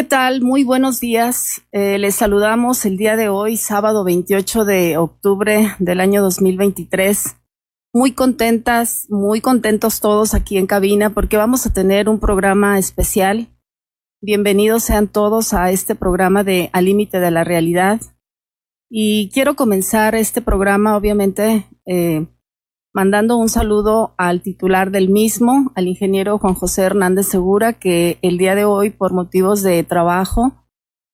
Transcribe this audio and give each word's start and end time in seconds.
¿Qué 0.00 0.04
tal? 0.04 0.40
Muy 0.40 0.64
buenos 0.64 0.98
días. 0.98 1.60
Eh, 1.72 1.98
les 1.98 2.14
saludamos 2.14 2.86
el 2.86 2.96
día 2.96 3.16
de 3.16 3.28
hoy, 3.28 3.58
sábado 3.58 4.02
28 4.02 4.64
de 4.64 4.96
octubre 4.96 5.76
del 5.78 6.00
año 6.00 6.22
2023 6.22 7.36
muy 7.92 8.12
contentas, 8.12 9.04
muy 9.10 9.42
contentos 9.42 10.00
todos 10.00 10.32
aquí 10.32 10.56
en 10.56 10.66
cabina 10.66 11.10
porque 11.10 11.36
vamos 11.36 11.66
a 11.66 11.74
tener 11.74 12.08
un 12.08 12.18
programa 12.18 12.78
especial. 12.78 13.48
Bienvenidos 14.22 14.84
sean 14.84 15.06
todos 15.06 15.52
a 15.52 15.70
este 15.70 15.94
programa 15.94 16.44
de 16.44 16.70
Al 16.72 16.86
Límite 16.86 17.20
de 17.20 17.30
la 17.30 17.44
Realidad. 17.44 18.00
Y 18.88 19.28
quiero 19.34 19.54
comenzar 19.54 20.14
este 20.14 20.40
programa, 20.40 20.96
obviamente, 20.96 21.66
eh, 21.84 22.26
mandando 22.92 23.36
un 23.36 23.48
saludo 23.48 24.14
al 24.18 24.42
titular 24.42 24.90
del 24.90 25.08
mismo, 25.08 25.72
al 25.74 25.86
ingeniero 25.86 26.38
Juan 26.38 26.54
José 26.54 26.82
Hernández 26.82 27.26
Segura, 27.26 27.74
que 27.74 28.18
el 28.22 28.38
día 28.38 28.54
de 28.54 28.64
hoy, 28.64 28.90
por 28.90 29.12
motivos 29.12 29.62
de 29.62 29.82
trabajo, 29.84 30.52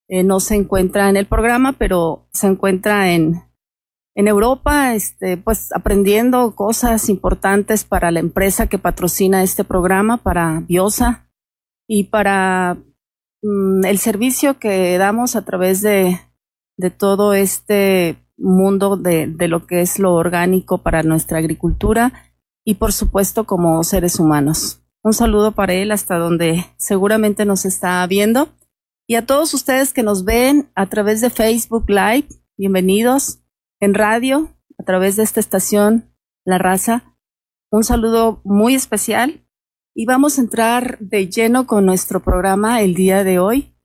eh, 0.08 0.22
no 0.22 0.40
se 0.40 0.54
encuentra 0.54 1.08
en 1.10 1.16
el 1.16 1.26
programa, 1.26 1.72
pero 1.72 2.28
se 2.32 2.46
encuentra 2.46 3.12
en, 3.12 3.42
en 4.14 4.28
Europa, 4.28 4.94
este, 4.94 5.36
pues 5.36 5.72
aprendiendo 5.74 6.54
cosas 6.54 7.08
importantes 7.08 7.84
para 7.84 8.10
la 8.10 8.20
empresa 8.20 8.68
que 8.68 8.78
patrocina 8.78 9.42
este 9.42 9.64
programa, 9.64 10.18
para 10.18 10.60
Biosa 10.60 11.28
y 11.88 12.04
para 12.04 12.78
mm, 13.42 13.84
el 13.84 13.98
servicio 13.98 14.58
que 14.58 14.96
damos 14.96 15.36
a 15.36 15.44
través 15.44 15.82
de, 15.82 16.20
de 16.78 16.90
todo 16.90 17.34
este 17.34 18.25
mundo 18.36 18.96
de, 18.96 19.26
de, 19.26 19.48
lo 19.48 19.66
que 19.66 19.80
es 19.80 19.98
lo 19.98 20.14
orgánico 20.14 20.78
para 20.78 21.02
nuestra 21.02 21.38
agricultura 21.38 22.12
y 22.64 22.74
por 22.74 22.92
supuesto 22.92 23.44
como 23.44 23.82
seres 23.84 24.18
humanos. 24.18 24.82
Un 25.02 25.12
saludo 25.12 25.52
para 25.52 25.74
él 25.74 25.92
hasta 25.92 26.18
donde 26.18 26.66
seguramente 26.76 27.44
nos 27.44 27.64
está 27.64 28.06
viendo 28.06 28.48
y 29.08 29.14
a 29.14 29.24
todos 29.24 29.54
ustedes 29.54 29.92
que 29.92 30.02
nos 30.02 30.24
ven 30.24 30.68
a 30.74 30.86
través 30.86 31.20
de 31.20 31.30
Facebook 31.30 31.88
Live, 31.88 32.26
bienvenidos 32.58 33.40
en 33.78 33.94
radio 33.94 34.52
a 34.78 34.82
través 34.82 35.14
de 35.14 35.22
esta 35.22 35.38
estación 35.38 36.12
La 36.44 36.58
Raza. 36.58 37.16
Un 37.70 37.84
saludo 37.84 38.40
muy 38.42 38.74
especial 38.74 39.46
y 39.94 40.06
vamos 40.06 40.38
a 40.38 40.40
entrar 40.40 40.98
de 40.98 41.28
lleno 41.28 41.68
con 41.68 41.86
nuestro 41.86 42.20
programa 42.20 42.82
el 42.82 42.94
día 42.94 43.22
de 43.22 43.38
hoy. 43.38 43.76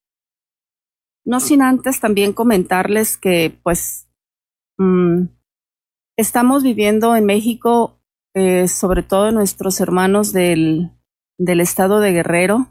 No 1.23 1.39
sin 1.39 1.62
antes 1.62 2.00
también 2.00 2.33
comentarles 2.33 3.16
que 3.16 3.59
pues 3.62 4.10
mmm, 4.81 5.30
estamos 6.18 6.64
viviendo 6.64 7.16
en 7.16 7.25
México, 7.25 8.00
eh, 8.34 8.68
sobre 8.68 9.03
todo 9.03 9.31
nuestros 9.31 9.80
hermanos 9.80 10.34
del, 10.34 10.92
del 11.38 11.62
estado 11.62 12.00
de 12.00 12.14
Guerrero, 12.14 12.68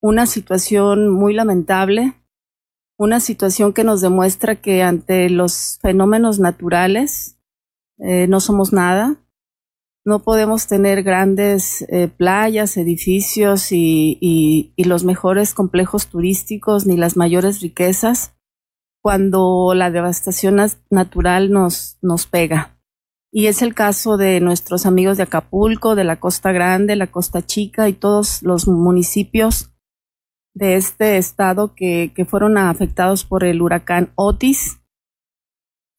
una 0.00 0.26
situación 0.26 1.08
muy 1.08 1.34
lamentable 1.34 2.14
una 2.96 3.20
situación 3.20 3.72
que 3.72 3.84
nos 3.84 4.00
demuestra 4.00 4.60
que 4.60 4.82
ante 4.82 5.28
los 5.28 5.78
fenómenos 5.82 6.38
naturales 6.38 7.38
eh, 7.98 8.26
no 8.28 8.40
somos 8.40 8.72
nada, 8.72 9.20
no 10.04 10.22
podemos 10.22 10.66
tener 10.66 11.02
grandes 11.02 11.82
eh, 11.88 12.08
playas, 12.08 12.76
edificios 12.76 13.72
y, 13.72 14.18
y, 14.20 14.84
los 14.84 15.02
mejores 15.04 15.54
complejos 15.54 16.08
turísticos 16.08 16.86
ni 16.86 16.96
las 16.96 17.16
mayores 17.16 17.60
riquezas 17.60 18.33
cuando 19.04 19.74
la 19.74 19.90
devastación 19.90 20.56
natural 20.88 21.50
nos, 21.50 21.98
nos 22.00 22.26
pega. 22.26 22.80
Y 23.30 23.48
es 23.48 23.60
el 23.60 23.74
caso 23.74 24.16
de 24.16 24.40
nuestros 24.40 24.86
amigos 24.86 25.18
de 25.18 25.24
Acapulco, 25.24 25.94
de 25.94 26.04
la 26.04 26.18
Costa 26.20 26.52
Grande, 26.52 26.96
la 26.96 27.08
Costa 27.08 27.44
Chica 27.44 27.86
y 27.90 27.92
todos 27.92 28.42
los 28.42 28.66
municipios 28.66 29.74
de 30.54 30.76
este 30.76 31.18
estado 31.18 31.74
que, 31.74 32.14
que 32.16 32.24
fueron 32.24 32.56
afectados 32.56 33.26
por 33.26 33.44
el 33.44 33.60
huracán 33.60 34.10
Otis. 34.14 34.80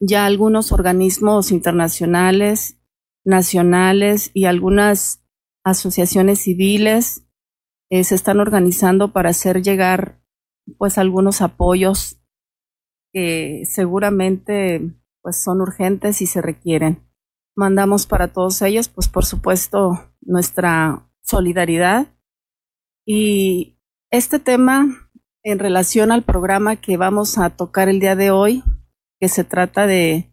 Ya 0.00 0.26
algunos 0.26 0.72
organismos 0.72 1.52
internacionales, 1.52 2.80
nacionales 3.24 4.32
y 4.34 4.46
algunas 4.46 5.24
asociaciones 5.62 6.40
civiles 6.40 7.24
eh, 7.88 8.02
se 8.02 8.16
están 8.16 8.40
organizando 8.40 9.12
para 9.12 9.30
hacer 9.30 9.62
llegar 9.62 10.20
pues 10.76 10.98
algunos 10.98 11.40
apoyos 11.40 12.18
que 13.16 13.62
seguramente 13.64 14.92
pues 15.22 15.42
son 15.42 15.62
urgentes 15.62 16.20
y 16.20 16.26
se 16.26 16.42
requieren. 16.42 17.10
Mandamos 17.56 18.06
para 18.06 18.28
todos 18.28 18.60
ellos 18.60 18.90
pues 18.90 19.08
por 19.08 19.24
supuesto 19.24 20.12
nuestra 20.20 21.10
solidaridad 21.22 22.08
y 23.06 23.80
este 24.10 24.38
tema 24.38 25.08
en 25.42 25.58
relación 25.58 26.12
al 26.12 26.24
programa 26.24 26.76
que 26.76 26.98
vamos 26.98 27.38
a 27.38 27.48
tocar 27.48 27.88
el 27.88 28.00
día 28.00 28.16
de 28.16 28.30
hoy, 28.30 28.62
que 29.18 29.30
se 29.30 29.44
trata 29.44 29.86
de, 29.86 30.30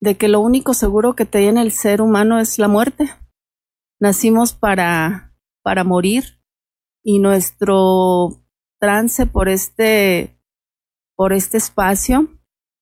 de 0.00 0.16
que 0.16 0.26
lo 0.26 0.40
único 0.40 0.74
seguro 0.74 1.14
que 1.14 1.26
tiene 1.26 1.62
el 1.62 1.70
ser 1.70 2.02
humano 2.02 2.40
es 2.40 2.58
la 2.58 2.66
muerte. 2.66 3.08
Nacimos 4.00 4.52
para, 4.52 5.32
para 5.62 5.84
morir 5.84 6.42
y 7.04 7.20
nuestro 7.20 8.44
trance 8.80 9.26
por 9.26 9.48
este, 9.48 10.37
por 11.18 11.32
este 11.32 11.58
espacio 11.58 12.28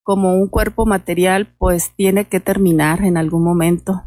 como 0.03 0.35
un 0.37 0.49
cuerpo 0.49 0.85
material 0.85 1.57
pues 1.59 1.93
tiene 1.97 2.29
que 2.29 2.39
terminar 2.39 3.03
en 3.03 3.17
algún 3.17 3.43
momento. 3.43 4.05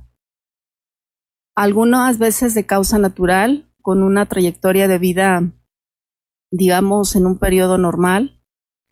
Algunas 1.56 2.20
veces 2.20 2.54
de 2.54 2.68
causa 2.68 3.00
natural, 3.00 3.74
con 3.82 4.04
una 4.04 4.28
trayectoria 4.28 4.88
de 4.88 5.00
vida 5.00 5.60
digamos, 6.52 7.16
en 7.16 7.26
un 7.26 7.38
periodo 7.38 7.78
normal, 7.78 8.44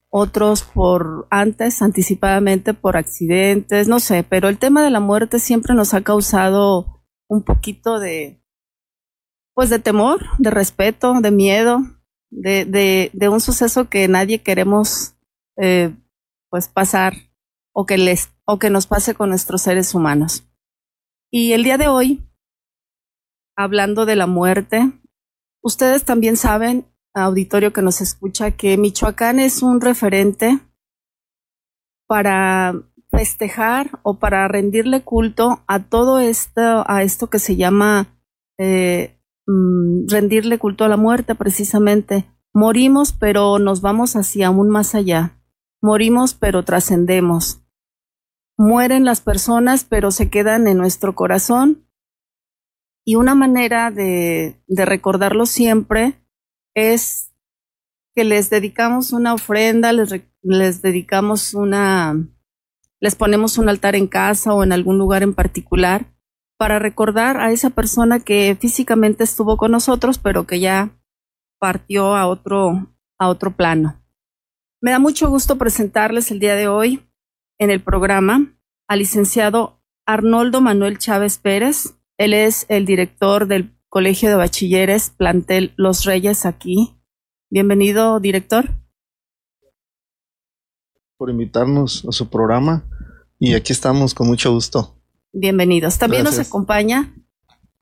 otros 0.09 0.63
por 0.63 1.27
antes, 1.29 1.81
anticipadamente 1.81 2.73
por 2.73 2.97
accidentes, 2.97 3.87
no 3.87 3.99
sé, 3.99 4.23
pero 4.23 4.47
el 4.47 4.57
tema 4.57 4.83
de 4.83 4.89
la 4.89 4.99
muerte 4.99 5.39
siempre 5.39 5.73
nos 5.73 5.93
ha 5.93 6.01
causado 6.01 7.03
un 7.27 7.43
poquito 7.43 7.99
de, 7.99 8.41
pues 9.53 9.69
de 9.69 9.79
temor, 9.79 10.25
de 10.37 10.49
respeto, 10.49 11.13
de 11.21 11.31
miedo, 11.31 11.79
de, 12.29 12.65
de, 12.65 13.09
de 13.13 13.29
un 13.29 13.41
suceso 13.41 13.89
que 13.89 14.07
nadie 14.07 14.41
queremos, 14.41 15.16
eh, 15.57 15.93
pues 16.49 16.67
pasar 16.67 17.13
o 17.73 17.85
que 17.85 17.97
les, 17.97 18.29
o 18.45 18.59
que 18.59 18.69
nos 18.69 18.87
pase 18.87 19.13
con 19.13 19.29
nuestros 19.29 19.61
seres 19.61 19.93
humanos. 19.93 20.47
Y 21.31 21.53
el 21.53 21.63
día 21.63 21.77
de 21.77 21.87
hoy, 21.87 22.23
hablando 23.55 24.05
de 24.05 24.15
la 24.15 24.27
muerte, 24.27 24.91
ustedes 25.61 26.05
también 26.05 26.37
saben 26.37 26.85
auditorio 27.13 27.73
que 27.73 27.81
nos 27.81 28.01
escucha 28.01 28.51
que 28.51 28.77
Michoacán 28.77 29.39
es 29.39 29.61
un 29.61 29.81
referente 29.81 30.59
para 32.07 32.75
festejar 33.09 33.99
o 34.03 34.19
para 34.19 34.47
rendirle 34.47 35.01
culto 35.01 35.63
a 35.67 35.83
todo 35.83 36.19
esto, 36.19 36.83
a 36.87 37.03
esto 37.03 37.29
que 37.29 37.39
se 37.39 37.55
llama 37.55 38.07
eh, 38.57 39.19
mm, 39.45 40.07
rendirle 40.07 40.59
culto 40.59 40.85
a 40.85 40.89
la 40.89 40.97
muerte 40.97 41.35
precisamente. 41.35 42.25
Morimos 42.53 43.13
pero 43.13 43.59
nos 43.59 43.81
vamos 43.81 44.15
hacia 44.15 44.47
aún 44.47 44.69
más 44.69 44.95
allá. 44.95 45.36
Morimos 45.81 46.33
pero 46.33 46.63
trascendemos. 46.63 47.61
Mueren 48.57 49.05
las 49.05 49.21
personas 49.21 49.83
pero 49.83 50.11
se 50.11 50.29
quedan 50.29 50.67
en 50.67 50.77
nuestro 50.77 51.15
corazón. 51.15 51.87
Y 53.05 53.15
una 53.15 53.35
manera 53.35 53.89
de, 53.91 54.61
recordarlo 54.67 55.45
siempre 55.45 56.21
es 56.73 57.33
que 58.15 58.23
les 58.23 58.49
dedicamos 58.49 59.13
una 59.13 59.33
ofrenda, 59.33 59.93
les, 59.93 60.13
les 60.41 60.81
dedicamos 60.81 61.53
una, 61.53 62.15
les 62.99 63.15
ponemos 63.15 63.57
un 63.57 63.69
altar 63.69 63.95
en 63.95 64.07
casa 64.07 64.53
o 64.53 64.63
en 64.63 64.73
algún 64.73 64.97
lugar 64.97 65.23
en 65.23 65.33
particular 65.33 66.13
para 66.57 66.79
recordar 66.79 67.37
a 67.37 67.51
esa 67.51 67.69
persona 67.69 68.19
que 68.19 68.57
físicamente 68.59 69.23
estuvo 69.23 69.57
con 69.57 69.71
nosotros, 69.71 70.17
pero 70.17 70.47
que 70.47 70.59
ya 70.59 70.99
partió 71.59 72.15
a 72.15 72.27
otro, 72.27 72.93
a 73.19 73.29
otro 73.29 73.55
plano. 73.55 74.03
Me 74.79 74.91
da 74.91 74.99
mucho 74.99 75.27
gusto 75.27 75.57
presentarles 75.57 76.29
el 76.29 76.39
día 76.39 76.55
de 76.55 76.67
hoy 76.67 77.03
en 77.57 77.71
el 77.71 77.81
programa 77.81 78.55
al 78.87 78.99
licenciado 78.99 79.81
Arnoldo 80.05 80.61
Manuel 80.61 80.99
Chávez 80.99 81.39
Pérez. 81.39 81.95
Él 82.19 82.35
es 82.35 82.67
el 82.69 82.85
director 82.85 83.47
del 83.47 83.75
Colegio 83.89 84.29
de 84.29 84.35
Bachilleres 84.35 85.09
Plantel 85.09 85.73
Los 85.77 86.05
Reyes 86.05 86.45
aquí. 86.45 86.95
Bienvenido, 87.49 88.19
director. 88.19 88.69
Por 91.17 91.31
invitarnos 91.31 92.05
a 92.07 92.11
su 92.11 92.29
programa 92.29 92.83
y 93.39 93.55
aquí 93.55 93.73
estamos 93.73 94.13
con 94.13 94.27
mucho 94.27 94.53
gusto. 94.53 95.01
Bienvenidos. 95.33 95.97
También 95.97 96.23
nos 96.23 96.37
acompaña 96.37 97.15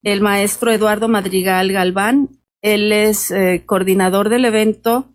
el 0.01 0.21
maestro 0.21 0.71
Eduardo 0.71 1.09
Madrigal 1.09 1.73
Galván. 1.73 2.39
Él 2.61 2.93
es 2.93 3.31
eh, 3.31 3.63
coordinador 3.65 4.29
del 4.29 4.45
evento 4.45 5.11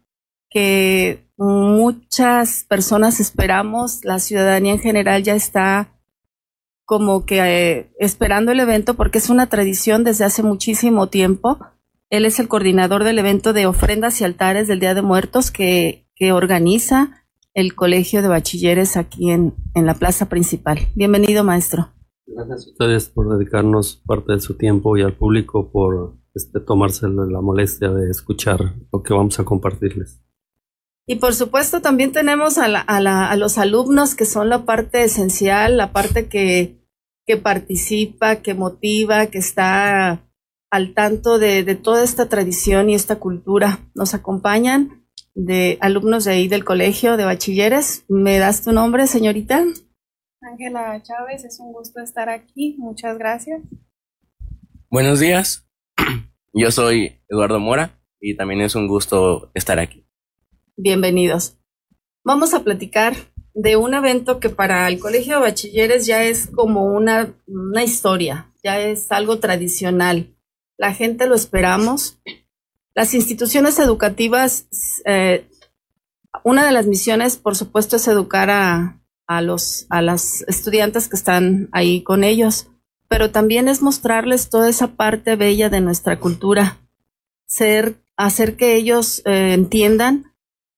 que 0.50 1.30
muchas 1.41 2.65
personas 2.69 3.19
esperamos. 3.19 4.05
La 4.05 4.19
ciudadanía 4.19 4.75
en 4.75 4.79
general 4.79 5.23
ya 5.23 5.35
está 5.35 5.99
como 6.85 7.25
que 7.25 7.39
eh, 7.41 7.93
esperando 7.99 8.53
el 8.53 8.61
evento 8.61 8.95
porque 8.95 9.19
es 9.19 9.31
una 9.31 9.49
tradición 9.49 10.05
desde 10.05 10.25
hace 10.25 10.43
muchísimo 10.43 11.09
tiempo. 11.09 11.59
Él 12.11 12.27
es 12.27 12.41
el 12.41 12.49
coordinador 12.49 13.05
del 13.05 13.19
evento 13.19 13.53
de 13.53 13.67
ofrendas 13.67 14.21
y 14.21 14.25
altares 14.25 14.69
del 14.69 14.81
Día 14.81 14.95
de 14.95 15.03
Muertos 15.03 15.51
que, 15.51 16.07
que 16.15 16.33
organiza 16.33 17.25
el 17.55 17.75
Colegio 17.75 18.21
de 18.21 18.29
Bachilleres 18.29 18.97
aquí 18.97 19.31
en, 19.31 19.55
en 19.75 19.87
la 19.87 19.95
plaza 19.95 20.29
principal. 20.29 20.79
Bienvenido, 20.95 21.43
maestro. 21.43 21.89
Gracias 22.27 22.67
a 22.67 22.71
ustedes 22.71 23.09
por 23.09 23.35
dedicarnos 23.37 24.03
parte 24.07 24.35
de 24.35 24.41
su 24.41 24.55
tiempo 24.55 24.97
y 24.97 25.03
al 25.03 25.15
público 25.15 25.71
por 25.73 26.17
este, 26.35 26.61
tomarse 26.61 27.09
la 27.09 27.41
molestia 27.41 27.91
de 27.91 28.11
escuchar 28.11 28.75
lo 28.93 29.03
que 29.03 29.15
vamos 29.15 29.41
a 29.41 29.45
compartirles. 29.45 30.21
Y 31.06 31.17
por 31.17 31.35
supuesto 31.35 31.81
también 31.81 32.12
tenemos 32.12 32.58
a, 32.58 32.69
la, 32.69 32.81
a, 32.81 33.00
la, 33.00 33.31
a 33.31 33.37
los 33.37 33.58
alumnos 33.58 34.14
que 34.14 34.26
son 34.26 34.49
la 34.49 34.64
parte 34.64 35.02
esencial, 35.02 35.76
la 35.76 35.93
parte 35.93 36.29
que, 36.29 36.79
que 37.26 37.37
participa, 37.37 38.37
que 38.37 38.55
motiva, 38.55 39.26
que 39.26 39.38
está 39.38 40.29
al 40.70 40.94
tanto 40.94 41.38
de, 41.38 41.64
de, 41.64 41.75
toda 41.75 42.05
esta 42.05 42.29
tradición 42.29 42.91
y 42.91 42.94
esta 42.94 43.17
cultura. 43.17 43.81
Nos 43.94 44.14
acompañan 44.14 45.05
de 45.35 45.79
alumnos 45.81 46.25
de 46.25 46.32
ahí 46.32 46.49
del 46.49 46.64
colegio 46.64 47.17
de 47.17 47.25
bachilleres. 47.25 48.05
¿Me 48.08 48.38
das 48.38 48.62
tu 48.62 48.73
nombre, 48.73 49.06
señorita? 49.06 49.64
Ángela 50.43 51.02
Chávez, 51.02 51.44
es 51.44 51.61
un 51.61 51.73
gusto 51.73 52.00
estar 52.00 52.29
aquí. 52.29 52.76
Muchas 52.79 53.19
gracias. 53.19 53.61
Buenos 54.91 55.20
días. 55.20 55.69
Yo 56.52 56.70
soy 56.70 57.20
Eduardo 57.29 57.61
Mora 57.61 58.00
y 58.20 58.37
también 58.37 58.61
es 58.61 58.75
un 58.75 58.88
gusto 58.88 59.50
estar 59.55 59.79
aquí. 59.79 60.06
Bienvenidos. 60.77 61.57
Vamos 62.25 62.55
a 62.55 62.63
platicar 62.63 63.15
de 63.55 63.77
un 63.77 63.95
evento 63.95 64.41
que 64.41 64.51
para 64.51 64.87
el 64.89 64.99
Colegio 64.99 65.35
de 65.35 65.41
Bachilleres 65.43 66.07
ya 66.07 66.25
es 66.25 66.47
como 66.47 66.85
una, 66.85 67.35
una 67.47 67.83
historia, 67.83 68.53
ya 68.63 68.79
es 68.79 69.11
algo 69.11 69.39
tradicional. 69.39 70.37
La 70.79 70.95
gente 70.95 71.27
lo 71.27 71.35
esperamos. 71.35 72.21
Las 72.95 73.15
instituciones 73.15 73.79
educativas, 73.79 74.67
eh, 75.05 75.49
una 76.45 76.65
de 76.65 76.73
las 76.73 76.87
misiones, 76.87 77.37
por 77.37 77.57
supuesto, 77.57 77.97
es 77.97 78.09
educar 78.09 78.51
a, 78.51 79.01
a 79.27 79.43
los 79.43 79.87
a 79.91 80.03
las 80.03 80.43
estudiantes 80.43 81.09
que 81.09 81.17
están 81.17 81.69
ahí 81.73 82.03
con 82.03 82.25
ellos, 82.25 82.69
pero 83.09 83.31
también 83.31 83.69
es 83.69 83.83
mostrarles 83.83 84.51
toda 84.51 84.69
esa 84.69 84.89
parte 84.89 85.37
bella 85.37 85.69
de 85.69 85.81
nuestra 85.81 86.19
cultura, 86.21 86.79
ser 87.47 88.03
hacer 88.17 88.57
que 88.57 88.77
ellos 88.77 89.23
eh, 89.25 89.53
entiendan 89.55 90.30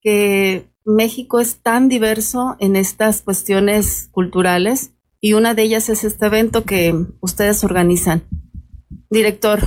que 0.02 0.68
México 0.84 1.40
es 1.40 1.56
tan 1.62 1.88
diverso 1.88 2.56
en 2.58 2.76
estas 2.76 3.22
cuestiones 3.22 4.08
culturales 4.10 4.92
y 5.20 5.34
una 5.34 5.54
de 5.54 5.62
ellas 5.62 5.88
es 5.88 6.04
este 6.04 6.26
evento 6.26 6.64
que 6.64 6.94
ustedes 7.20 7.62
organizan. 7.62 8.24
Director, 9.08 9.60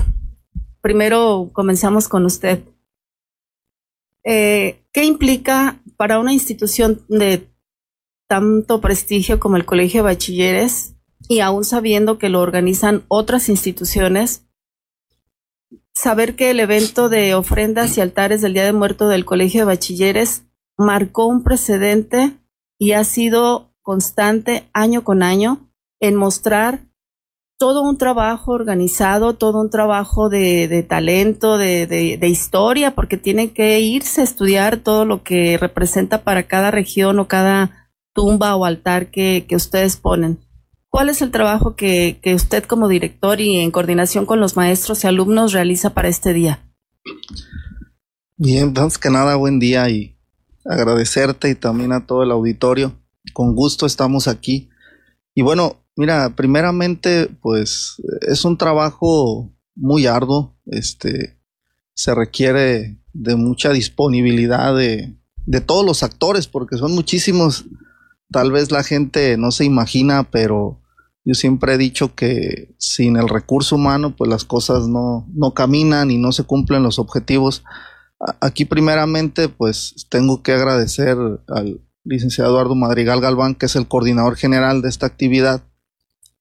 primero 0.81 1.49
comenzamos 1.53 2.09
con 2.09 2.25
usted. 2.25 2.63
Eh, 4.25 4.83
¿Qué 4.91 5.05
implica 5.05 5.81
para 5.97 6.19
una 6.19 6.33
institución 6.33 7.01
de 7.07 7.47
tanto 8.27 8.81
prestigio 8.81 9.39
como 9.39 9.55
el 9.55 9.65
Colegio 9.65 10.01
de 10.01 10.13
Bachilleres 10.13 10.95
y 11.29 11.39
aún 11.39 11.63
sabiendo 11.63 12.17
que 12.17 12.29
lo 12.29 12.41
organizan 12.41 13.03
otras 13.07 13.49
instituciones, 13.49 14.45
saber 15.95 16.35
que 16.35 16.51
el 16.51 16.59
evento 16.59 17.09
de 17.09 17.33
ofrendas 17.33 17.97
y 17.97 18.01
altares 18.01 18.41
del 18.41 18.53
Día 18.53 18.65
de 18.65 18.73
Muerto 18.73 19.07
del 19.07 19.25
Colegio 19.25 19.61
de 19.61 19.65
Bachilleres 19.65 20.43
marcó 20.77 21.25
un 21.25 21.41
precedente 21.41 22.33
y 22.77 22.91
ha 22.91 23.03
sido 23.05 23.73
constante 23.81 24.69
año 24.73 25.03
con 25.03 25.23
año 25.23 25.71
en 26.01 26.15
mostrar 26.15 26.81
todo 27.57 27.83
un 27.83 27.97
trabajo 27.97 28.51
organizado, 28.51 29.35
todo 29.35 29.61
un 29.61 29.69
trabajo 29.69 30.27
de, 30.27 30.85
talento, 30.87 31.57
de, 31.57 32.19
historia, 32.27 32.93
porque 32.93 33.15
tiene 33.15 33.53
que 33.53 33.79
irse 33.79 34.19
a 34.19 34.25
estudiar 34.25 34.77
todo 34.77 35.05
lo 35.05 35.23
que 35.23 35.57
representa 35.57 36.23
para 36.23 36.43
cada 36.43 36.69
región 36.69 37.17
o 37.19 37.29
cada 37.29 37.89
tumba 38.13 38.57
o 38.57 38.65
altar 38.65 39.09
que 39.09 39.47
ustedes 39.53 39.95
ponen. 39.95 40.44
¿Cuál 40.95 41.09
es 41.09 41.21
el 41.21 41.29
trabajo 41.29 41.75
que, 41.75 42.21
que, 42.21 42.33
usted 42.33 42.63
como 42.63 42.87
director 42.87 43.41
y 43.41 43.57
en 43.57 43.69
coordinación 43.69 44.25
con 44.25 44.39
los 44.39 44.55
maestros 44.55 45.03
y 45.03 45.07
alumnos 45.07 45.51
realiza 45.51 45.93
para 45.93 46.07
este 46.07 46.31
día? 46.31 46.71
Bien, 48.37 48.73
antes 48.77 48.97
que 48.97 49.09
nada, 49.09 49.35
buen 49.35 49.59
día 49.59 49.89
y 49.89 50.17
agradecerte 50.63 51.49
y 51.49 51.55
también 51.55 51.91
a 51.91 52.05
todo 52.05 52.23
el 52.23 52.31
auditorio. 52.31 52.97
Con 53.33 53.55
gusto 53.55 53.85
estamos 53.85 54.29
aquí. 54.29 54.69
Y 55.33 55.41
bueno, 55.41 55.83
mira, 55.97 56.33
primeramente, 56.33 57.27
pues 57.41 58.01
es 58.21 58.45
un 58.45 58.57
trabajo 58.57 59.53
muy 59.75 60.05
arduo. 60.05 60.57
Este 60.65 61.37
se 61.93 62.15
requiere 62.15 63.01
de 63.11 63.35
mucha 63.35 63.73
disponibilidad 63.73 64.73
de, 64.73 65.13
de 65.45 65.59
todos 65.59 65.85
los 65.85 66.03
actores, 66.03 66.47
porque 66.47 66.77
son 66.77 66.93
muchísimos 66.95 67.65
tal 68.31 68.53
vez 68.53 68.71
la 68.71 68.83
gente 68.85 69.35
no 69.35 69.51
se 69.51 69.65
imagina, 69.65 70.23
pero 70.31 70.81
yo 71.25 71.33
siempre 71.33 71.73
he 71.73 71.77
dicho 71.79 72.13
que 72.13 72.75
sin 72.77 73.17
el 73.17 73.27
recurso 73.27 73.75
humano, 73.77 74.15
pues 74.15 74.29
las 74.29 74.45
cosas 74.45 74.87
no, 74.87 75.27
no 75.33 75.55
caminan 75.55 76.11
y 76.11 76.19
no 76.19 76.31
se 76.31 76.43
cumplen 76.43 76.83
los 76.83 76.99
objetivos. 76.99 77.63
Aquí 78.41 78.65
primeramente, 78.65 79.49
pues 79.49 80.05
tengo 80.09 80.43
que 80.43 80.53
agradecer 80.53 81.17
al 81.47 81.81
licenciado 82.03 82.51
Eduardo 82.51 82.75
Madrigal 82.75 83.21
Galván, 83.21 83.55
que 83.55 83.65
es 83.65 83.75
el 83.75 83.87
coordinador 83.87 84.35
general 84.35 84.83
de 84.83 84.89
esta 84.89 85.07
actividad. 85.07 85.63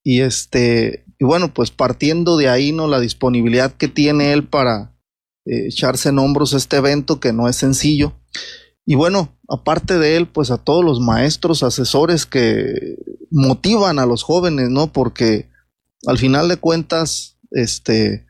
Y 0.03 0.21
este, 0.21 1.03
y 1.17 1.25
bueno, 1.25 1.51
pues 1.51 1.71
partiendo 1.71 2.37
de 2.37 2.49
ahí, 2.49 2.71
¿no? 2.71 2.87
La 2.87 2.99
disponibilidad 2.99 3.73
que 3.73 3.87
tiene 3.87 4.33
él 4.33 4.47
para 4.47 4.95
eh, 5.45 5.65
echarse 5.67 6.09
en 6.09 6.19
hombros 6.19 6.53
este 6.53 6.77
evento, 6.77 7.19
que 7.19 7.33
no 7.33 7.49
es 7.49 7.55
sencillo. 7.55 8.13
Y 8.85 8.93
bueno, 8.93 9.35
aparte 9.49 9.97
de 9.97 10.15
él, 10.15 10.27
pues 10.27 10.51
a 10.51 10.57
todos 10.57 10.85
los 10.85 10.99
maestros, 10.99 11.63
asesores 11.63 12.27
que 12.27 12.97
motivan 13.31 13.99
a 13.99 14.05
los 14.05 14.23
jóvenes, 14.23 14.69
¿no? 14.69 14.91
Porque 14.91 15.49
al 16.07 16.17
final 16.17 16.47
de 16.49 16.57
cuentas, 16.57 17.37
este, 17.51 18.25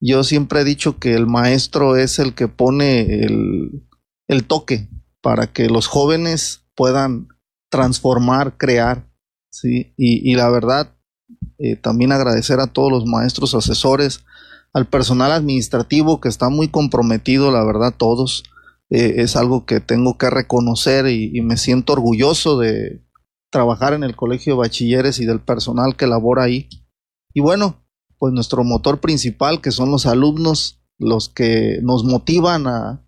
yo 0.00 0.24
siempre 0.24 0.60
he 0.60 0.64
dicho 0.64 0.98
que 0.98 1.14
el 1.14 1.26
maestro 1.26 1.96
es 1.96 2.18
el 2.18 2.34
que 2.34 2.48
pone 2.48 3.24
el, 3.24 3.86
el 4.28 4.44
toque 4.44 4.88
para 5.20 5.52
que 5.52 5.68
los 5.68 5.86
jóvenes 5.86 6.62
puedan 6.74 7.28
transformar, 7.68 8.56
crear, 8.56 9.06
¿sí? 9.50 9.92
Y, 9.96 10.34
la 10.34 10.48
verdad, 10.50 10.94
eh, 11.58 11.76
también 11.76 12.12
agradecer 12.12 12.60
a 12.60 12.66
todos 12.66 12.90
los 12.90 13.06
maestros 13.06 13.54
asesores, 13.54 14.24
al 14.72 14.86
personal 14.86 15.32
administrativo 15.32 16.20
que 16.20 16.28
está 16.28 16.48
muy 16.48 16.68
comprometido, 16.68 17.50
la 17.50 17.64
verdad, 17.64 17.94
todos 17.96 18.44
eh, 18.88 19.16
es 19.18 19.36
algo 19.36 19.66
que 19.66 19.80
tengo 19.80 20.16
que 20.16 20.30
reconocer 20.30 21.06
y, 21.08 21.40
me 21.42 21.56
siento 21.56 21.92
orgulloso 21.92 22.58
de 22.58 23.02
trabajar 23.50 23.92
en 23.92 24.04
el 24.04 24.16
colegio 24.16 24.54
de 24.54 24.60
bachilleres 24.60 25.18
y 25.18 25.26
del 25.26 25.40
personal 25.40 25.96
que 25.96 26.06
labora 26.06 26.44
ahí. 26.44 26.68
Y 27.34 27.40
bueno, 27.40 27.84
pues 28.18 28.32
nuestro 28.32 28.64
motor 28.64 29.00
principal, 29.00 29.60
que 29.60 29.70
son 29.70 29.90
los 29.90 30.06
alumnos, 30.06 30.80
los 30.98 31.28
que 31.28 31.80
nos 31.82 32.04
motivan 32.04 32.66
a, 32.66 33.06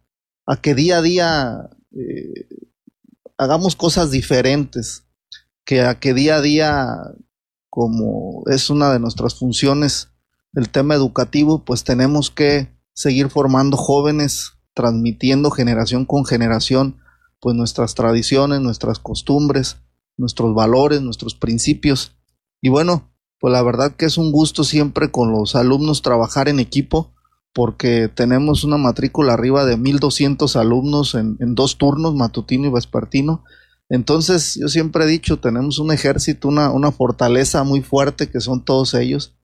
que 0.61 0.75
día 0.75 0.99
a 0.99 1.03
día 1.03 1.71
eh, 1.93 2.49
hagamos 3.39 3.77
cosas 3.77 4.11
diferentes, 4.11 5.05
que 5.65 5.83
a 5.83 5.99
que 5.99 6.15
día 6.15 6.37
a 6.37 6.41
día, 6.41 6.97
como 7.71 8.43
es 8.47 8.71
una 8.71 8.93
de 8.93 8.99
nuestras 8.99 9.35
funciones, 9.35 10.09
el 10.55 10.69
tema 10.69 10.95
educativo, 10.95 11.65
pues 11.65 11.85
tenemos 11.85 12.31
que 12.31 12.69
seguir 12.95 13.31
formando 13.31 13.77
jóvenes 13.77 14.53
transmitiendo 14.75 15.51
generación 15.51 16.05
con 16.05 16.25
generación 16.25 16.99
pues 17.41 17.57
nuestras 17.57 17.95
tradiciones, 17.95 18.61
nuestras 18.61 19.01
costumbres, 19.01 19.79
nuestros 20.23 20.55
valores, 20.55 21.02
nuestros 21.02 21.35
principios. 21.35 22.17
Y 22.62 22.71
bueno, 22.71 23.12
pues 23.38 23.52
la 23.52 23.62
verdad 23.62 23.95
que 23.95 24.07
es 24.07 24.17
un 24.17 24.33
gusto 24.33 24.64
siempre 24.64 25.11
con 25.11 25.31
los 25.31 25.55
alumnos 25.55 26.00
trabajar 26.00 26.49
en 26.49 26.59
equipo 26.59 27.12
porque 27.52 28.09
tenemos 28.09 28.64
una 28.64 28.79
matrícula 28.79 29.35
arriba 29.35 29.67
de 29.67 29.76
1200 29.76 30.57
alumnos 30.57 31.14
en, 31.14 31.37
en 31.41 31.55
dos 31.55 31.76
turnos, 31.76 32.14
matutino 32.14 32.69
y 32.69 32.71
vespertino. 32.71 33.45
Entonces, 33.91 34.59
yo 34.59 34.69
siempre 34.69 35.05
he 35.05 35.07
dicho, 35.07 35.38
tenemos 35.38 35.79
un 35.79 35.93
ejército, 35.93 36.49
una, 36.49 36.71
una 36.71 36.93
fortaleza 36.93 37.62
muy 37.62 37.83
fuerte 37.83 38.31
que 38.31 38.41
son 38.41 38.64
todos 38.64 38.95
ellos. 38.95 39.35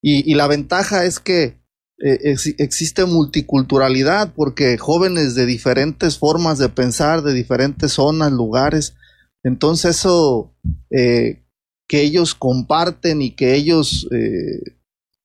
Y, 0.00 0.34
la 0.34 0.46
ventaja 0.46 1.04
es 1.04 1.18
que 1.18 1.60
eh, 1.98 2.18
ex, 2.22 2.54
existe 2.58 3.04
multiculturalidad 3.04 4.32
porque 4.34 4.78
jóvenes 4.78 5.34
de 5.34 5.44
diferentes 5.44 6.16
formas 6.16 6.58
de 6.58 6.68
pensar, 6.68 7.22
de 7.22 7.34
diferentes 7.34 7.92
zonas, 7.92 8.32
lugares. 8.32 8.94
Entonces, 9.42 9.96
eso 9.96 10.54
eh, 10.90 11.44
que 11.86 12.02
ellos 12.02 12.34
comparten 12.34 13.22
y 13.22 13.30
que 13.30 13.54
ellos 13.54 14.08
eh, 14.12 14.78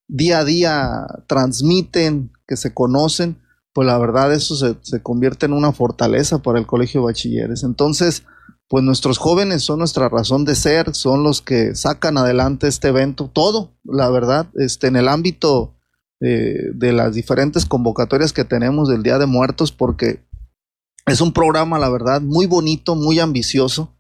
día 0.07 0.39
a 0.39 0.45
día 0.45 1.07
transmiten, 1.27 2.31
que 2.47 2.55
se 2.57 2.73
conocen, 2.73 3.41
pues 3.73 3.87
la 3.87 3.97
verdad 3.97 4.31
eso 4.31 4.55
se, 4.55 5.01
convierte 5.01 5.47
en 5.47 5.53
una 5.53 5.71
fortaleza 5.73 6.41
para 6.41 6.59
el 6.59 6.67
colegio 6.67 7.01
de 7.01 7.05
bachilleres. 7.05 7.63
Entonces, 7.63 8.23
pues 8.69 8.83
nuestros 8.83 9.17
jóvenes 9.17 9.63
son 9.63 9.79
nuestra 9.79 10.09
razón 10.09 10.45
de 10.45 10.55
ser, 10.55 10.93
son 10.93 11.23
los 11.23 11.41
que 11.41 11.75
sacan 11.75 12.17
adelante 12.17 12.67
este 12.67 12.89
evento, 12.89 13.29
todo, 13.33 13.75
la 13.83 14.09
verdad, 14.09 14.47
este, 14.55 14.87
en 14.87 14.95
el 14.95 15.07
ámbito 15.07 15.75
eh, 16.21 16.71
de 16.73 16.93
las 16.93 17.15
diferentes 17.15 17.65
convocatorias 17.65 18.31
que 18.31 18.45
tenemos 18.45 18.89
del 18.89 19.03
Día 19.03 19.17
de 19.17 19.25
Muertos, 19.25 19.71
porque 19.71 20.23
es 21.05 21.19
un 21.19 21.33
programa, 21.33 21.79
la 21.79 21.89
verdad, 21.89 22.21
muy 22.21 22.45
bonito, 22.45 22.95
muy 22.95 23.19
ambicioso, 23.19 23.93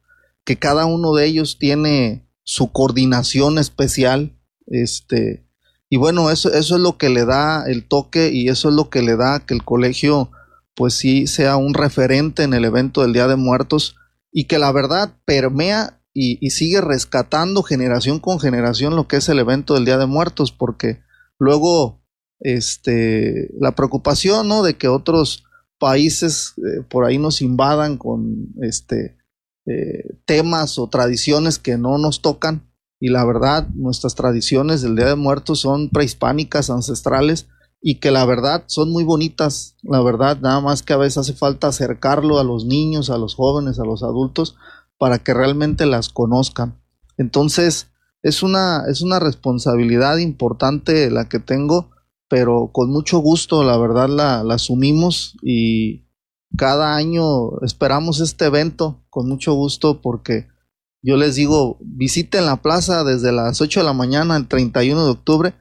que 0.45 0.57
cada 0.57 0.85
uno 0.85 1.13
de 1.13 1.25
ellos 1.25 1.57
tiene 1.57 2.27
su 2.43 2.71
coordinación 2.71 3.57
especial, 3.57 4.37
este, 4.67 5.47
y 5.89 5.97
bueno, 5.97 6.31
eso, 6.31 6.51
eso 6.53 6.75
es 6.75 6.81
lo 6.81 6.97
que 6.97 7.09
le 7.09 7.25
da 7.25 7.65
el 7.67 7.87
toque 7.87 8.31
y 8.31 8.49
eso 8.49 8.69
es 8.69 8.75
lo 8.75 8.89
que 8.89 9.01
le 9.01 9.15
da 9.15 9.39
que 9.45 9.53
el 9.53 9.63
colegio 9.63 10.31
pues 10.75 10.95
sí 10.95 11.27
sea 11.27 11.55
un 11.55 11.73
referente 11.73 12.43
en 12.43 12.53
el 12.53 12.65
evento 12.65 13.01
del 13.01 13.13
Día 13.13 13.27
de 13.27 13.35
Muertos 13.35 13.95
y 14.31 14.45
que 14.45 14.57
la 14.57 14.71
verdad 14.71 15.15
permea 15.25 16.01
y, 16.15 16.43
y, 16.45 16.51
sigue 16.51 16.81
rescatando 16.81 17.63
generación 17.63 18.19
con 18.19 18.39
generación 18.39 18.95
lo 18.95 19.07
que 19.07 19.17
es 19.17 19.29
el 19.29 19.39
evento 19.39 19.73
del 19.73 19.85
Día 19.85 19.97
de 19.97 20.05
Muertos, 20.05 20.51
porque 20.51 21.01
luego 21.39 22.03
este, 22.39 23.49
la 23.59 23.73
preocupación 23.73 24.47
¿no? 24.47 24.63
de 24.63 24.75
que 24.75 24.87
otros 24.87 25.43
países 25.79 26.53
eh, 26.57 26.83
por 26.89 27.05
ahí 27.05 27.17
nos 27.17 27.41
invadan 27.41 27.97
con 27.97 28.53
este, 28.61 29.17
eh, 29.65 30.17
temas 30.25 30.77
o 30.77 30.87
tradiciones 30.87 31.59
que 31.59 31.77
no 31.77 31.97
nos 31.97 32.21
tocan, 32.21 32.69
y 32.99 33.09
la 33.09 33.25
verdad, 33.25 33.67
nuestras 33.73 34.15
tradiciones 34.15 34.81
del 34.81 34.95
Día 34.95 35.07
de 35.07 35.15
Muertos 35.15 35.59
son 35.59 35.89
prehispánicas, 35.89 36.69
ancestrales, 36.69 37.47
y 37.81 37.99
que 37.99 38.11
la 38.11 38.25
verdad 38.25 38.63
son 38.67 38.91
muy 38.91 39.03
bonitas, 39.03 39.75
la 39.81 40.01
verdad, 40.01 40.39
nada 40.39 40.61
más 40.61 40.83
que 40.83 40.93
a 40.93 40.97
veces 40.97 41.17
hace 41.17 41.33
falta 41.33 41.67
acercarlo 41.67 42.39
a 42.39 42.45
los 42.45 42.65
niños, 42.65 43.09
a 43.09 43.17
los 43.17 43.35
jóvenes, 43.35 43.77
a 43.77 43.83
los 43.83 44.03
adultos, 44.03 44.55
para 44.97 45.19
que 45.19 45.33
realmente 45.33 45.85
las 45.85 46.07
conozcan. 46.07 46.81
Entonces, 47.17 47.87
es 48.21 48.41
una, 48.41 48.85
es 48.87 49.01
una 49.01 49.19
responsabilidad 49.19 50.17
importante 50.17 51.11
la 51.11 51.27
que 51.27 51.39
tengo, 51.39 51.91
pero 52.29 52.69
con 52.71 52.89
mucho 52.89 53.19
gusto, 53.19 53.65
la 53.65 53.77
verdad, 53.77 54.07
la, 54.07 54.45
la 54.45 54.53
asumimos 54.53 55.35
y 55.43 56.05
cada 56.57 56.95
año 56.95 57.59
esperamos 57.61 58.19
este 58.19 58.45
evento 58.45 59.03
con 59.09 59.27
mucho 59.27 59.53
gusto 59.53 60.01
porque 60.01 60.47
yo 61.03 61.17
les 61.17 61.35
digo, 61.35 61.77
visiten 61.81 62.45
la 62.45 62.61
plaza 62.61 63.03
desde 63.03 63.33
las 63.33 63.59
8 63.59 63.81
de 63.81 63.85
la 63.85 63.93
mañana, 63.93 64.37
el 64.37 64.47
31 64.47 65.03
de 65.03 65.11
octubre, 65.11 65.53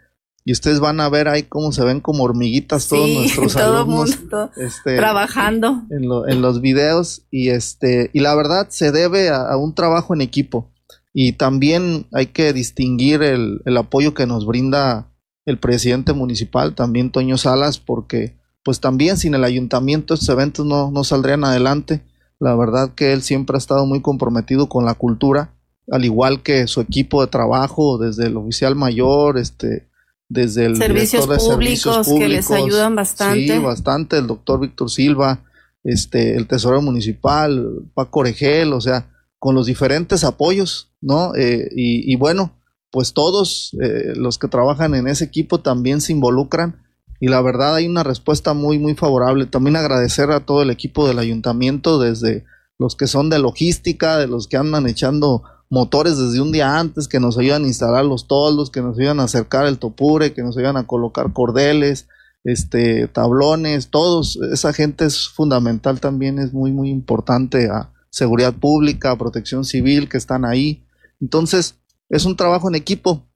y 0.44 0.52
ustedes 0.52 0.78
van 0.78 1.00
a 1.00 1.08
ver 1.08 1.26
ahí 1.26 1.42
cómo 1.42 1.72
se 1.72 1.84
ven 1.84 2.00
como 2.00 2.22
hormiguitas 2.22 2.88
todos 2.88 3.06
sí, 3.06 3.18
nuestros 3.18 3.52
todo 3.54 3.78
alumnos 3.78 4.20
mundo 4.20 4.50
este, 4.56 4.96
trabajando. 4.96 5.82
en, 5.90 6.08
lo, 6.08 6.28
en, 6.28 6.42
los 6.42 6.60
videos 6.60 7.26
y 7.30 7.50
este 7.50 8.10
y 8.12 8.20
la 8.20 8.34
verdad 8.34 8.68
se 8.70 8.92
debe 8.92 9.30
a, 9.30 9.42
a, 9.42 9.56
un 9.56 9.74
trabajo 9.74 10.14
en 10.14 10.20
equipo 10.20 10.72
y 11.12 11.32
también 11.32 12.06
hay 12.12 12.26
que 12.26 12.52
distinguir 12.52 13.22
el, 13.22 13.62
el, 13.64 13.76
apoyo 13.76 14.14
que 14.14 14.26
nos 14.26 14.46
brinda 14.46 15.12
el 15.44 15.58
presidente 15.58 16.12
municipal 16.12 16.74
también 16.74 17.10
Toño 17.10 17.36
Salas 17.36 17.78
porque 17.78 18.36
pues 18.62 18.80
también 18.80 19.16
sin 19.16 19.34
el 19.34 19.44
ayuntamiento 19.44 20.14
estos 20.14 20.28
eventos 20.28 20.66
no, 20.66 20.90
no 20.90 21.04
saldrían 21.04 21.44
adelante 21.44 22.02
la 22.38 22.54
verdad 22.56 22.92
que 22.94 23.12
él 23.12 23.22
siempre 23.22 23.56
ha 23.56 23.58
estado 23.58 23.86
muy 23.86 24.00
comprometido 24.00 24.68
con 24.68 24.84
la 24.84 24.94
cultura 24.94 25.54
al 25.90 26.04
igual 26.04 26.42
que 26.42 26.66
su 26.66 26.80
equipo 26.80 27.20
de 27.20 27.26
trabajo 27.26 27.98
desde 27.98 28.26
el 28.26 28.36
oficial 28.36 28.76
mayor 28.76 29.38
este 29.38 29.88
desde 30.32 30.64
el 30.64 30.76
servicios 30.76 31.28
de 31.28 31.36
públicos, 31.36 31.46
servicios 31.46 32.06
públicos 32.06 32.20
que 32.20 32.28
les 32.28 32.50
ayudan 32.50 32.96
bastante. 32.96 33.48
Sí, 33.48 33.58
bastante. 33.58 34.16
El 34.16 34.26
doctor 34.26 34.60
Víctor 34.60 34.90
Silva, 34.90 35.44
este, 35.84 36.36
el 36.36 36.46
tesorero 36.46 36.80
municipal, 36.80 37.82
Paco 37.92 38.20
Oregel, 38.20 38.72
o 38.72 38.80
sea, 38.80 39.10
con 39.38 39.54
los 39.54 39.66
diferentes 39.66 40.24
apoyos, 40.24 40.90
¿no? 41.02 41.34
Eh, 41.34 41.68
y, 41.76 42.10
y, 42.10 42.16
bueno, 42.16 42.56
pues 42.90 43.12
todos 43.12 43.76
eh, 43.82 44.14
los 44.16 44.38
que 44.38 44.48
trabajan 44.48 44.94
en 44.94 45.06
ese 45.06 45.24
equipo 45.24 45.60
también 45.60 46.00
se 46.00 46.12
involucran 46.12 46.81
y 47.22 47.28
la 47.28 47.40
verdad 47.40 47.76
hay 47.76 47.86
una 47.86 48.02
respuesta 48.02 48.52
muy, 48.52 48.80
muy 48.80 48.96
favorable. 48.96 49.46
También 49.46 49.76
agradecer 49.76 50.32
a 50.32 50.44
todo 50.44 50.60
el 50.60 50.70
equipo 50.70 51.06
del 51.06 51.20
ayuntamiento, 51.20 52.00
desde 52.00 52.44
los 52.80 52.96
que 52.96 53.06
son 53.06 53.30
de 53.30 53.38
logística, 53.38 54.18
de 54.18 54.26
los 54.26 54.48
que 54.48 54.56
andan 54.56 54.88
echando 54.88 55.44
motores 55.70 56.18
desde 56.18 56.40
un 56.40 56.50
día 56.50 56.80
antes 56.80 57.06
que 57.06 57.20
nos 57.20 57.38
ayudan 57.38 57.62
a 57.62 57.68
instalar 57.68 58.04
los 58.04 58.26
toldos, 58.26 58.72
que 58.72 58.82
nos 58.82 58.98
ayudan 58.98 59.20
a 59.20 59.22
acercar 59.22 59.66
el 59.66 59.78
topure, 59.78 60.32
que 60.32 60.42
nos 60.42 60.58
ayudan 60.58 60.76
a 60.76 60.88
colocar 60.88 61.32
cordeles, 61.32 62.08
este, 62.42 63.06
tablones, 63.06 63.90
todos, 63.90 64.36
esa 64.52 64.72
gente 64.72 65.04
es 65.04 65.28
fundamental 65.28 66.00
también, 66.00 66.40
es 66.40 66.52
muy, 66.52 66.72
muy 66.72 66.90
importante 66.90 67.68
a 67.70 67.92
seguridad 68.10 68.52
pública, 68.52 69.12
a 69.12 69.16
protección 69.16 69.64
civil 69.64 70.08
que 70.08 70.18
están 70.18 70.44
ahí. 70.44 70.84
Entonces, 71.20 71.76
es 72.08 72.24
un 72.24 72.34
trabajo 72.34 72.68
en 72.68 72.74
equipo. 72.74 73.28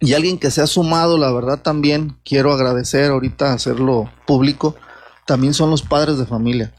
Y 0.00 0.14
alguien 0.14 0.38
que 0.38 0.50
se 0.50 0.60
ha 0.60 0.66
sumado, 0.66 1.18
la 1.18 1.32
verdad 1.32 1.60
también 1.62 2.16
quiero 2.24 2.52
agradecer 2.52 3.10
ahorita 3.10 3.52
hacerlo 3.52 4.10
público, 4.26 4.76
también 5.26 5.54
son 5.54 5.70
los 5.70 5.82
padres 5.82 6.18
de 6.18 6.26
familia. 6.26 6.74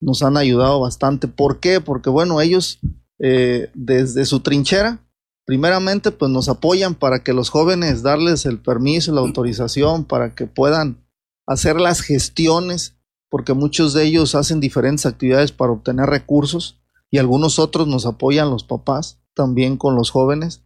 Nos 0.00 0.22
han 0.22 0.36
ayudado 0.36 0.80
bastante. 0.80 1.28
¿Por 1.28 1.60
qué? 1.60 1.80
Porque 1.80 2.10
bueno, 2.10 2.40
ellos 2.40 2.78
eh, 3.18 3.70
desde 3.74 4.24
su 4.24 4.40
trinchera, 4.40 4.98
primeramente 5.44 6.10
pues 6.10 6.30
nos 6.30 6.48
apoyan 6.48 6.94
para 6.94 7.22
que 7.22 7.32
los 7.32 7.50
jóvenes 7.50 8.02
darles 8.02 8.46
el 8.46 8.58
permiso, 8.58 9.12
la 9.12 9.20
autorización, 9.20 10.04
para 10.04 10.34
que 10.34 10.46
puedan 10.46 11.04
hacer 11.46 11.80
las 11.80 12.00
gestiones, 12.00 12.96
porque 13.28 13.52
muchos 13.52 13.92
de 13.92 14.04
ellos 14.04 14.34
hacen 14.34 14.60
diferentes 14.60 15.06
actividades 15.06 15.52
para 15.52 15.72
obtener 15.72 16.06
recursos 16.06 16.80
y 17.10 17.18
algunos 17.18 17.58
otros 17.58 17.88
nos 17.88 18.06
apoyan 18.06 18.50
los 18.50 18.64
papás 18.64 19.18
también 19.34 19.76
con 19.76 19.96
los 19.96 20.10
jóvenes 20.10 20.62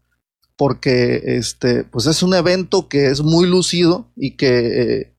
porque 0.57 1.37
este 1.37 1.85
pues 1.85 2.07
es 2.07 2.23
un 2.23 2.35
evento 2.35 2.89
que 2.89 3.07
es 3.07 3.23
muy 3.23 3.49
lucido 3.49 4.11
y 4.17 4.37
que 4.37 5.01
eh, 5.01 5.15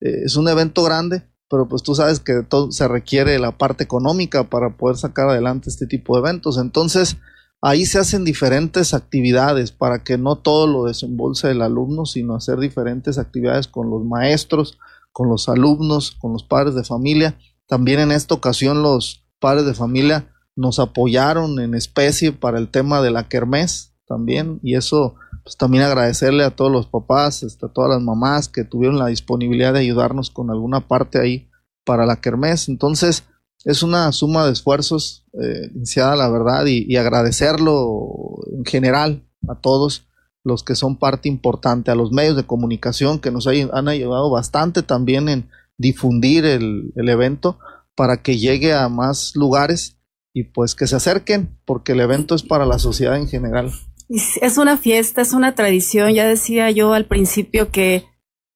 es 0.00 0.36
un 0.36 0.48
evento 0.48 0.82
grande 0.82 1.30
pero 1.50 1.66
pues 1.66 1.82
tú 1.82 1.96
sabes 1.96 2.20
que 2.20 2.44
todo 2.48 2.70
se 2.70 2.86
requiere 2.86 3.38
la 3.40 3.58
parte 3.58 3.82
económica 3.82 4.48
para 4.48 4.76
poder 4.76 4.96
sacar 4.96 5.28
adelante 5.28 5.68
este 5.68 5.88
tipo 5.88 6.14
de 6.14 6.20
eventos. 6.20 6.58
Entonces, 6.58 7.16
ahí 7.60 7.86
se 7.86 7.98
hacen 7.98 8.24
diferentes 8.24 8.94
actividades 8.94 9.72
para 9.72 10.04
que 10.04 10.16
no 10.16 10.36
todo 10.36 10.68
lo 10.68 10.84
desembolse 10.84 11.50
el 11.50 11.60
alumno, 11.60 12.06
sino 12.06 12.36
hacer 12.36 12.60
diferentes 12.60 13.18
actividades 13.18 13.66
con 13.66 13.90
los 13.90 14.04
maestros, 14.04 14.78
con 15.10 15.28
los 15.28 15.48
alumnos, 15.48 16.12
con 16.12 16.32
los 16.32 16.44
padres 16.44 16.76
de 16.76 16.84
familia. 16.84 17.36
También 17.66 17.98
en 17.98 18.12
esta 18.12 18.34
ocasión 18.34 18.84
los 18.84 19.26
padres 19.40 19.66
de 19.66 19.74
familia 19.74 20.32
nos 20.54 20.78
apoyaron 20.78 21.58
en 21.58 21.74
especie 21.74 22.30
para 22.30 22.60
el 22.60 22.68
tema 22.68 23.02
de 23.02 23.10
la 23.10 23.28
kermés 23.28 23.89
también 24.10 24.58
y 24.64 24.74
eso 24.74 25.14
pues 25.44 25.56
también 25.56 25.84
agradecerle 25.84 26.42
a 26.44 26.50
todos 26.50 26.70
los 26.70 26.86
papás, 26.86 27.44
este, 27.44 27.66
a 27.66 27.68
todas 27.68 27.90
las 27.90 28.02
mamás 28.02 28.48
que 28.48 28.64
tuvieron 28.64 28.98
la 28.98 29.06
disponibilidad 29.06 29.72
de 29.72 29.78
ayudarnos 29.78 30.30
con 30.30 30.50
alguna 30.50 30.86
parte 30.86 31.20
ahí 31.20 31.48
para 31.84 32.04
la 32.06 32.20
kermés. 32.20 32.68
Entonces, 32.68 33.24
es 33.64 33.82
una 33.82 34.10
suma 34.12 34.44
de 34.44 34.52
esfuerzos 34.52 35.24
eh, 35.40 35.70
iniciada, 35.74 36.16
la 36.16 36.28
verdad, 36.28 36.66
y, 36.66 36.96
agradecerlo 36.96 38.40
en 38.52 38.64
general 38.64 39.22
a 39.48 39.54
todos 39.54 40.06
los 40.42 40.64
que 40.64 40.74
son 40.74 40.98
parte 40.98 41.28
importante, 41.28 41.90
a 41.90 41.94
los 41.94 42.12
medios 42.12 42.36
de 42.36 42.44
comunicación 42.44 43.20
que 43.20 43.30
nos 43.30 43.46
hay, 43.46 43.68
han 43.72 43.88
ayudado 43.88 44.30
bastante 44.30 44.82
también 44.82 45.28
en 45.28 45.48
difundir 45.78 46.44
el, 46.44 46.92
el 46.96 47.08
evento 47.08 47.58
para 47.94 48.22
que 48.22 48.38
llegue 48.38 48.74
a 48.74 48.88
más 48.88 49.36
lugares 49.36 49.96
y 50.32 50.44
pues 50.44 50.74
que 50.74 50.86
se 50.86 50.96
acerquen, 50.96 51.58
porque 51.64 51.92
el 51.92 52.00
evento 52.00 52.34
es 52.34 52.42
para 52.42 52.66
la 52.66 52.78
sociedad 52.78 53.16
en 53.16 53.28
general. 53.28 53.70
Es 54.10 54.58
una 54.58 54.76
fiesta, 54.76 55.22
es 55.22 55.32
una 55.32 55.54
tradición. 55.54 56.12
Ya 56.12 56.26
decía 56.26 56.70
yo 56.70 56.94
al 56.94 57.04
principio 57.04 57.70
que 57.70 58.04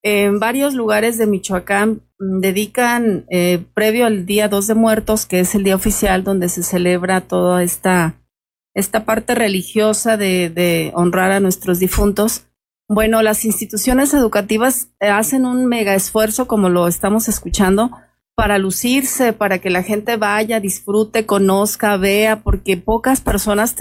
en 0.02 0.40
varios 0.40 0.74
lugares 0.74 1.16
de 1.16 1.26
Michoacán 1.26 2.02
dedican, 2.18 3.24
eh, 3.30 3.64
previo 3.72 4.06
al 4.06 4.26
día 4.26 4.48
2 4.48 4.66
de 4.66 4.74
muertos, 4.74 5.26
que 5.26 5.40
es 5.40 5.54
el 5.54 5.64
día 5.64 5.76
oficial 5.76 6.24
donde 6.24 6.48
se 6.48 6.62
celebra 6.62 7.20
toda 7.22 7.62
esta 7.62 8.16
esta 8.74 9.04
parte 9.04 9.34
religiosa 9.34 10.16
de, 10.16 10.90
honrar 10.94 11.30
a 11.30 11.40
nuestros 11.40 11.78
difuntos, 11.78 12.46
bueno, 12.88 13.22
las 13.22 13.44
instituciones 13.44 14.12
educativas 14.12 14.88
eh, 15.00 15.08
hacen 15.08 15.46
un 15.46 15.66
mega 15.66 15.94
esfuerzo, 15.94 16.46
como 16.46 16.68
lo 16.68 16.86
estamos 16.86 17.28
escuchando, 17.28 17.92
para 18.34 18.58
lucirse, 18.58 19.32
para 19.32 19.58
que 19.58 19.70
la 19.70 19.82
gente 19.82 20.16
vaya, 20.16 20.60
disfrute, 20.60 21.26
conozca, 21.26 21.96
vea, 21.96 22.42
porque 22.42 22.76
pocas 22.76 23.20
personas 23.20 23.76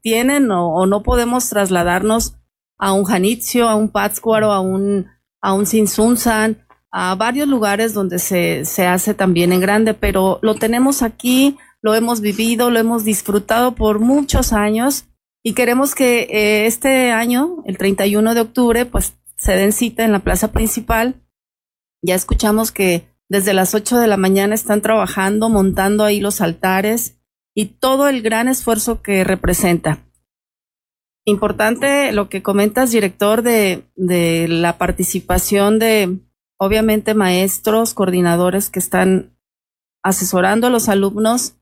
tienen 0.00 0.50
o, 0.50 0.86
no 0.86 1.02
podemos 1.02 1.48
trasladarnos 1.48 2.34
a 2.78 2.92
un 2.92 3.04
Janitzio, 3.04 3.68
a 3.68 3.76
un 3.76 3.90
Pátzcuaro, 3.90 4.52
a 4.52 4.60
un, 4.60 5.06
a 5.40 5.52
un 5.52 5.66
Sinsunzan, 5.66 6.66
a 6.90 7.14
varios 7.14 7.46
lugares 7.46 7.94
donde 7.94 8.18
se, 8.18 8.64
se 8.64 8.86
hace 8.86 9.14
también 9.14 9.52
en 9.52 9.60
grande, 9.60 9.94
pero 9.94 10.40
lo 10.42 10.56
tenemos 10.56 11.02
aquí, 11.02 11.56
lo 11.80 11.94
hemos 11.94 12.20
vivido, 12.20 12.70
lo 12.70 12.80
hemos 12.80 13.04
disfrutado 13.04 13.74
por 13.74 14.00
muchos 14.00 14.52
años 14.52 15.06
y 15.44 15.54
queremos 15.54 15.94
que 15.94 16.28
eh, 16.30 16.66
este 16.66 17.10
año, 17.10 17.62
el 17.66 17.76
31 17.76 18.34
de 18.34 18.40
octubre, 18.40 18.86
pues 18.86 19.14
se 19.36 19.52
den 19.52 19.72
cita 19.72 20.04
en 20.04 20.12
la 20.12 20.20
plaza 20.20 20.52
principal. 20.52 21.20
Ya 22.00 22.14
escuchamos 22.14 22.70
que 22.70 23.11
desde 23.32 23.54
las 23.54 23.74
8 23.74 23.98
de 23.98 24.08
la 24.08 24.18
mañana 24.18 24.54
están 24.54 24.82
trabajando, 24.82 25.48
montando 25.48 26.04
ahí 26.04 26.20
los 26.20 26.42
altares 26.42 27.18
y 27.54 27.64
todo 27.64 28.10
el 28.10 28.20
gran 28.20 28.46
esfuerzo 28.46 29.00
que 29.00 29.24
representa. 29.24 30.04
Importante 31.24 32.12
lo 32.12 32.28
que 32.28 32.42
comentas, 32.42 32.90
director, 32.90 33.40
de, 33.40 33.86
la 33.96 34.76
participación 34.76 35.78
de, 35.78 36.18
obviamente, 36.58 37.14
maestros, 37.14 37.94
coordinadores 37.94 38.68
que 38.68 38.80
están 38.80 39.34
asesorando 40.02 40.66
a 40.66 40.70
los 40.70 40.90
alumnos 40.90 41.56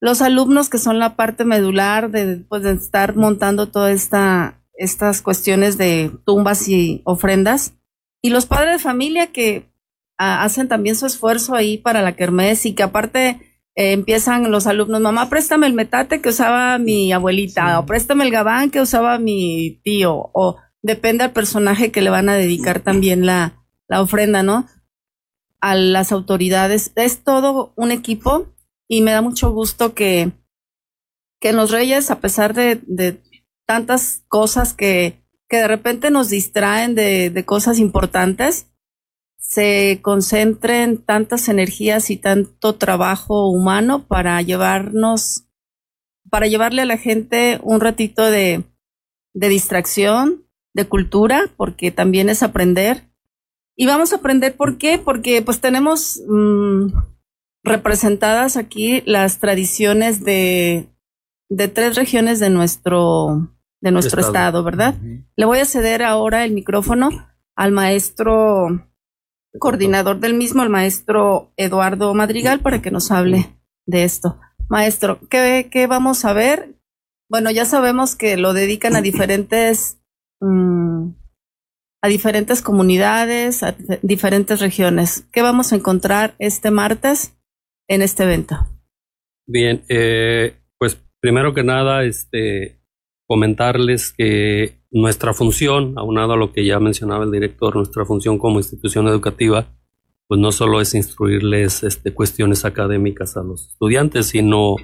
los 0.00 0.22
alumnos 0.22 0.68
que 0.70 0.78
son 0.78 0.98
la 0.98 1.16
parte 1.16 1.44
medular 1.44 2.10
de, 2.10 2.44
pues, 2.48 2.62
de 2.62 2.72
estar 2.72 3.14
montando 3.14 3.68
todas 3.68 3.92
esta, 3.92 4.62
estas 4.74 5.20
cuestiones 5.20 5.76
de 5.76 6.10
tumbas 6.24 6.66
y 6.68 7.02
ofrendas. 7.04 7.74
Y 8.22 8.30
los 8.30 8.46
padres 8.46 8.72
de 8.72 8.78
familia 8.78 9.32
que 9.32 9.73
hacen 10.16 10.68
también 10.68 10.96
su 10.96 11.06
esfuerzo 11.06 11.54
ahí 11.54 11.78
para 11.78 12.02
la 12.02 12.16
kermés 12.16 12.66
y 12.66 12.74
que 12.74 12.82
aparte 12.82 13.40
eh, 13.76 13.92
empiezan 13.92 14.50
los 14.50 14.66
alumnos, 14.66 15.00
mamá, 15.00 15.28
préstame 15.28 15.66
el 15.66 15.72
metate 15.72 16.20
que 16.20 16.28
usaba 16.28 16.78
mi 16.78 17.12
abuelita, 17.12 17.80
o 17.80 17.86
préstame 17.86 18.24
el 18.24 18.30
gabán 18.30 18.70
que 18.70 18.80
usaba 18.80 19.18
mi 19.18 19.80
tío, 19.82 20.30
o 20.32 20.58
depende 20.82 21.24
al 21.24 21.32
personaje 21.32 21.90
que 21.90 22.02
le 22.02 22.10
van 22.10 22.28
a 22.28 22.34
dedicar 22.34 22.80
también 22.80 23.26
la, 23.26 23.64
la 23.88 24.00
ofrenda, 24.00 24.42
¿no? 24.42 24.68
A 25.60 25.74
las 25.74 26.12
autoridades. 26.12 26.92
Es 26.94 27.24
todo 27.24 27.72
un 27.76 27.90
equipo 27.90 28.54
y 28.86 29.00
me 29.00 29.12
da 29.12 29.22
mucho 29.22 29.50
gusto 29.50 29.94
que, 29.94 30.32
que 31.40 31.48
en 31.48 31.56
los 31.56 31.70
Reyes, 31.70 32.10
a 32.10 32.20
pesar 32.20 32.54
de, 32.54 32.80
de 32.86 33.22
tantas 33.66 34.24
cosas 34.28 34.74
que, 34.74 35.24
que 35.48 35.56
de 35.56 35.68
repente 35.68 36.10
nos 36.10 36.28
distraen 36.28 36.94
de, 36.94 37.30
de 37.30 37.44
cosas 37.44 37.78
importantes, 37.78 38.68
se 39.46 40.00
concentren 40.00 40.96
tantas 40.96 41.50
energías 41.50 42.08
y 42.08 42.16
tanto 42.16 42.76
trabajo 42.76 43.50
humano 43.50 44.06
para 44.06 44.40
llevarnos, 44.40 45.44
para 46.30 46.46
llevarle 46.46 46.80
a 46.80 46.86
la 46.86 46.96
gente 46.96 47.60
un 47.62 47.80
ratito 47.80 48.30
de, 48.30 48.64
de 49.34 49.48
distracción, 49.50 50.46
de 50.72 50.88
cultura, 50.88 51.50
porque 51.58 51.90
también 51.90 52.30
es 52.30 52.42
aprender. 52.42 53.10
Y 53.76 53.84
vamos 53.86 54.12
a 54.12 54.16
aprender 54.16 54.56
por 54.56 54.78
qué, 54.78 54.98
porque 54.98 55.42
pues 55.42 55.60
tenemos 55.60 56.22
mm, 56.26 56.86
representadas 57.64 58.56
aquí 58.56 59.02
las 59.04 59.40
tradiciones 59.40 60.24
de, 60.24 60.88
de 61.50 61.68
tres 61.68 61.96
regiones 61.96 62.40
de 62.40 62.48
nuestro, 62.48 63.54
de 63.82 63.90
nuestro 63.90 64.22
estado, 64.22 64.64
¿verdad? 64.64 64.94
Le 65.36 65.44
voy 65.44 65.58
a 65.58 65.66
ceder 65.66 66.02
ahora 66.02 66.46
el 66.46 66.54
micrófono 66.54 67.10
al 67.54 67.72
maestro 67.72 68.88
coordinador 69.58 70.20
del 70.20 70.34
mismo, 70.34 70.62
el 70.62 70.70
maestro 70.70 71.52
Eduardo 71.56 72.12
Madrigal, 72.14 72.60
para 72.60 72.82
que 72.82 72.90
nos 72.90 73.10
hable 73.10 73.56
de 73.86 74.04
esto. 74.04 74.40
Maestro, 74.68 75.20
¿qué, 75.28 75.68
qué 75.70 75.86
vamos 75.86 76.24
a 76.24 76.32
ver? 76.32 76.74
Bueno, 77.28 77.50
ya 77.50 77.64
sabemos 77.64 78.16
que 78.16 78.36
lo 78.36 78.52
dedican 78.52 78.96
a 78.96 79.00
diferentes, 79.02 79.98
mm, 80.40 81.08
a 82.02 82.08
diferentes 82.08 82.62
comunidades, 82.62 83.62
a 83.62 83.76
diferentes 84.02 84.60
regiones. 84.60 85.26
¿Qué 85.32 85.42
vamos 85.42 85.72
a 85.72 85.76
encontrar 85.76 86.34
este 86.38 86.70
martes? 86.70 87.34
en 87.88 88.02
este 88.02 88.24
evento? 88.24 88.56
Bien, 89.46 89.84
eh, 89.88 90.56
pues 90.78 91.02
primero 91.20 91.54
que 91.54 91.62
nada, 91.62 92.04
este, 92.04 92.80
comentarles 93.26 94.12
que 94.12 94.78
nuestra 94.90 95.34
función, 95.34 95.94
aunado 95.96 96.34
a 96.34 96.36
lo 96.36 96.52
que 96.52 96.64
ya 96.64 96.78
mencionaba 96.78 97.24
el 97.24 97.32
director, 97.32 97.76
nuestra 97.76 98.04
función 98.04 98.38
como 98.38 98.58
institución 98.58 99.08
educativa, 99.08 99.66
pues 100.26 100.40
no 100.40 100.52
solo 100.52 100.80
es 100.80 100.94
instruirles 100.94 101.82
este, 101.82 102.14
cuestiones 102.14 102.64
académicas 102.64 103.36
a 103.36 103.42
los 103.42 103.68
estudiantes, 103.68 104.26
sino 104.26 104.76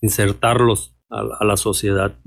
insertarlos 0.00 0.96
a, 1.10 1.44
la 1.44 1.56
sociedad. 1.56 2.18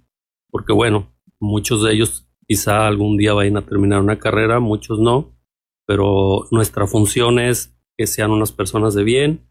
Porque 0.49 0.73
bueno, 0.73 1.13
muchos 1.39 1.83
de 1.83 1.93
ellos 1.93 2.27
quizá 2.47 2.87
algún 2.87 3.17
día 3.17 3.33
vayan 3.33 3.57
a 3.57 3.65
terminar 3.65 4.01
una 4.01 4.19
carrera, 4.19 4.59
muchos 4.59 4.99
no, 4.99 5.37
pero 5.85 6.47
nuestra 6.51 6.87
función 6.87 7.39
es 7.39 7.77
que 7.97 8.07
sean 8.07 8.31
unas 8.31 8.51
personas 8.51 8.93
de 8.93 9.03
bien, 9.03 9.49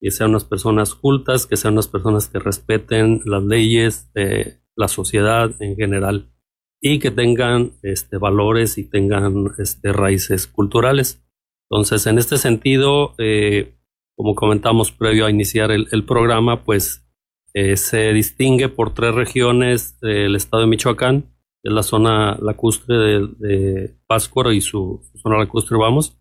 que 0.00 0.10
sean 0.10 0.30
unas 0.30 0.44
personas 0.44 0.94
cultas, 0.94 1.46
que 1.46 1.56
sean 1.56 1.74
unas 1.74 1.88
personas 1.88 2.28
que 2.28 2.38
respeten 2.38 3.20
las 3.24 3.42
leyes, 3.42 4.12
de 4.14 4.59
la 4.80 4.88
sociedad 4.88 5.50
en 5.60 5.76
general 5.76 6.32
y 6.80 6.98
que 6.98 7.10
tengan 7.10 7.72
este, 7.82 8.16
valores 8.16 8.78
y 8.78 8.88
tengan 8.88 9.52
este, 9.58 9.92
raíces 9.92 10.46
culturales. 10.46 11.22
Entonces, 11.68 12.06
en 12.06 12.18
este 12.18 12.38
sentido, 12.38 13.14
eh, 13.18 13.76
como 14.16 14.34
comentamos 14.34 14.90
previo 14.90 15.26
a 15.26 15.30
iniciar 15.30 15.70
el, 15.70 16.04
programa, 16.04 16.64
pues 16.64 17.06
eh, 17.54 17.76
se 17.76 18.12
distingue 18.12 18.68
por 18.68 18.94
tres 18.94 19.14
regiones 19.14 20.00
del 20.00 20.34
estado 20.34 20.62
de 20.62 20.68
Michoacán, 20.68 21.36
es 21.62 21.72
la 21.72 21.82
zona 21.82 22.38
lacustre 22.40 22.96
de, 22.96 23.28
de 23.38 24.54
y 24.54 24.60
su, 24.62 25.02
su 25.12 25.18
zona 25.18 25.38
lacustre, 25.38 25.76
vamos, 25.76 26.18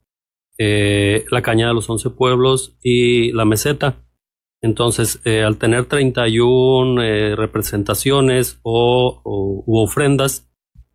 eh, 0.57 1.25
la 1.31 1.41
Cañada 1.41 1.69
de 1.69 1.75
los 1.75 1.89
Once 1.89 2.09
Pueblos 2.09 2.77
y 2.83 3.31
la 3.31 3.45
Meseta. 3.45 3.95
Entonces, 4.61 5.21
eh, 5.23 5.43
al 5.43 5.57
tener 5.57 5.85
31 5.85 7.01
eh, 7.01 7.35
representaciones 7.35 8.59
o, 8.61 9.21
u 9.65 9.79
ofrendas, 9.79 10.49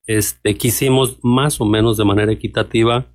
este, 0.06 0.56
quisimos 0.56 1.18
más 1.22 1.60
o 1.60 1.64
menos 1.64 1.96
de 1.96 2.04
manera 2.04 2.32
equitativa 2.32 3.10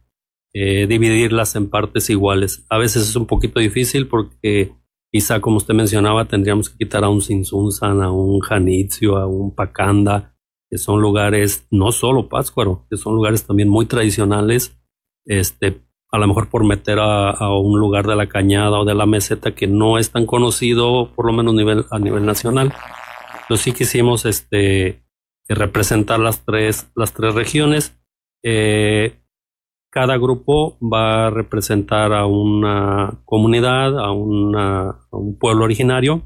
dividirlas 0.51 1.55
en 1.55 1.69
partes 1.69 2.09
iguales. 2.09 2.65
A 2.71 2.79
veces 2.79 3.07
es 3.07 3.15
un 3.15 3.27
poquito 3.27 3.59
difícil 3.59 4.07
porque 4.07 4.73
quizá, 5.11 5.39
como 5.41 5.57
usted 5.57 5.73
mencionaba, 5.73 6.25
tendríamos 6.25 6.69
que 6.69 6.77
quitar 6.77 7.03
a 7.03 7.09
un 7.09 7.21
Sinsunzan, 7.21 8.01
a 8.01 8.11
un 8.11 8.39
Janitzio, 8.39 9.17
a 9.17 9.27
un 9.27 9.53
Pacanda, 9.53 10.35
que 10.69 10.77
son 10.77 11.01
lugares, 11.01 11.67
no 11.71 11.91
solo 11.91 12.29
Pátzcuaro, 12.29 12.85
que 12.89 12.97
son 12.97 13.15
lugares 13.15 13.45
también 13.45 13.69
muy 13.69 13.85
tradicionales, 13.85 14.79
este, 15.25 15.81
a 16.11 16.17
lo 16.17 16.27
mejor 16.27 16.49
por 16.49 16.63
meter 16.63 16.99
a, 16.99 17.57
un 17.57 17.79
lugar 17.79 18.07
de 18.07 18.15
la 18.15 18.27
cañada 18.27 18.79
o 18.79 18.85
de 18.85 18.95
la 18.95 19.05
meseta 19.05 19.53
que 19.53 19.67
no 19.67 19.97
es 19.97 20.11
tan 20.11 20.25
conocido, 20.25 21.11
por 21.15 21.25
lo 21.25 21.33
menos 21.33 21.53
nivel, 21.53 21.85
a 21.91 21.99
nivel 21.99 22.25
nacional. 22.25 22.73
Entonces 23.41 23.63
sí 23.63 23.73
quisimos 23.73 24.25
este, 24.25 25.03
representar 25.47 26.19
las 26.19 26.43
tres, 26.45 26.91
las 26.95 27.13
tres 27.13 27.35
regiones. 27.35 27.99
Eh, 28.43 29.19
cada 29.91 30.17
grupo 30.17 30.77
va 30.81 31.27
a 31.27 31.29
representar 31.29 32.13
a 32.13 32.25
una 32.25 33.21
comunidad, 33.25 33.97
a, 33.99 34.07
a 34.07 34.11
un 34.13 35.37
pueblo 35.39 35.65
originario, 35.65 36.23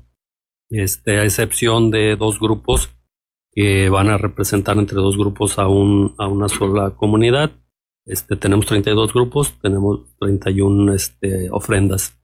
este, 0.70 1.20
a 1.20 1.24
excepción 1.24 1.92
de 1.92 2.16
dos 2.16 2.40
grupos 2.40 2.90
que 3.52 3.90
van 3.90 4.10
a 4.10 4.18
representar 4.18 4.78
entre 4.78 4.98
dos 4.98 5.18
grupos 5.18 5.60
a, 5.60 5.68
un, 5.68 6.16
a 6.18 6.28
una 6.28 6.50
sola 6.50 6.92
comunidad. 6.92 7.52
Este, 8.06 8.36
tenemos 8.36 8.66
32 8.66 9.14
grupos, 9.14 9.54
tenemos 9.62 10.02
31 10.20 10.94
este, 10.94 11.50
ofrendas. 11.52 12.20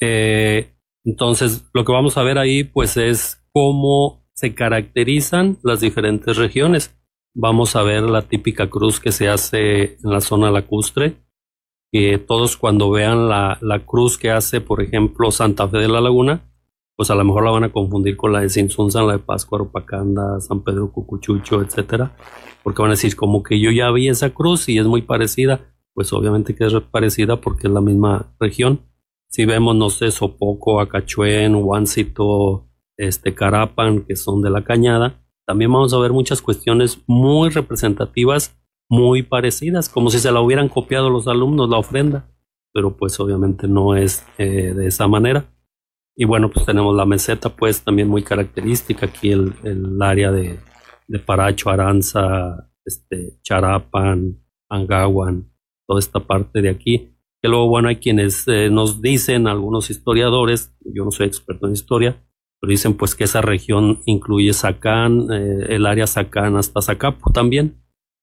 Eh, 0.00 0.72
entonces, 1.04 1.64
lo 1.72 1.84
que 1.84 1.92
vamos 1.92 2.16
a 2.16 2.22
ver 2.22 2.38
ahí, 2.38 2.64
pues, 2.64 2.96
es 2.96 3.42
cómo 3.52 4.24
se 4.34 4.54
caracterizan 4.54 5.58
las 5.62 5.80
diferentes 5.80 6.36
regiones. 6.36 6.96
Vamos 7.34 7.76
a 7.76 7.82
ver 7.82 8.02
la 8.02 8.22
típica 8.22 8.68
cruz 8.68 9.00
que 9.00 9.12
se 9.12 9.28
hace 9.28 9.98
en 10.02 10.10
la 10.10 10.20
zona 10.20 10.50
lacustre, 10.50 11.16
todos 12.26 12.58
cuando 12.58 12.90
vean 12.90 13.28
la 13.28 13.82
cruz 13.86 14.18
que 14.18 14.30
hace, 14.30 14.60
por 14.60 14.82
ejemplo, 14.82 15.30
Santa 15.30 15.66
Fe 15.66 15.78
de 15.78 15.88
la 15.88 16.02
Laguna, 16.02 16.42
pues 16.96 17.10
a 17.10 17.14
lo 17.14 17.24
mejor 17.24 17.44
la 17.44 17.50
van 17.50 17.64
a 17.64 17.72
confundir 17.72 18.16
con 18.16 18.32
la 18.32 18.40
de 18.40 18.48
Sinsunzan, 18.48 19.06
la 19.06 19.14
de 19.14 19.18
Pascua, 19.18 19.70
Pacanda, 19.70 20.40
San 20.40 20.62
Pedro 20.62 20.90
Cucuchucho, 20.90 21.60
etcétera, 21.60 22.16
porque 22.62 22.80
van 22.80 22.90
a 22.90 22.94
decir 22.94 23.14
como 23.14 23.42
que 23.42 23.60
yo 23.60 23.70
ya 23.70 23.90
vi 23.90 24.08
esa 24.08 24.30
cruz 24.30 24.68
y 24.68 24.78
es 24.78 24.86
muy 24.86 25.02
parecida, 25.02 25.60
pues 25.92 26.12
obviamente 26.12 26.54
que 26.54 26.64
es 26.64 26.72
parecida 26.90 27.40
porque 27.40 27.66
es 27.66 27.72
la 27.72 27.82
misma 27.82 28.34
región. 28.40 28.80
Si 29.28 29.44
vemos, 29.44 29.76
no 29.76 29.90
sé, 29.90 30.10
Sopoco, 30.10 30.80
Acachuén, 30.80 31.54
Huancito, 31.54 32.70
este 32.96 33.34
Carapan, 33.34 34.02
que 34.02 34.16
son 34.16 34.40
de 34.40 34.48
la 34.48 34.64
Cañada, 34.64 35.22
también 35.46 35.72
vamos 35.72 35.92
a 35.92 35.98
ver 35.98 36.12
muchas 36.12 36.40
cuestiones 36.40 37.02
muy 37.06 37.50
representativas, 37.50 38.58
muy 38.88 39.22
parecidas, 39.22 39.88
como 39.88 40.10
si 40.10 40.18
se 40.18 40.32
la 40.32 40.40
hubieran 40.40 40.68
copiado 40.68 41.10
los 41.10 41.28
alumnos 41.28 41.68
la 41.68 41.78
ofrenda, 41.78 42.30
pero 42.72 42.96
pues 42.96 43.18
obviamente 43.20 43.68
no 43.68 43.94
es 43.94 44.26
eh, 44.38 44.72
de 44.74 44.86
esa 44.86 45.06
manera. 45.08 45.55
Y 46.16 46.24
bueno, 46.24 46.50
pues 46.50 46.64
tenemos 46.64 46.96
la 46.96 47.04
meseta, 47.04 47.54
pues 47.54 47.82
también 47.82 48.08
muy 48.08 48.22
característica, 48.22 49.06
aquí 49.06 49.32
el, 49.32 49.52
el 49.64 50.00
área 50.00 50.32
de, 50.32 50.58
de 51.08 51.18
Paracho, 51.18 51.70
Aranza, 51.70 52.70
este, 52.86 53.38
Charapan, 53.42 54.42
Angawan, 54.70 55.52
toda 55.86 56.00
esta 56.00 56.20
parte 56.20 56.62
de 56.62 56.70
aquí. 56.70 57.12
Que 57.42 57.48
luego, 57.48 57.68
bueno, 57.68 57.88
hay 57.88 57.96
quienes 57.96 58.48
eh, 58.48 58.70
nos 58.70 59.02
dicen, 59.02 59.46
algunos 59.46 59.90
historiadores, 59.90 60.74
yo 60.80 61.04
no 61.04 61.10
soy 61.10 61.26
experto 61.26 61.66
en 61.66 61.74
historia, 61.74 62.24
pero 62.60 62.70
dicen 62.70 62.94
pues 62.94 63.14
que 63.14 63.24
esa 63.24 63.42
región 63.42 64.00
incluye 64.06 64.54
Sacán, 64.54 65.26
eh, 65.30 65.66
el 65.68 65.84
área 65.84 66.06
Sacán 66.06 66.56
hasta 66.56 66.80
Zacapo 66.80 67.30
también. 67.30 67.82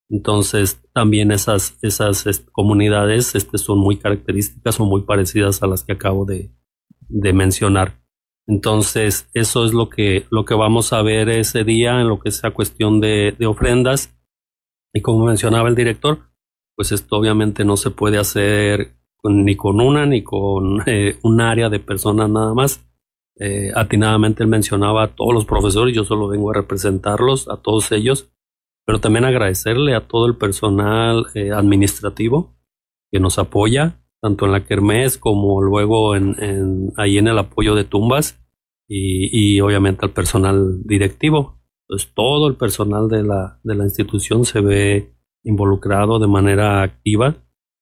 Entonces, 0.09 0.81
también 0.93 1.31
esas, 1.31 1.77
esas 1.81 2.25
este, 2.27 2.51
comunidades 2.51 3.35
este, 3.35 3.57
son 3.57 3.79
muy 3.79 3.97
características 3.97 4.79
o 4.79 4.85
muy 4.85 5.01
parecidas 5.01 5.63
a 5.63 5.67
las 5.67 5.83
que 5.83 5.93
acabo 5.93 6.25
de, 6.25 6.51
de 7.13 7.33
mencionar. 7.33 8.01
Entonces, 8.47 9.29
eso 9.33 9.65
es 9.65 9.73
lo 9.73 9.89
que, 9.89 10.25
lo 10.29 10.43
que 10.45 10.53
vamos 10.53 10.91
a 10.93 11.01
ver 11.01 11.29
ese 11.29 11.63
día 11.63 12.01
en 12.01 12.09
lo 12.09 12.19
que 12.19 12.29
es 12.29 12.43
la 12.43 12.51
cuestión 12.51 12.99
de, 12.99 13.35
de 13.37 13.45
ofrendas. 13.45 14.13
Y 14.93 15.01
como 15.01 15.25
mencionaba 15.25 15.69
el 15.69 15.75
director, 15.75 16.19
pues 16.75 16.91
esto 16.91 17.17
obviamente 17.17 17.63
no 17.63 17.77
se 17.77 17.91
puede 17.91 18.17
hacer 18.17 18.97
ni 19.23 19.55
con 19.55 19.79
una 19.79 20.05
ni 20.05 20.23
con 20.23 20.81
eh, 20.85 21.17
un 21.23 21.41
área 21.41 21.69
de 21.69 21.79
personas 21.79 22.29
nada 22.29 22.53
más. 22.53 22.85
Eh, 23.39 23.71
atinadamente 23.75 24.43
él 24.43 24.49
mencionaba 24.49 25.03
a 25.03 25.15
todos 25.15 25.33
los 25.33 25.45
profesores, 25.45 25.95
yo 25.95 26.03
solo 26.03 26.27
vengo 26.27 26.51
a 26.51 26.55
representarlos, 26.55 27.49
a 27.49 27.57
todos 27.57 27.91
ellos, 27.91 28.29
pero 28.85 28.99
también 28.99 29.25
agradecerle 29.25 29.95
a 29.95 30.07
todo 30.07 30.27
el 30.27 30.35
personal 30.35 31.25
eh, 31.33 31.51
administrativo 31.51 32.55
que 33.11 33.19
nos 33.19 33.39
apoya, 33.39 34.02
tanto 34.23 34.45
en 34.45 34.53
la 34.53 34.65
Kermés 34.65 35.17
como 35.17 35.61
luego 35.61 36.15
en, 36.15 36.41
en, 36.41 36.93
ahí 36.95 37.17
en 37.17 37.27
el 37.27 37.37
apoyo 37.37 37.75
de 37.75 37.83
tumbas 37.83 38.39
y, 38.87 39.27
y 39.55 39.59
obviamente 39.59 40.05
al 40.05 40.13
personal 40.13 40.81
directivo. 40.85 41.61
Pues 41.89 42.13
todo 42.15 42.47
el 42.47 42.55
personal 42.55 43.09
de 43.09 43.21
la, 43.21 43.59
de 43.65 43.75
la 43.75 43.83
institución 43.83 44.45
se 44.45 44.61
ve 44.61 45.13
involucrado 45.43 46.19
de 46.19 46.27
manera 46.27 46.83
activa 46.83 47.35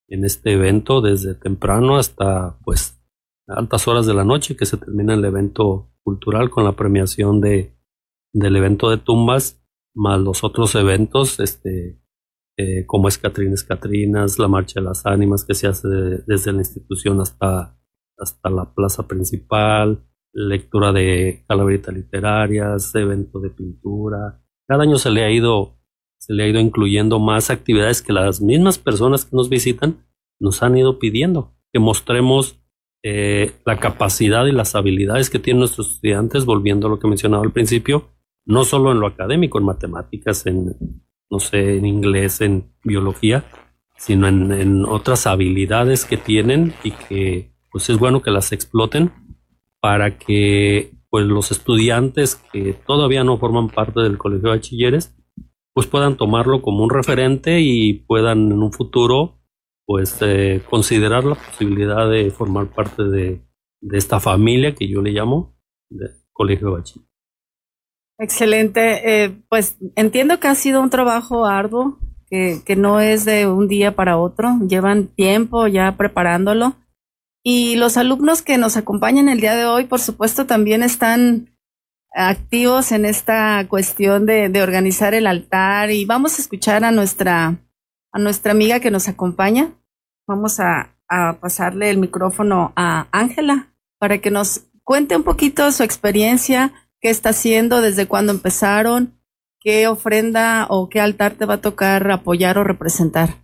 en 0.08 0.26
este 0.26 0.54
evento 0.54 1.00
desde 1.00 1.36
temprano 1.36 1.98
hasta 1.98 2.58
pues 2.66 3.00
altas 3.46 3.88
horas 3.88 4.08
de 4.08 4.16
la 4.16 4.26
noche 4.26 4.58
que 4.58 4.66
se 4.66 4.78
termina 4.78 5.14
el 5.14 5.24
evento 5.24 5.92
cultural 6.02 6.50
con 6.50 6.64
la 6.64 6.72
premiación 6.72 7.40
de 7.40 7.78
del 8.34 8.56
evento 8.56 8.90
de 8.90 8.98
tumbas 8.98 9.62
más 9.94 10.20
los 10.20 10.44
otros 10.44 10.74
eventos 10.74 11.40
este 11.40 12.01
eh, 12.58 12.86
como 12.86 13.08
es 13.08 13.18
Catrinas 13.18 13.64
Catrinas 13.64 14.40
la 14.40 14.48
marcha 14.48 14.80
de 14.80 14.86
las 14.86 15.06
ánimas 15.06 15.46
que 15.46 15.54
se 15.54 15.68
hace 15.68 15.88
de, 15.88 16.24
desde 16.28 16.52
la 16.52 16.60
institución 16.60 17.20
hasta 17.22 17.78
hasta 18.18 18.50
la 18.50 18.74
plaza 18.74 19.08
principal 19.08 20.06
lectura 20.34 20.92
de 20.94 21.44
calaveritas 21.48 21.94
literarias 21.94 22.94
evento 22.96 23.40
de 23.40 23.50
pintura. 23.50 24.44
Cada 24.68 24.84
año 24.84 24.98
se 24.98 25.12
le 25.12 25.24
ha 25.24 25.32
ido 25.32 25.78
se 26.20 26.34
le 26.34 26.44
ha 26.44 26.48
ido 26.48 26.60
incluyendo 26.60 27.20
más 27.20 27.50
actividades 27.50 28.02
que 28.02 28.14
las 28.14 28.42
mismas 28.42 28.78
personas 28.78 29.26
que 29.26 29.36
nos 29.36 29.50
visitan 29.50 30.06
nos 30.40 30.62
han 30.62 30.78
ido 30.78 31.00
pidiendo 31.00 31.56
que 31.74 31.80
mostremos 31.80 32.62
eh, 33.04 33.54
la 33.66 33.78
capacidad 33.80 34.46
y 34.46 34.52
las 34.52 34.76
habilidades 34.76 35.30
que 35.30 35.40
tienen 35.40 35.60
nuestros 35.60 35.96
estudiantes, 35.96 36.46
volviendo 36.46 36.88
a 36.88 36.90
lo 36.92 37.00
que 37.00 37.08
mencionaba 37.08 37.44
al 37.44 37.52
principio, 37.52 38.10
no 38.46 38.64
solo 38.64 38.92
en 38.92 39.00
lo 39.00 39.08
académico, 39.08 39.58
en 39.58 39.66
matemáticas, 39.66 40.46
en, 40.46 40.76
no 41.32 41.40
sé, 41.40 41.78
en 41.78 41.86
inglés, 41.86 42.42
en 42.42 42.72
biología, 42.84 43.46
sino 43.98 44.28
en, 44.28 44.52
en 44.52 44.86
otras 44.86 45.26
habilidades 45.26 46.06
que 46.06 46.18
tienen 46.18 46.74
y 46.84 46.92
que 46.92 47.52
pues 47.72 47.90
es 47.90 47.98
bueno 47.98 48.22
que 48.22 48.32
las 48.32 48.52
exploten 48.52 49.12
para 49.80 50.18
que 50.18 50.92
pues 51.10 51.26
los 51.26 51.52
estudiantes 51.52 52.36
que 52.36 52.74
todavía 52.74 53.24
no 53.24 53.38
forman 53.38 53.70
parte 53.70 54.02
del 54.02 54.18
colegio 54.18 54.50
de 54.50 54.58
bachilleres 54.58 55.16
pues 55.74 55.88
puedan 55.88 56.18
tomarlo 56.18 56.62
como 56.62 56.84
un 56.84 56.90
referente 56.90 57.62
y 57.62 57.94
puedan 57.94 58.52
en 58.52 58.62
un 58.62 58.74
futuro 58.74 59.40
pues 59.86 60.18
eh, 60.22 60.62
considerar 60.70 61.24
la 61.24 61.36
posibilidad 61.36 62.10
de 62.10 62.32
formar 62.32 62.68
parte 62.68 63.04
de, 63.04 63.42
de, 63.82 63.98
esta 63.98 64.20
familia 64.20 64.76
que 64.76 64.88
yo 64.88 65.02
le 65.02 65.12
llamo 65.12 65.58
de 65.90 66.10
Colegio 66.32 66.68
de 66.68 66.74
Bachiller. 66.74 67.11
Excelente, 68.22 69.24
eh, 69.24 69.36
pues 69.50 69.78
entiendo 69.96 70.40
que 70.40 70.48
ha 70.48 70.54
sido 70.54 70.80
un 70.80 70.92
trabajo 70.92 71.48
arduo, 71.48 71.98
que, 72.28 72.62
que 72.64 72.76
no 72.76 73.00
es 73.00 73.26
de 73.26 73.48
un 73.48 73.68
día 73.68 73.96
para 73.96 74.20
otro, 74.20 74.60
llevan 74.68 75.08
tiempo 75.08 75.66
ya 75.66 75.98
preparándolo. 75.98 76.76
Y 77.44 77.78
los 77.78 77.98
alumnos 77.98 78.44
que 78.44 78.60
nos 78.60 78.78
acompañan 78.78 79.28
el 79.28 79.42
día 79.42 79.56
de 79.56 79.66
hoy, 79.66 79.86
por 79.86 80.00
supuesto, 80.00 80.46
también 80.46 80.84
están 80.84 81.58
activos 82.14 82.92
en 82.92 83.06
esta 83.06 83.68
cuestión 83.68 84.28
de, 84.28 84.50
de, 84.50 84.62
organizar 84.62 85.16
el 85.16 85.26
altar 85.26 85.90
y 85.90 86.06
vamos 86.06 86.38
a 86.38 86.44
escuchar 86.44 86.84
a 86.84 86.92
nuestra, 86.92 87.58
a 88.12 88.20
nuestra 88.20 88.52
amiga 88.52 88.80
que 88.80 88.92
nos 88.92 89.08
acompaña. 89.08 89.72
Vamos 90.28 90.60
a, 90.60 90.96
a 91.08 91.40
pasarle 91.40 91.90
el 91.90 91.98
micrófono 91.98 92.72
a 92.76 93.08
Ángela 93.12 93.74
para 93.98 94.20
que 94.20 94.30
nos 94.30 94.68
cuente 94.84 95.16
un 95.16 95.24
poquito 95.24 95.72
su 95.72 95.82
experiencia, 95.82 96.72
qué 97.02 97.10
está 97.10 97.30
haciendo, 97.30 97.82
desde 97.82 98.08
cuándo 98.08 98.32
empezaron, 98.32 99.20
qué 99.60 99.88
ofrenda 99.88 100.68
o 100.70 100.90
qué 100.90 101.02
altar 101.02 101.34
te 101.34 101.46
va 101.46 101.56
a 101.56 101.62
tocar 101.62 102.10
apoyar 102.12 102.58
o 102.58 102.64
representar. 102.64 103.42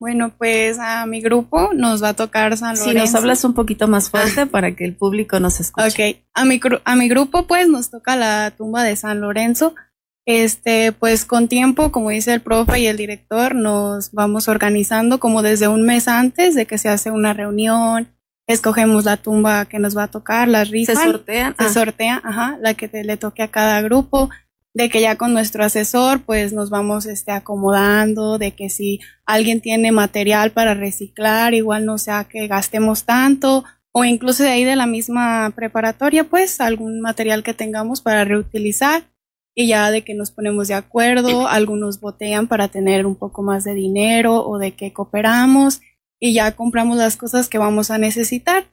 Bueno, 0.00 0.32
pues 0.38 0.78
a 0.78 1.04
mi 1.06 1.20
grupo 1.20 1.70
nos 1.74 2.02
va 2.02 2.10
a 2.10 2.14
tocar 2.14 2.56
San 2.56 2.76
Lorenzo. 2.76 2.90
Si 2.90 2.94
nos 2.94 3.14
hablas 3.16 3.44
un 3.44 3.54
poquito 3.54 3.88
más 3.88 4.10
fuerte 4.10 4.42
ah. 4.42 4.46
para 4.46 4.76
que 4.76 4.84
el 4.84 4.94
público 4.94 5.40
nos 5.40 5.58
escuche. 5.58 6.10
Ok, 6.10 6.16
a 6.34 6.44
mi, 6.44 6.60
a 6.84 6.96
mi 6.96 7.08
grupo 7.08 7.46
pues 7.48 7.68
nos 7.68 7.90
toca 7.90 8.14
la 8.14 8.52
tumba 8.56 8.84
de 8.84 8.94
San 8.94 9.20
Lorenzo. 9.20 9.74
Este, 10.24 10.92
pues 10.92 11.24
con 11.24 11.48
tiempo, 11.48 11.90
como 11.90 12.10
dice 12.10 12.34
el 12.34 12.42
profe 12.42 12.80
y 12.80 12.86
el 12.86 12.96
director, 12.96 13.54
nos 13.54 14.12
vamos 14.12 14.46
organizando 14.46 15.18
como 15.18 15.42
desde 15.42 15.68
un 15.68 15.84
mes 15.84 16.06
antes 16.06 16.54
de 16.54 16.66
que 16.66 16.78
se 16.78 16.90
hace 16.90 17.10
una 17.10 17.32
reunión, 17.32 18.08
escogemos 18.48 19.04
la 19.04 19.16
tumba 19.18 19.66
que 19.66 19.78
nos 19.78 19.96
va 19.96 20.04
a 20.04 20.10
tocar, 20.10 20.48
las 20.48 20.70
rifan. 20.70 20.96
Se 20.96 21.04
sortean. 21.04 21.54
Se 21.56 21.64
ah. 21.66 21.68
sortea, 21.68 22.20
ajá, 22.24 22.58
la 22.60 22.74
que 22.74 22.88
te, 22.88 23.04
le 23.04 23.16
toque 23.16 23.44
a 23.44 23.48
cada 23.48 23.80
grupo 23.82 24.30
de 24.74 24.88
que 24.88 25.00
ya 25.00 25.16
con 25.16 25.32
nuestro 25.32 25.64
asesor 25.64 26.20
pues 26.22 26.52
nos 26.52 26.70
vamos 26.70 27.06
este, 27.06 27.32
acomodando, 27.32 28.38
de 28.38 28.52
que 28.52 28.70
si 28.70 29.00
alguien 29.26 29.60
tiene 29.60 29.92
material 29.92 30.52
para 30.52 30.74
reciclar, 30.74 31.52
igual 31.54 31.84
no 31.84 31.98
sea 31.98 32.24
que 32.24 32.46
gastemos 32.46 33.04
tanto, 33.04 33.64
o 33.92 34.04
incluso 34.04 34.44
de 34.44 34.50
ahí 34.50 34.64
de 34.64 34.76
la 34.76 34.86
misma 34.86 35.52
preparatoria 35.54 36.24
pues 36.24 36.60
algún 36.60 37.00
material 37.00 37.42
que 37.42 37.54
tengamos 37.54 38.00
para 38.00 38.24
reutilizar 38.24 39.02
y 39.54 39.66
ya 39.66 39.90
de 39.90 40.04
que 40.04 40.14
nos 40.14 40.30
ponemos 40.30 40.68
de 40.68 40.74
acuerdo, 40.74 41.48
algunos 41.48 41.98
botean 42.00 42.46
para 42.46 42.68
tener 42.68 43.04
un 43.04 43.16
poco 43.16 43.42
más 43.42 43.64
de 43.64 43.74
dinero 43.74 44.46
o 44.46 44.58
de 44.58 44.76
que 44.76 44.92
cooperamos 44.92 45.80
y 46.20 46.34
ya 46.34 46.52
compramos 46.52 46.96
las 46.96 47.16
cosas 47.16 47.48
que 47.48 47.58
vamos 47.58 47.90
a 47.90 47.98
necesitar 47.98 48.66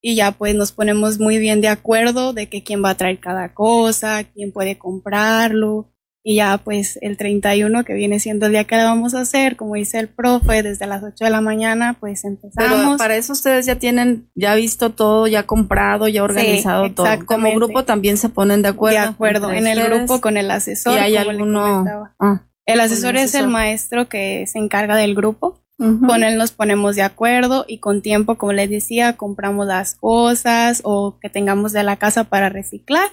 y 0.00 0.16
ya 0.16 0.32
pues 0.32 0.54
nos 0.54 0.72
ponemos 0.72 1.18
muy 1.18 1.38
bien 1.38 1.60
de 1.60 1.68
acuerdo 1.68 2.32
de 2.32 2.48
que 2.48 2.62
quién 2.62 2.84
va 2.84 2.90
a 2.90 2.96
traer 2.96 3.20
cada 3.20 3.54
cosa, 3.54 4.24
quién 4.24 4.52
puede 4.52 4.76
comprarlo 4.76 5.88
y 6.24 6.36
ya 6.36 6.58
pues 6.58 6.98
el 7.02 7.16
31 7.16 7.84
que 7.84 7.94
viene 7.94 8.20
siendo 8.20 8.46
el 8.46 8.52
día 8.52 8.64
que 8.64 8.76
la 8.76 8.84
vamos 8.84 9.14
a 9.14 9.20
hacer, 9.20 9.56
como 9.56 9.74
dice 9.74 9.98
el 9.98 10.08
profe, 10.08 10.62
desde 10.62 10.86
las 10.86 11.02
8 11.02 11.24
de 11.24 11.30
la 11.30 11.40
mañana 11.40 11.96
pues 11.98 12.24
empezamos. 12.24 12.78
Pero 12.78 12.96
para 12.96 13.16
eso 13.16 13.32
ustedes 13.32 13.66
ya 13.66 13.76
tienen, 13.76 14.28
ya 14.34 14.54
visto 14.54 14.90
todo, 14.90 15.26
ya 15.26 15.44
comprado, 15.44 16.06
ya 16.08 16.22
organizado 16.22 16.86
sí, 16.86 16.92
todo. 16.92 17.06
Como 17.26 17.52
grupo 17.54 17.84
también 17.84 18.16
se 18.18 18.28
ponen 18.28 18.62
de 18.62 18.68
acuerdo. 18.68 19.00
De 19.00 19.06
acuerdo, 19.06 19.52
en 19.52 19.66
el 19.66 19.82
grupo 19.82 20.20
con 20.20 20.36
el 20.36 20.50
asesor. 20.50 20.94
Y 20.94 20.98
hay 20.98 21.16
alguno... 21.16 21.84
Ah, 22.20 22.46
el 22.66 22.78
asesor 22.78 23.16
es 23.16 23.34
el 23.34 23.48
maestro 23.48 24.08
que 24.08 24.46
se 24.46 24.60
encarga 24.60 24.94
del 24.94 25.16
grupo 25.16 25.61
Uh 25.78 25.84
-huh. 25.84 26.06
Con 26.06 26.22
él 26.22 26.38
nos 26.38 26.52
ponemos 26.52 26.96
de 26.96 27.02
acuerdo 27.02 27.64
y 27.66 27.78
con 27.78 28.02
tiempo, 28.02 28.36
como 28.36 28.52
les 28.52 28.70
decía, 28.70 29.16
compramos 29.16 29.66
las 29.66 29.94
cosas 29.94 30.80
o 30.84 31.18
que 31.20 31.28
tengamos 31.28 31.72
de 31.72 31.82
la 31.82 31.96
casa 31.96 32.24
para 32.24 32.48
reciclar. 32.48 33.08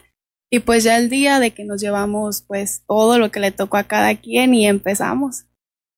Y 0.52 0.60
pues 0.60 0.84
ya 0.84 0.98
el 0.98 1.10
día 1.10 1.39
de 1.39 1.52
que 1.52 1.63
nos 1.63 1.80
llevamos 1.82 2.41
pues 2.41 2.84
todo 2.88 3.19
lo 3.19 3.32
que 3.32 3.39
le 3.39 3.52
tocó 3.52 3.78
a 3.78 3.84
cada 3.84 4.15
quien 4.15 4.54
y 4.54 4.67
empezamos. 4.67 5.45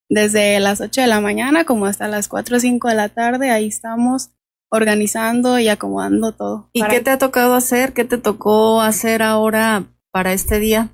Desde 0.10 0.60
las 0.60 0.82
8 0.82 1.02
de 1.02 1.08
la 1.08 1.22
mañana 1.22 1.64
como 1.64 1.86
hasta 1.86 2.10
las 2.10 2.28
4 2.28 2.58
o 2.58 2.60
5 2.60 2.90
de 2.90 2.96
la 2.96 3.10
tarde, 3.10 3.50
ahí 3.50 3.68
estamos 3.68 4.32
organizando 4.70 5.60
y 5.60 5.68
acomodando 5.68 6.34
todo. 6.34 6.70
¿Y 6.74 6.84
qué 6.84 7.00
te 7.02 7.12
ha 7.12 7.18
tocado 7.18 7.56
hacer? 7.56 7.94
¿Qué 7.94 8.06
te 8.06 8.18
tocó 8.18 8.82
hacer 8.82 9.22
ahora 9.22 9.86
para 10.12 10.34
este 10.34 10.60
día? 10.60 10.90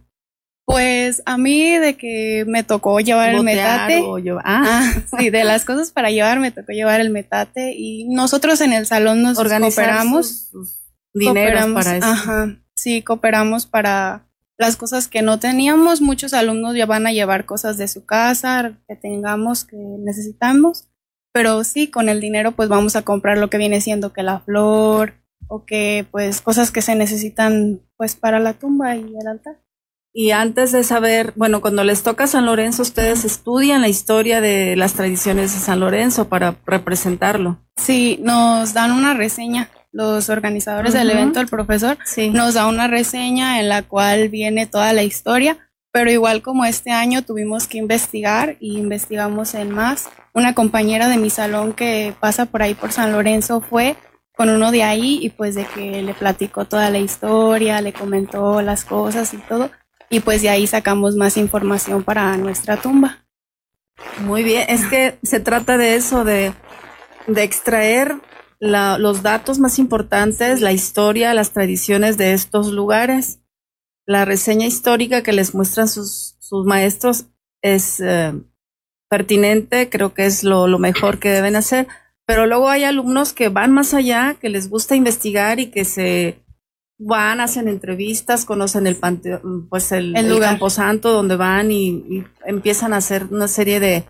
Pues 0.67 1.23
a 1.25 1.38
mí 1.38 1.77
de 1.77 1.95
que 1.95 2.43
me 2.45 2.62
tocó 2.62 2.99
llevar 2.99 3.34
el 3.34 3.41
metate. 3.41 4.03
Llevar, 4.21 4.43
ah. 4.45 4.65
ah. 4.67 5.01
sí, 5.17 5.30
de 5.30 5.45
las 5.45 5.63
cosas 5.63 5.91
para 5.91 6.12
llevar 6.12 6.41
me 6.41 6.51
tocó 6.51 6.73
llevar 6.73 6.99
el 6.99 7.10
metate 7.10 7.73
y 7.73 8.03
nosotros 8.10 8.60
en 8.60 8.73
el 8.73 8.86
salón 8.86 9.23
nos 9.23 9.38
organizamos 9.38 10.51
dineros 11.13 11.71
para 11.71 11.95
eso. 11.95 12.06
Ajá. 12.06 12.60
sí 12.75 13.01
cooperamos 13.01 13.65
para 13.65 14.27
las 14.58 14.75
cosas 14.75 15.08
que 15.08 15.21
no 15.21 15.39
teníamos. 15.39 16.01
Muchos 16.01 16.34
alumnos 16.34 16.75
ya 16.75 16.86
van 16.86 17.08
a 17.08 17.13
llevar 17.13 17.45
cosas 17.45 17.77
de 17.77 17.88
su 17.88 18.06
casa 18.06 18.77
que 18.89 18.97
tengamos, 18.97 19.63
que 19.63 19.77
necesitamos. 19.77 20.89
Pero 21.32 21.63
sí, 21.63 21.88
con 21.88 22.10
el 22.10 22.19
dinero 22.19 22.51
pues 22.51 22.67
vamos 22.67 22.97
a 22.97 23.03
comprar 23.03 23.38
lo 23.38 23.49
que 23.49 23.58
viene 23.58 23.80
siendo 23.80 24.12
que 24.12 24.21
la 24.21 24.41
flor 24.41 25.13
o 25.47 25.63
que 25.63 26.06
pues 26.12 26.41
cosas 26.41 26.71
que 26.71 26.82
se 26.82 26.95
necesitan 26.95 27.80
pues 27.95 28.17
para 28.17 28.39
la 28.39 28.51
tumba 28.51 28.97
y 28.97 29.15
el 29.17 29.27
altar. 29.27 29.56
Y 30.19 30.32
antes 30.32 30.71
de 30.71 30.84
saber, 30.84 31.32
bueno, 31.36 31.62
cuando 31.62 31.84
les 31.84 32.01
toca 32.01 32.25
San 32.25 32.47
Lorenzo, 32.47 32.82
ustedes 32.82 33.23
estudian 33.23 33.82
la 33.82 33.88
historia 33.88 34.41
de 34.41 34.75
las 34.75 34.93
tradiciones 34.93 35.53
de 35.53 35.60
San 35.60 35.80
Lorenzo 35.80 36.27
para 36.27 36.56
representarlo. 36.65 37.60
Sí, 37.75 38.17
nos 38.23 38.73
dan 38.73 38.93
una 38.93 39.13
reseña. 39.13 39.69
Los 39.91 40.32
organizadores 40.32 40.93
del 40.93 41.12
evento, 41.12 41.39
el 41.39 41.45
profesor, 41.45 41.99
nos 42.32 42.56
da 42.56 42.65
una 42.65 42.88
reseña 42.88 43.60
en 43.60 43.69
la 43.69 43.84
cual 43.84 44.30
viene 44.30 44.65
toda 44.65 44.91
la 44.91 45.03
historia, 45.03 45.69
pero 45.91 46.10
igual 46.10 46.41
como 46.41 46.65
este 46.65 46.89
año 46.89 47.21
tuvimos 47.21 47.67
que 47.67 47.77
investigar 47.77 48.58
y 48.60 48.80
investigamos 48.80 49.53
en 49.53 49.69
más. 49.69 50.10
Una 50.34 50.56
compañera 50.56 51.10
de 51.10 51.17
mi 51.17 51.30
salón 51.30 51.73
que 51.73 52.15
pasa 52.19 52.47
por 52.47 52.63
ahí 52.63 52.73
por 52.73 52.91
San 52.91 53.12
Lorenzo 53.12 53.62
fue 53.62 53.95
con 54.36 54.49
uno 54.49 54.71
de 54.71 54.82
ahí 54.82 55.19
y 55.21 55.30
pues 55.30 55.53
de 55.53 55.65
que 55.65 56.01
le 56.01 56.15
platicó 56.15 56.65
toda 56.65 56.89
la 56.89 56.97
historia, 56.97 57.82
le 57.82 57.93
comentó 57.93 58.63
las 58.63 58.84
cosas 58.84 59.32
y 59.36 59.38
todo 59.38 59.69
y 60.10 60.20
pues 60.22 60.41
de 60.41 60.50
ahí 60.50 60.67
sacamos 60.67 61.15
más 61.15 61.38
información 61.38 62.04
para 62.04 62.38
nuestra 62.38 62.78
tumba. 62.78 63.26
Muy 64.22 64.43
bien, 64.43 64.65
es 64.70 64.86
que 64.86 65.17
se 65.24 65.39
trata 65.39 65.78
de 65.78 65.96
eso, 65.96 66.24
de, 66.24 66.54
de 67.28 67.43
extraer 67.43 68.15
los 68.60 69.22
datos 69.22 69.60
más 69.60 69.80
importantes, 69.80 70.62
la 70.62 70.72
historia, 70.72 71.34
las 71.34 71.52
tradiciones 71.52 72.17
de 72.17 72.34
estos 72.34 72.72
lugares. 72.72 73.39
La 74.06 74.26
reseña 74.26 74.65
histórica 74.65 75.22
que 75.22 75.34
les 75.34 75.54
muestran 75.54 75.88
sus, 75.88 76.38
sus 76.39 76.65
maestros 76.65 77.26
es 77.62 78.00
eh, 78.00 78.34
pertinente, 79.10 79.89
creo 79.89 80.13
que 80.13 80.26
es 80.26 80.43
lo, 80.43 80.67
lo 80.67 80.80
mejor 80.80 81.20
que 81.20 81.32
deben 81.32 81.56
hacer, 81.56 81.88
pero 82.26 82.46
luego 82.46 82.70
hay 82.70 82.84
alumnos 82.84 83.34
que 83.34 83.50
van 83.50 83.74
más 83.74 83.93
allá, 83.93 84.36
que 84.39 84.50
les 84.50 84.70
gusta 84.70 84.96
investigar 84.96 85.60
y 85.60 85.67
que 85.67 85.86
se 85.86 86.39
van, 86.97 87.39
hacen 87.41 87.67
entrevistas, 87.67 88.45
conocen 88.45 88.88
el 88.88 88.95
panteón, 88.95 89.67
pues 89.69 89.91
el, 89.91 90.15
el, 90.15 90.39
camposanto 90.39 91.12
donde 91.12 91.36
van 91.36 91.71
y, 91.71 92.23
empiezan 92.45 92.93
a 92.93 92.97
hacer 92.97 93.27
una 93.29 93.47
serie 93.47 93.79
de, 93.79 94.05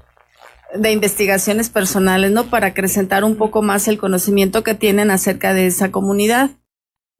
de 0.73 0.91
investigaciones 0.91 1.69
personales, 1.69 2.31
¿no? 2.31 2.45
Para 2.45 2.67
acrecentar 2.67 3.23
un 3.23 3.35
poco 3.35 3.61
más 3.61 3.87
el 3.87 3.97
conocimiento 3.97 4.63
que 4.63 4.73
tienen 4.73 5.11
acerca 5.11 5.53
de 5.53 5.67
esa 5.67 5.91
comunidad. 5.91 6.51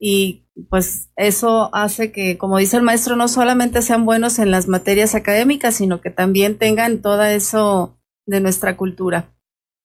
Y 0.00 0.46
pues 0.70 1.10
eso 1.16 1.74
hace 1.74 2.12
que, 2.12 2.38
como 2.38 2.58
dice 2.58 2.76
el 2.76 2.82
maestro, 2.82 3.16
no 3.16 3.28
solamente 3.28 3.82
sean 3.82 4.04
buenos 4.04 4.38
en 4.38 4.50
las 4.50 4.68
materias 4.68 5.14
académicas, 5.14 5.74
sino 5.74 6.00
que 6.00 6.10
también 6.10 6.56
tengan 6.56 7.02
todo 7.02 7.24
eso 7.24 7.98
de 8.26 8.40
nuestra 8.40 8.76
cultura. 8.76 9.34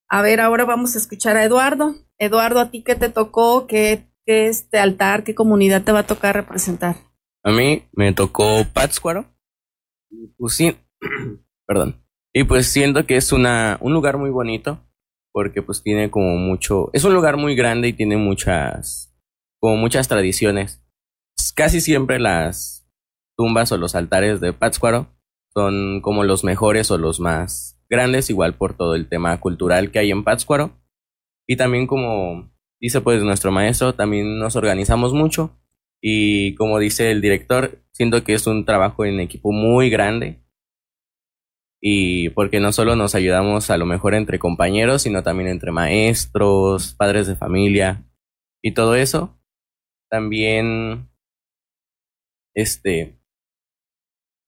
A 0.07 0.21
ver, 0.21 0.39
ahora 0.41 0.65
vamos 0.65 0.95
a 0.95 0.99
escuchar 0.99 1.37
a 1.37 1.43
Eduardo. 1.43 1.95
Eduardo, 2.19 2.59
¿a 2.59 2.69
ti 2.69 2.83
qué 2.83 2.95
te 2.95 3.09
tocó? 3.09 3.65
¿Qué 3.67 4.12
qué 4.25 4.47
este 4.47 4.79
altar, 4.79 5.23
qué 5.23 5.35
comunidad 5.35 5.83
te 5.83 5.91
va 5.91 5.99
a 5.99 6.07
tocar 6.07 6.35
representar? 6.35 6.95
A 7.43 7.51
mí 7.51 7.83
me 7.91 8.13
tocó 8.13 8.65
Pátzcuaro. 8.71 9.25
Pues 10.37 10.53
sí, 10.53 10.75
perdón. 11.67 12.03
Y 12.33 12.45
pues 12.45 12.67
siento 12.67 13.05
que 13.05 13.15
es 13.15 13.31
una, 13.31 13.77
un 13.81 13.93
lugar 13.93 14.17
muy 14.17 14.29
bonito 14.29 14.79
porque 15.33 15.61
pues 15.61 15.81
tiene 15.81 16.11
como 16.11 16.37
mucho, 16.37 16.89
es 16.93 17.03
un 17.03 17.13
lugar 17.13 17.37
muy 17.37 17.55
grande 17.55 17.87
y 17.89 17.93
tiene 17.93 18.17
muchas, 18.17 19.15
como 19.59 19.77
muchas 19.77 20.07
tradiciones. 20.07 20.83
Casi 21.55 21.81
siempre 21.81 22.19
las 22.19 22.87
tumbas 23.35 23.71
o 23.71 23.77
los 23.77 23.95
altares 23.95 24.39
de 24.39 24.53
Pátzcuaro 24.53 25.07
son 25.53 26.01
como 26.01 26.23
los 26.23 26.43
mejores 26.43 26.91
o 26.91 26.97
los 26.97 27.19
más 27.19 27.83
grandes, 27.89 28.29
igual 28.29 28.55
por 28.55 28.75
todo 28.75 28.95
el 28.95 29.09
tema 29.09 29.39
cultural 29.39 29.91
que 29.91 29.99
hay 29.99 30.11
en 30.11 30.23
Pátzcuaro. 30.23 30.79
Y 31.47 31.57
también 31.57 31.87
como 31.87 32.52
dice 32.83 32.99
pues 32.99 33.23
nuestro 33.23 33.49
maestro, 33.49 33.95
también 33.95 34.37
nos 34.37 34.57
organizamos 34.57 35.13
mucho. 35.13 35.57
Y 36.01 36.53
como 36.55 36.79
dice 36.79 37.11
el 37.11 37.21
director, 37.21 37.81
siento 37.93 38.25
que 38.25 38.33
es 38.33 38.45
un 38.45 38.65
trabajo 38.65 39.05
en 39.05 39.21
equipo 39.21 39.53
muy 39.53 39.89
grande. 39.89 40.43
Y 41.81 42.29
porque 42.29 42.59
no 42.59 42.73
solo 42.73 42.97
nos 42.97 43.15
ayudamos 43.15 43.69
a 43.69 43.77
lo 43.77 43.85
mejor 43.85 44.15
entre 44.15 44.37
compañeros, 44.37 45.03
sino 45.03 45.23
también 45.23 45.47
entre 45.47 45.71
maestros, 45.71 46.93
padres 46.93 47.25
de 47.25 47.37
familia 47.37 48.05
y 48.61 48.73
todo 48.73 48.95
eso. 48.95 49.39
También, 50.09 51.09
este, 52.53 53.17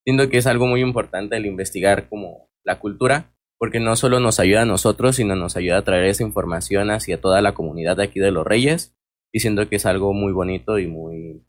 siento 0.03 0.29
que 0.29 0.37
es 0.39 0.45
algo 0.45 0.67
muy 0.67 0.81
importante 0.81 1.37
el 1.37 1.45
investigar 1.45 2.09
como 2.09 2.49
la 2.65 2.79
cultura 2.79 3.34
porque 3.57 3.79
no 3.79 3.95
solo 3.95 4.19
nos 4.19 4.39
ayuda 4.39 4.63
a 4.63 4.65
nosotros, 4.65 5.15
sino 5.15 5.35
nos 5.35 5.55
ayuda 5.55 5.77
a 5.77 5.83
traer 5.83 6.05
esa 6.05 6.23
información 6.23 6.91
hacia 6.91 7.21
toda 7.21 7.41
la 7.41 7.53
comunidad 7.53 7.97
de 7.97 8.03
aquí 8.03 8.19
de 8.19 8.31
los 8.31 8.45
Reyes, 8.45 8.95
diciendo 9.31 9.67
que 9.69 9.77
es 9.77 9.85
algo 9.85 10.13
muy 10.13 10.33
bonito 10.33 10.79
y 10.79 10.87
muy, 10.87 11.45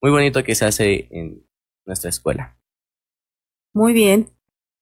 muy 0.00 0.10
bonito 0.10 0.42
que 0.42 0.54
se 0.54 0.64
hace 0.64 1.08
en 1.10 1.46
nuestra 1.84 2.10
escuela. 2.10 2.58
Muy 3.74 3.92
bien. 3.92 4.28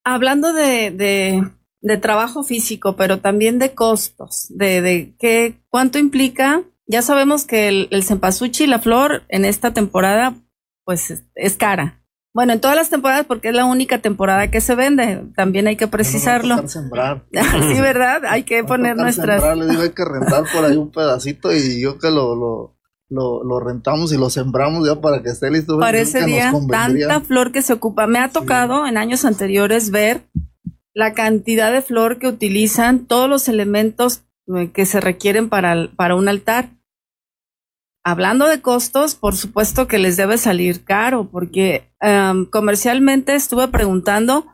Hablando 0.03 0.53
de, 0.53 0.91
de, 0.91 1.43
de 1.81 1.97
trabajo 1.97 2.43
físico, 2.43 2.95
pero 2.95 3.19
también 3.19 3.59
de 3.59 3.73
costos, 3.73 4.47
de, 4.49 4.81
de 4.81 5.15
qué, 5.19 5.61
cuánto 5.69 5.99
implica. 5.99 6.63
Ya 6.87 7.01
sabemos 7.01 7.45
que 7.45 7.67
el, 7.67 7.87
el 7.91 8.03
cempasúchil 8.03 8.69
la 8.69 8.79
flor 8.79 9.23
en 9.29 9.45
esta 9.45 9.73
temporada, 9.73 10.35
pues 10.83 11.23
es 11.35 11.57
cara. 11.57 12.00
Bueno, 12.33 12.53
en 12.53 12.61
todas 12.61 12.77
las 12.77 12.89
temporadas, 12.89 13.25
porque 13.25 13.49
es 13.49 13.53
la 13.53 13.65
única 13.65 13.99
temporada 13.99 14.49
que 14.49 14.61
se 14.61 14.73
vende, 14.75 15.25
también 15.35 15.67
hay 15.67 15.75
que 15.75 15.87
precisarlo. 15.87 16.65
sembrar. 16.67 17.25
sí, 17.31 17.81
¿verdad? 17.81 18.23
Hay 18.25 18.43
que 18.43 18.63
poner 18.63 18.95
nuestras. 18.95 19.41
Sembrar, 19.41 19.57
les 19.57 19.69
digo, 19.69 19.81
hay 19.81 19.89
que 19.89 20.05
rentar 20.05 20.45
por 20.53 20.63
ahí 20.63 20.77
un 20.77 20.91
pedacito 20.91 21.53
y 21.53 21.81
yo 21.81 21.99
que 21.99 22.09
lo, 22.09 22.35
lo, 22.35 22.77
lo, 23.09 23.43
lo 23.43 23.59
rentamos 23.59 24.13
y 24.13 24.17
lo 24.17 24.29
sembramos 24.29 24.87
ya 24.87 25.01
para 25.01 25.21
que 25.21 25.29
esté 25.29 25.51
listo. 25.51 25.77
Parece 25.77 26.25
día, 26.25 26.53
tanta 26.69 27.19
flor 27.19 27.51
que 27.51 27.61
se 27.61 27.73
ocupa. 27.73 28.07
Me 28.07 28.19
ha 28.19 28.29
tocado 28.29 28.87
en 28.87 28.97
años 28.97 29.25
anteriores 29.25 29.91
ver 29.91 30.23
la 30.93 31.13
cantidad 31.13 31.71
de 31.71 31.81
flor 31.81 32.17
que 32.17 32.27
utilizan, 32.27 33.05
todos 33.07 33.29
los 33.29 33.49
elementos 33.49 34.23
eh, 34.55 34.71
que 34.71 34.85
se 34.85 35.01
requieren 35.01 35.49
para, 35.49 35.89
para 35.95 36.15
un 36.15 36.29
altar 36.29 36.69
hablando 38.03 38.47
de 38.47 38.61
costos, 38.61 39.15
por 39.15 39.35
supuesto 39.35 39.87
que 39.87 39.99
les 39.99 40.17
debe 40.17 40.37
salir 40.37 40.83
caro, 40.83 41.29
porque 41.29 41.91
um, 42.01 42.45
comercialmente 42.45 43.35
estuve 43.35 43.67
preguntando 43.67 44.45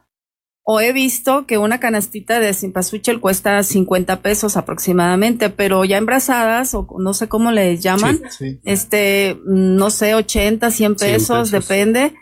o 0.69 0.81
he 0.81 0.91
visto 0.91 1.45
que 1.45 1.57
una 1.57 1.79
canastita 1.79 2.41
de 2.41 2.53
simpasuchel 2.53 3.21
cuesta 3.21 3.63
50 3.63 4.21
pesos 4.21 4.57
aproximadamente, 4.57 5.49
pero 5.49 5.85
ya 5.85 5.95
embrazadas, 5.95 6.75
o 6.75 6.85
no 6.99 7.13
sé 7.13 7.29
cómo 7.29 7.53
le 7.53 7.77
llaman, 7.77 8.19
este, 8.65 9.39
no 9.45 9.89
sé, 9.91 10.13
80, 10.13 10.69
100 10.69 10.95
pesos, 10.95 11.51
depende. 11.51 12.13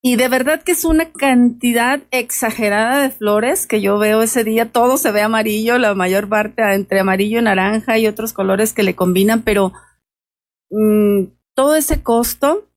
Y 0.00 0.16
de 0.16 0.28
verdad 0.28 0.62
que 0.62 0.72
es 0.72 0.86
una 0.86 1.12
cantidad 1.12 2.00
exagerada 2.10 3.02
de 3.02 3.10
flores 3.10 3.66
que 3.66 3.82
yo 3.82 3.98
veo 3.98 4.22
ese 4.22 4.44
día. 4.44 4.72
Todo 4.72 4.96
se 4.96 5.12
ve 5.12 5.20
amarillo, 5.20 5.76
la 5.76 5.94
mayor 5.94 6.30
parte 6.30 6.62
entre 6.72 7.00
amarillo 7.00 7.38
y 7.40 7.42
naranja 7.42 7.98
y 7.98 8.06
otros 8.06 8.32
colores 8.32 8.72
que 8.72 8.82
le 8.82 8.94
combinan, 8.94 9.42
pero 9.42 9.74
Mm, 10.70 11.24
todo 11.54 11.76
ese 11.76 12.02
costo, 12.02 12.68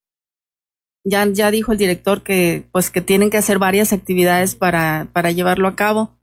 ya, 1.04 1.26
ya 1.26 1.52
dijo 1.52 1.72
el 1.72 1.78
director 1.78 2.22
que 2.22 2.68
pues 2.72 2.92
que 2.92 3.02
tienen 3.02 3.30
que 3.30 3.38
hacer 3.38 3.60
varias 3.60 3.94
actividades 3.94 4.56
para, 4.56 5.08
para 5.14 5.32
llevarlo 5.32 5.68
a 5.68 5.76
cabo. 5.76 6.18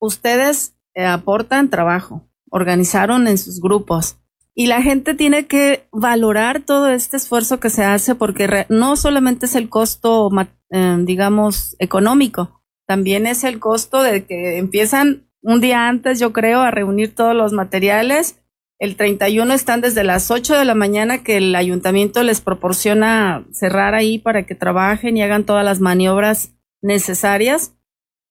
Ustedes 0.00 0.74
eh, 0.94 1.04
aportan 1.04 1.70
trabajo, 1.70 2.28
organizaron 2.50 3.28
en 3.28 3.38
sus 3.38 3.60
grupos 3.60 4.18
y 4.54 4.66
la 4.66 4.82
gente 4.82 5.14
tiene 5.14 5.46
que 5.46 5.86
valorar 5.92 6.62
todo 6.62 6.88
este 6.88 7.16
esfuerzo 7.16 7.60
que 7.60 7.70
se 7.70 7.84
hace 7.84 8.16
porque 8.16 8.66
no 8.68 8.96
solamente 8.96 9.46
es 9.46 9.54
el 9.54 9.68
costo, 9.68 10.28
eh, 10.70 10.96
digamos, 11.04 11.76
económico, 11.78 12.60
también 12.84 13.26
es 13.26 13.44
el 13.44 13.60
costo 13.60 14.02
de 14.02 14.24
que 14.24 14.58
empiezan 14.58 15.28
un 15.42 15.60
día 15.60 15.86
antes, 15.86 16.18
yo 16.18 16.32
creo, 16.32 16.60
a 16.60 16.72
reunir 16.72 17.14
todos 17.14 17.36
los 17.36 17.52
materiales 17.52 18.40
el 18.78 18.96
31 18.96 19.52
están 19.54 19.80
desde 19.80 20.04
las 20.04 20.30
8 20.30 20.56
de 20.56 20.64
la 20.64 20.74
mañana 20.74 21.22
que 21.24 21.36
el 21.36 21.54
ayuntamiento 21.54 22.22
les 22.22 22.40
proporciona 22.40 23.44
cerrar 23.52 23.94
ahí 23.94 24.18
para 24.18 24.46
que 24.46 24.54
trabajen 24.54 25.16
y 25.16 25.22
hagan 25.22 25.44
todas 25.44 25.64
las 25.64 25.80
maniobras 25.80 26.54
necesarias. 26.80 27.74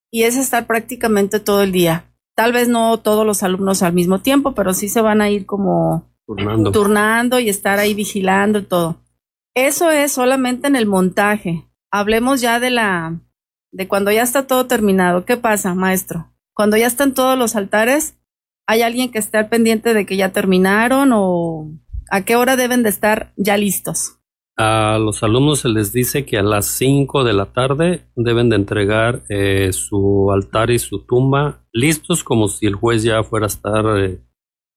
Y 0.09 0.23
es 0.23 0.37
estar 0.37 0.65
prácticamente 0.65 1.41
todo 1.41 1.63
el 1.63 1.73
día. 1.73 2.05
Tal 2.33 2.53
vez 2.53 2.69
no 2.69 2.97
todos 2.99 3.25
los 3.25 3.43
alumnos 3.43 3.83
al 3.83 3.93
mismo 3.93 4.21
tiempo, 4.21 4.53
pero 4.53 4.73
sí 4.73 4.87
se 4.87 5.01
van 5.01 5.21
a 5.21 5.29
ir 5.29 5.45
como 5.45 6.09
turnando, 6.25 6.71
turnando 6.71 7.39
y 7.39 7.49
estar 7.49 7.79
ahí 7.79 7.93
vigilando 7.93 8.59
y 8.59 8.63
todo. 8.63 9.01
Eso 9.53 9.91
es 9.91 10.13
solamente 10.13 10.67
en 10.67 10.77
el 10.77 10.85
montaje. 10.85 11.65
Hablemos 11.91 12.39
ya 12.39 12.59
de 12.61 12.69
la 12.69 13.19
de 13.73 13.87
cuando 13.87 14.11
ya 14.11 14.23
está 14.23 14.47
todo 14.47 14.65
terminado. 14.65 15.25
¿Qué 15.25 15.35
pasa, 15.35 15.73
maestro? 15.73 16.31
Cuando 16.53 16.77
ya 16.77 16.87
están 16.87 17.13
todos 17.13 17.37
los 17.37 17.55
altares, 17.55 18.15
¿Hay 18.67 18.81
alguien 18.81 19.11
que 19.11 19.19
esté 19.19 19.37
al 19.37 19.49
pendiente 19.49 19.93
de 19.93 20.05
que 20.05 20.17
ya 20.17 20.31
terminaron 20.31 21.11
o 21.13 21.71
¿A 22.09 22.23
qué 22.23 22.35
hora 22.35 22.55
deben 22.55 22.83
de 22.83 22.89
estar 22.89 23.33
ya 23.35 23.57
listos? 23.57 24.19
A 24.57 24.97
los 24.99 25.21
alumnos 25.23 25.59
se 25.59 25.69
les 25.69 25.91
dice 25.91 26.25
que 26.25 26.37
a 26.37 26.43
las 26.43 26.65
5 26.65 27.23
de 27.23 27.33
la 27.33 27.51
tarde 27.53 28.07
deben 28.15 28.49
de 28.49 28.55
entregar 28.55 29.23
eh, 29.29 29.71
su 29.71 30.31
altar 30.31 30.71
y 30.71 30.79
su 30.79 31.05
tumba 31.05 31.65
listos 31.73 32.23
como 32.23 32.47
si 32.47 32.65
el 32.65 32.75
juez 32.75 33.03
ya 33.03 33.23
fuera 33.23 33.45
a 33.45 33.47
estar 33.47 33.85
eh, 33.99 34.23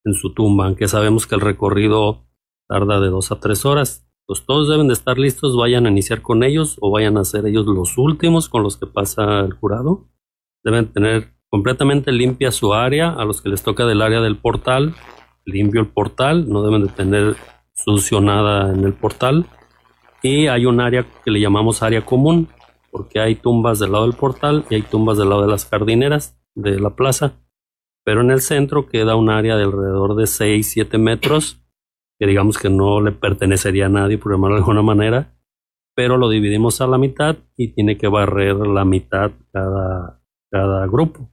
en 0.04 0.14
su 0.14 0.34
tumba, 0.34 0.66
aunque 0.66 0.88
sabemos 0.88 1.26
que 1.26 1.36
el 1.36 1.40
recorrido 1.40 2.26
tarda 2.68 3.00
de 3.00 3.08
dos 3.08 3.32
a 3.32 3.40
tres 3.40 3.64
horas. 3.64 4.06
Pues 4.26 4.44
todos 4.44 4.68
deben 4.68 4.88
de 4.88 4.94
estar 4.94 5.18
listos, 5.18 5.56
vayan 5.56 5.86
a 5.86 5.90
iniciar 5.90 6.20
con 6.20 6.44
ellos 6.44 6.76
o 6.80 6.90
vayan 6.90 7.16
a 7.16 7.24
ser 7.24 7.46
ellos 7.46 7.66
los 7.66 7.96
últimos 7.96 8.48
con 8.48 8.62
los 8.62 8.76
que 8.76 8.86
pasa 8.86 9.40
el 9.40 9.54
jurado. 9.54 10.08
Deben 10.62 10.92
tener 10.92 11.34
completamente 11.50 12.12
limpia 12.12 12.52
su 12.52 12.72
área, 12.72 13.10
a 13.10 13.24
los 13.24 13.42
que 13.42 13.48
les 13.48 13.62
toca 13.62 13.84
del 13.84 14.02
área 14.02 14.20
del 14.20 14.36
portal, 14.36 14.94
limpio 15.44 15.80
el 15.80 15.88
portal, 15.88 16.48
no 16.48 16.62
deben 16.62 16.86
de 16.86 16.92
tener 16.92 17.34
sucio 17.74 18.20
nada 18.20 18.72
en 18.72 18.84
el 18.84 18.92
portal 18.92 19.46
y 20.22 20.46
hay 20.46 20.66
un 20.66 20.80
área 20.80 21.06
que 21.24 21.30
le 21.30 21.40
llamamos 21.40 21.82
área 21.82 22.04
común, 22.04 22.48
porque 22.90 23.20
hay 23.20 23.34
tumbas 23.34 23.78
del 23.78 23.92
lado 23.92 24.06
del 24.06 24.16
portal 24.16 24.64
y 24.70 24.76
hay 24.76 24.82
tumbas 24.82 25.18
del 25.18 25.30
lado 25.30 25.42
de 25.42 25.48
las 25.48 25.66
jardineras 25.66 26.38
de 26.54 26.78
la 26.78 26.90
plaza. 26.90 27.32
Pero 28.04 28.20
en 28.20 28.30
el 28.30 28.40
centro 28.40 28.86
queda 28.86 29.16
un 29.16 29.30
área 29.30 29.56
de 29.56 29.64
alrededor 29.64 30.16
de 30.16 30.24
6-7 30.24 30.98
metros, 30.98 31.62
que 32.18 32.26
digamos 32.26 32.58
que 32.58 32.68
no 32.68 33.00
le 33.00 33.12
pertenecería 33.12 33.86
a 33.86 33.90
nadie, 33.90 34.18
por 34.18 34.32
llamarlo 34.32 34.56
de 34.56 34.62
alguna 34.62 34.82
manera, 34.82 35.34
pero 35.94 36.16
lo 36.16 36.28
dividimos 36.28 36.80
a 36.80 36.86
la 36.86 36.98
mitad 36.98 37.36
y 37.56 37.68
tiene 37.68 37.96
que 37.96 38.08
barrer 38.08 38.56
la 38.56 38.84
mitad 38.84 39.32
cada, 39.52 40.22
cada 40.50 40.86
grupo 40.86 41.30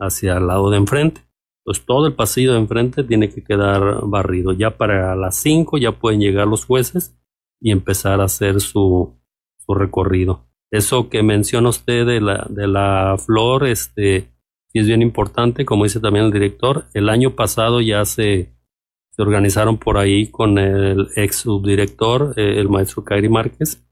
hacia 0.00 0.38
el 0.38 0.46
lado 0.46 0.70
de 0.70 0.78
enfrente. 0.78 1.20
Entonces 1.60 1.84
todo 1.84 2.06
el 2.06 2.14
pasillo 2.14 2.52
de 2.52 2.58
enfrente 2.58 3.04
tiene 3.04 3.28
que 3.28 3.44
quedar 3.44 4.06
barrido. 4.06 4.52
Ya 4.52 4.76
para 4.76 5.14
las 5.14 5.36
5 5.36 5.78
ya 5.78 5.92
pueden 5.92 6.20
llegar 6.20 6.46
los 6.46 6.64
jueces 6.64 7.16
y 7.60 7.70
empezar 7.70 8.20
a 8.20 8.24
hacer 8.24 8.60
su, 8.60 9.14
su 9.58 9.74
recorrido. 9.74 10.46
Eso 10.70 11.08
que 11.08 11.22
menciona 11.22 11.68
usted 11.68 12.06
de 12.06 12.20
la, 12.20 12.46
de 12.48 12.66
la 12.66 13.16
flor, 13.18 13.66
este, 13.66 14.30
es 14.72 14.86
bien 14.86 15.02
importante, 15.02 15.64
como 15.64 15.84
dice 15.84 16.00
también 16.00 16.26
el 16.26 16.32
director. 16.32 16.86
El 16.94 17.08
año 17.08 17.34
pasado 17.34 17.80
ya 17.80 18.04
se, 18.04 18.54
se 19.10 19.22
organizaron 19.22 19.78
por 19.78 19.98
ahí 19.98 20.28
con 20.28 20.58
el 20.58 21.08
ex 21.16 21.36
subdirector, 21.36 22.34
eh, 22.36 22.60
el 22.60 22.68
maestro 22.68 23.04
Kairi 23.04 23.28
Márquez, 23.28 23.84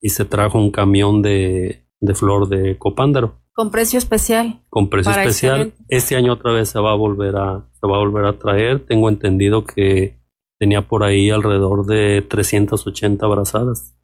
y 0.00 0.08
se 0.10 0.24
trajo 0.24 0.58
un 0.58 0.70
camión 0.70 1.22
de, 1.22 1.86
de 2.00 2.14
flor 2.14 2.48
de 2.48 2.76
copándaro. 2.78 3.40
Con 3.54 3.70
precio 3.70 3.98
especial. 3.98 4.60
Con 4.68 4.90
precio 4.90 5.12
especial. 5.12 5.72
Este 5.88 6.16
año 6.16 6.32
otra 6.32 6.52
vez 6.52 6.68
se 6.68 6.80
va 6.80 6.90
a 6.90 6.96
volver 6.96 7.36
a, 7.36 7.64
se 7.80 7.86
va 7.86 7.96
a 7.96 8.00
volver 8.00 8.24
a 8.24 8.36
traer. 8.36 8.84
Tengo 8.84 9.08
entendido 9.08 9.64
que 9.64 10.18
tenía 10.58 10.82
por 10.82 11.04
ahí 11.04 11.30
alrededor 11.30 11.86
de 11.86 12.22
380 12.22 13.24
abrazadas 13.24 13.96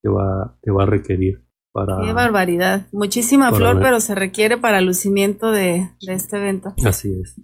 que 0.00 0.08
va, 0.08 0.56
que 0.62 0.70
va 0.70 0.84
a 0.84 0.86
requerir 0.86 1.44
para... 1.72 2.00
Qué 2.04 2.12
barbaridad. 2.12 2.86
Muchísima 2.92 3.52
flor, 3.52 3.80
pero 3.80 4.00
se 4.00 4.14
requiere 4.14 4.58
para 4.58 4.78
el 4.78 4.86
lucimiento 4.86 5.50
de, 5.50 5.90
de, 6.00 6.12
este 6.12 6.36
evento. 6.36 6.72
Así 6.84 7.12
es. 7.20 7.34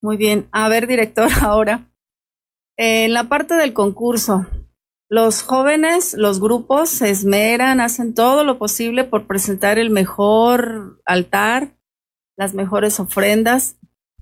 Muy 0.00 0.16
bien. 0.16 0.46
A 0.52 0.68
ver, 0.68 0.86
director, 0.86 1.28
ahora. 1.42 1.90
En 2.76 3.12
la 3.12 3.24
parte 3.24 3.54
del 3.54 3.72
concurso, 3.72 4.46
los 5.08 5.42
jóvenes, 5.42 6.14
los 6.14 6.40
grupos 6.40 6.88
se 6.88 7.10
esmeran, 7.10 7.80
hacen 7.80 8.14
todo 8.14 8.44
lo 8.44 8.58
posible 8.58 9.04
por 9.04 9.26
presentar 9.26 9.78
el 9.78 9.90
mejor 9.90 11.00
altar, 11.04 11.76
las 12.36 12.54
mejores 12.54 12.98
ofrendas. 13.00 13.76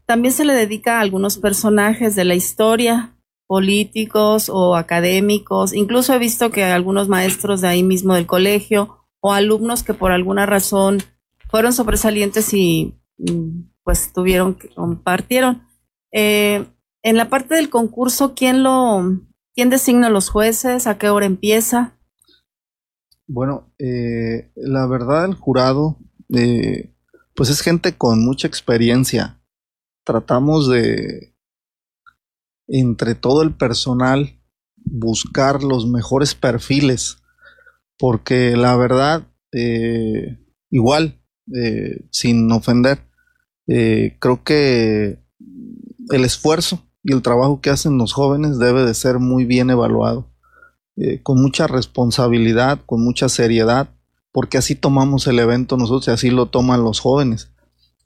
También 0.06 0.34
se 0.34 0.44
le 0.44 0.54
dedica 0.54 0.98
a 0.98 1.00
algunos 1.00 1.38
personajes 1.38 2.16
de 2.16 2.24
la 2.24 2.34
historia, 2.34 3.16
políticos 3.46 4.48
o 4.48 4.76
académicos. 4.76 5.72
Incluso 5.72 6.14
he 6.14 6.18
visto 6.18 6.50
que 6.50 6.64
algunos 6.64 7.08
maestros 7.08 7.60
de 7.60 7.68
ahí 7.68 7.82
mismo 7.82 8.14
del 8.14 8.26
colegio 8.26 9.06
o 9.20 9.32
alumnos 9.32 9.82
que 9.82 9.94
por 9.94 10.10
alguna 10.10 10.46
razón 10.46 10.98
fueron 11.48 11.72
sobresalientes 11.72 12.52
y 12.54 12.98
mm, 13.18 13.70
pues 13.84 14.12
tuvieron 14.12 14.54
que 14.54 14.68
compartieron. 14.68 15.68
Eh, 16.12 16.66
en 17.02 17.16
la 17.16 17.28
parte 17.28 17.54
del 17.54 17.70
concurso, 17.70 18.34
¿quién 18.34 18.62
lo, 18.62 19.02
quién 19.54 19.70
designa 19.70 20.10
los 20.10 20.28
jueces? 20.28 20.86
¿A 20.86 20.98
qué 20.98 21.08
hora 21.08 21.26
empieza? 21.26 21.98
Bueno, 23.26 23.72
eh, 23.78 24.50
la 24.56 24.86
verdad 24.86 25.24
el 25.24 25.34
jurado, 25.34 25.98
eh, 26.34 26.94
pues 27.34 27.50
es 27.50 27.60
gente 27.60 27.96
con 27.96 28.24
mucha 28.24 28.46
experiencia. 28.46 29.40
Tratamos 30.04 30.68
de 30.68 31.34
entre 32.68 33.14
todo 33.14 33.42
el 33.42 33.54
personal 33.54 34.40
buscar 34.76 35.62
los 35.62 35.86
mejores 35.86 36.34
perfiles, 36.34 37.18
porque 37.98 38.56
la 38.56 38.76
verdad, 38.76 39.28
eh, 39.52 40.38
igual, 40.70 41.20
eh, 41.54 42.06
sin 42.10 42.50
ofender, 42.50 42.98
eh, 43.68 44.16
creo 44.20 44.42
que 44.42 45.22
el 46.10 46.24
esfuerzo 46.24 46.91
y 47.02 47.12
el 47.12 47.22
trabajo 47.22 47.60
que 47.60 47.70
hacen 47.70 47.98
los 47.98 48.12
jóvenes 48.12 48.58
debe 48.58 48.84
de 48.84 48.94
ser 48.94 49.18
muy 49.18 49.44
bien 49.44 49.70
evaluado, 49.70 50.28
con 51.22 51.40
mucha 51.40 51.66
responsabilidad, 51.66 52.80
con 52.84 53.02
mucha 53.02 53.28
seriedad, 53.28 53.88
porque 54.30 54.58
así 54.58 54.74
tomamos 54.74 55.26
el 55.26 55.38
evento 55.38 55.76
nosotros 55.76 56.08
y 56.08 56.10
así 56.10 56.30
lo 56.30 56.46
toman 56.46 56.84
los 56.84 57.00
jóvenes. 57.00 57.50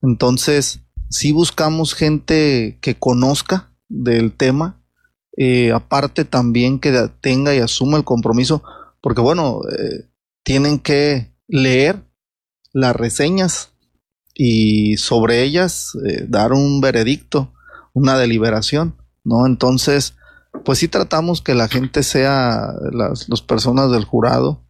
Entonces, 0.02 0.80
si 1.10 1.32
buscamos 1.32 1.94
gente 1.94 2.78
que 2.80 2.94
conozca, 2.94 3.70
del 3.88 4.32
tema, 4.32 4.82
eh, 5.36 5.72
aparte 5.72 6.24
también 6.24 6.78
que 6.78 7.10
tenga 7.20 7.54
y 7.54 7.58
asuma 7.58 7.98
el 7.98 8.04
compromiso, 8.04 8.62
porque 9.00 9.20
bueno, 9.20 9.60
eh, 9.70 10.08
tienen 10.42 10.78
que 10.78 11.32
leer 11.46 12.02
las 12.72 12.96
reseñas 12.96 13.72
y 14.34 14.96
sobre 14.96 15.42
ellas 15.42 15.92
eh, 16.06 16.26
dar 16.28 16.52
un 16.52 16.80
veredicto, 16.80 17.52
una 17.96 18.16
deliberación, 18.18 18.96
¿no? 19.24 19.46
Entonces, 19.46 20.14
pues 20.64 20.78
sí 20.78 20.88
tratamos 20.88 21.42
que 21.42 21.54
la 21.54 21.68
gente 21.68 22.02
sea, 22.02 22.72
las, 22.92 23.26
personas 23.42 23.90
del 23.90 24.04
jurado, 24.04 24.62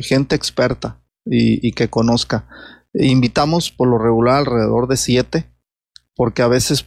gente 0.00 0.34
experta 0.34 1.00
y, 1.24 1.66
y 1.66 1.72
que 1.72 1.88
conozca. 1.88 2.48
invitamos 2.94 3.70
por 3.70 3.88
lo 3.88 3.98
regular 3.98 4.38
alrededor 4.38 4.88
de 4.88 4.96
siete, 4.96 5.50
porque 6.16 6.42
a 6.42 6.48
veces 6.48 6.84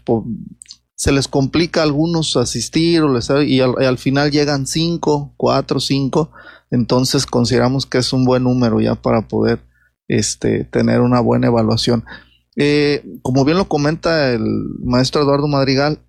se 1.01 1.11
les 1.11 1.27
complica 1.27 1.79
a 1.79 1.83
algunos 1.83 2.37
asistir 2.37 3.01
o 3.01 3.11
les, 3.11 3.27
y, 3.47 3.59
al, 3.59 3.97
final 3.97 4.29
llegan 4.29 4.67
cinco, 4.67 5.33
cuatro, 5.35 5.79
cinco, 5.79 6.29
entonces 6.69 7.25
consideramos 7.25 7.87
que 7.87 7.97
es 7.97 8.13
un 8.13 8.23
buen 8.23 8.43
número 8.43 8.79
ya 8.79 8.93
para 8.93 9.27
poder 9.27 9.61
este, 10.07 10.63
tener 10.65 11.01
una 11.01 11.19
buena 11.19 11.47
evaluación. 11.47 12.05
Eh, 12.55 13.03
como 13.21 13.45
bien 13.45 13.57
lo 13.57 13.67
comenta 13.67 14.31
el 14.31 14.43
maestro 14.83 15.21
Eduardo 15.21 15.47
Madrigal, 15.47 15.99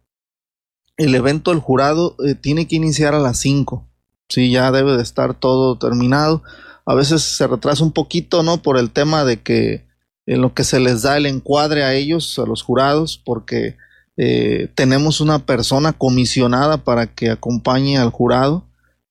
el 0.96 1.14
evento 1.14 1.50
del 1.50 1.60
jurado 1.60 2.16
eh, 2.24 2.34
tiene 2.34 2.66
que 2.66 2.76
iniciar 2.76 3.14
a 3.14 3.20
las 3.20 3.38
5. 3.38 3.88
Sí, 4.28 4.50
ya 4.50 4.72
debe 4.72 4.96
de 4.96 5.02
estar 5.02 5.34
todo 5.34 5.78
terminado. 5.78 6.42
A 6.86 6.94
veces 6.94 7.22
se 7.22 7.46
retrasa 7.46 7.84
un 7.84 7.92
poquito, 7.92 8.42
¿no? 8.42 8.62
Por 8.62 8.78
el 8.78 8.90
tema 8.90 9.24
de 9.24 9.40
que 9.40 9.86
en 10.26 10.40
lo 10.40 10.54
que 10.54 10.64
se 10.64 10.80
les 10.80 11.02
da 11.02 11.16
el 11.16 11.26
encuadre 11.26 11.84
a 11.84 11.94
ellos, 11.94 12.38
a 12.38 12.46
los 12.46 12.62
jurados, 12.62 13.20
porque 13.24 13.76
eh, 14.16 14.68
tenemos 14.74 15.20
una 15.20 15.40
persona 15.40 15.92
comisionada 15.92 16.78
para 16.78 17.06
que 17.06 17.30
acompañe 17.30 17.98
al 17.98 18.10
jurado 18.10 18.64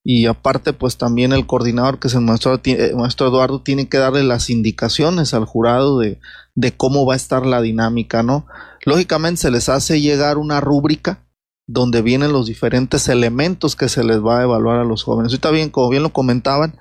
y 0.03 0.25
aparte 0.25 0.73
pues 0.73 0.97
también 0.97 1.33
el 1.33 1.45
coordinador 1.45 1.99
que 1.99 2.07
es 2.07 2.15
el 2.15 2.21
maestro, 2.21 2.59
eh, 2.63 2.93
maestro 2.95 3.27
Eduardo 3.27 3.61
tiene 3.61 3.87
que 3.87 3.97
darle 3.97 4.23
las 4.23 4.49
indicaciones 4.49 5.33
al 5.33 5.45
jurado 5.45 5.99
de, 5.99 6.19
de, 6.55 6.75
cómo 6.75 7.05
va 7.05 7.13
a 7.13 7.17
estar 7.17 7.45
la 7.45 7.61
dinámica, 7.61 8.23
¿no? 8.23 8.45
Lógicamente 8.85 9.41
se 9.41 9.51
les 9.51 9.69
hace 9.69 10.01
llegar 10.01 10.37
una 10.37 10.59
rúbrica 10.61 11.25
donde 11.67 12.01
vienen 12.01 12.33
los 12.33 12.47
diferentes 12.47 13.07
elementos 13.07 13.75
que 13.75 13.89
se 13.89 14.03
les 14.03 14.19
va 14.19 14.39
a 14.39 14.43
evaluar 14.43 14.79
a 14.79 14.83
los 14.83 15.03
jóvenes. 15.03 15.31
Ahorita 15.31 15.51
bien, 15.51 15.69
como 15.69 15.89
bien 15.89 16.03
lo 16.03 16.11
comentaban, 16.11 16.77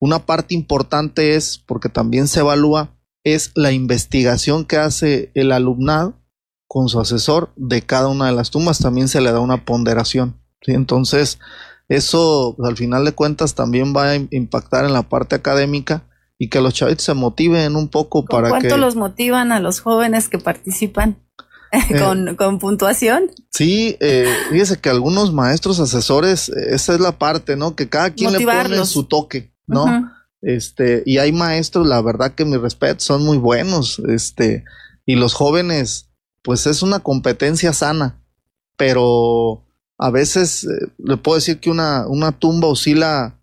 una 0.00 0.26
parte 0.26 0.54
importante 0.54 1.36
es, 1.36 1.58
porque 1.58 1.88
también 1.88 2.26
se 2.26 2.40
evalúa, 2.40 2.96
es 3.24 3.52
la 3.54 3.70
investigación 3.70 4.64
que 4.64 4.76
hace 4.76 5.30
el 5.34 5.52
alumnado 5.52 6.14
con 6.66 6.88
su 6.88 6.98
asesor 6.98 7.52
de 7.54 7.82
cada 7.82 8.08
una 8.08 8.26
de 8.26 8.32
las 8.32 8.50
tumbas, 8.50 8.78
también 8.78 9.06
se 9.06 9.20
le 9.20 9.30
da 9.30 9.38
una 9.38 9.64
ponderación. 9.64 10.40
¿sí? 10.62 10.72
Entonces, 10.72 11.38
eso 11.88 12.56
al 12.64 12.76
final 12.76 13.04
de 13.04 13.12
cuentas 13.12 13.54
también 13.54 13.94
va 13.94 14.10
a 14.10 14.16
impactar 14.16 14.86
en 14.86 14.92
la 14.92 15.02
parte 15.02 15.36
académica 15.36 16.08
y 16.42 16.48
que 16.48 16.60
los 16.60 16.74
chavitos 16.74 17.04
se 17.04 17.14
motiven 17.14 17.76
un 17.76 17.86
poco 17.86 18.24
para 18.24 18.48
¿Cuánto 18.48 18.74
que... 18.74 18.76
los 18.76 18.96
motivan 18.96 19.52
a 19.52 19.60
los 19.60 19.78
jóvenes 19.78 20.28
que 20.28 20.38
participan? 20.38 21.16
Eh, 21.74 21.98
¿Con, 21.98 22.36
¿Con, 22.36 22.58
puntuación? 22.58 23.30
Sí, 23.50 23.96
eh, 24.00 24.30
fíjese 24.50 24.78
que 24.78 24.90
algunos 24.90 25.32
maestros 25.32 25.80
asesores, 25.80 26.50
esa 26.50 26.92
es 26.92 27.00
la 27.00 27.12
parte, 27.12 27.56
¿no? 27.56 27.74
Que 27.74 27.88
cada 27.88 28.10
quien 28.10 28.30
le 28.30 28.40
pone 28.44 28.84
su 28.84 29.04
toque, 29.04 29.54
¿no? 29.66 30.12
Este, 30.42 31.02
y 31.06 31.16
hay 31.16 31.32
maestros, 31.32 31.86
la 31.86 32.02
verdad 32.02 32.34
que 32.34 32.44
mi 32.44 32.58
respeto, 32.58 33.00
son 33.00 33.24
muy 33.24 33.38
buenos, 33.38 34.00
este, 34.00 34.64
y 35.06 35.14
los 35.14 35.32
jóvenes, 35.32 36.10
pues 36.42 36.66
es 36.66 36.82
una 36.82 36.98
competencia 36.98 37.72
sana, 37.72 38.22
pero 38.76 39.64
a 39.96 40.10
veces 40.10 40.64
eh, 40.64 40.88
le 40.98 41.16
puedo 41.16 41.36
decir 41.36 41.58
que 41.58 41.70
una, 41.70 42.06
una 42.06 42.32
tumba 42.32 42.68
oscila 42.68 43.41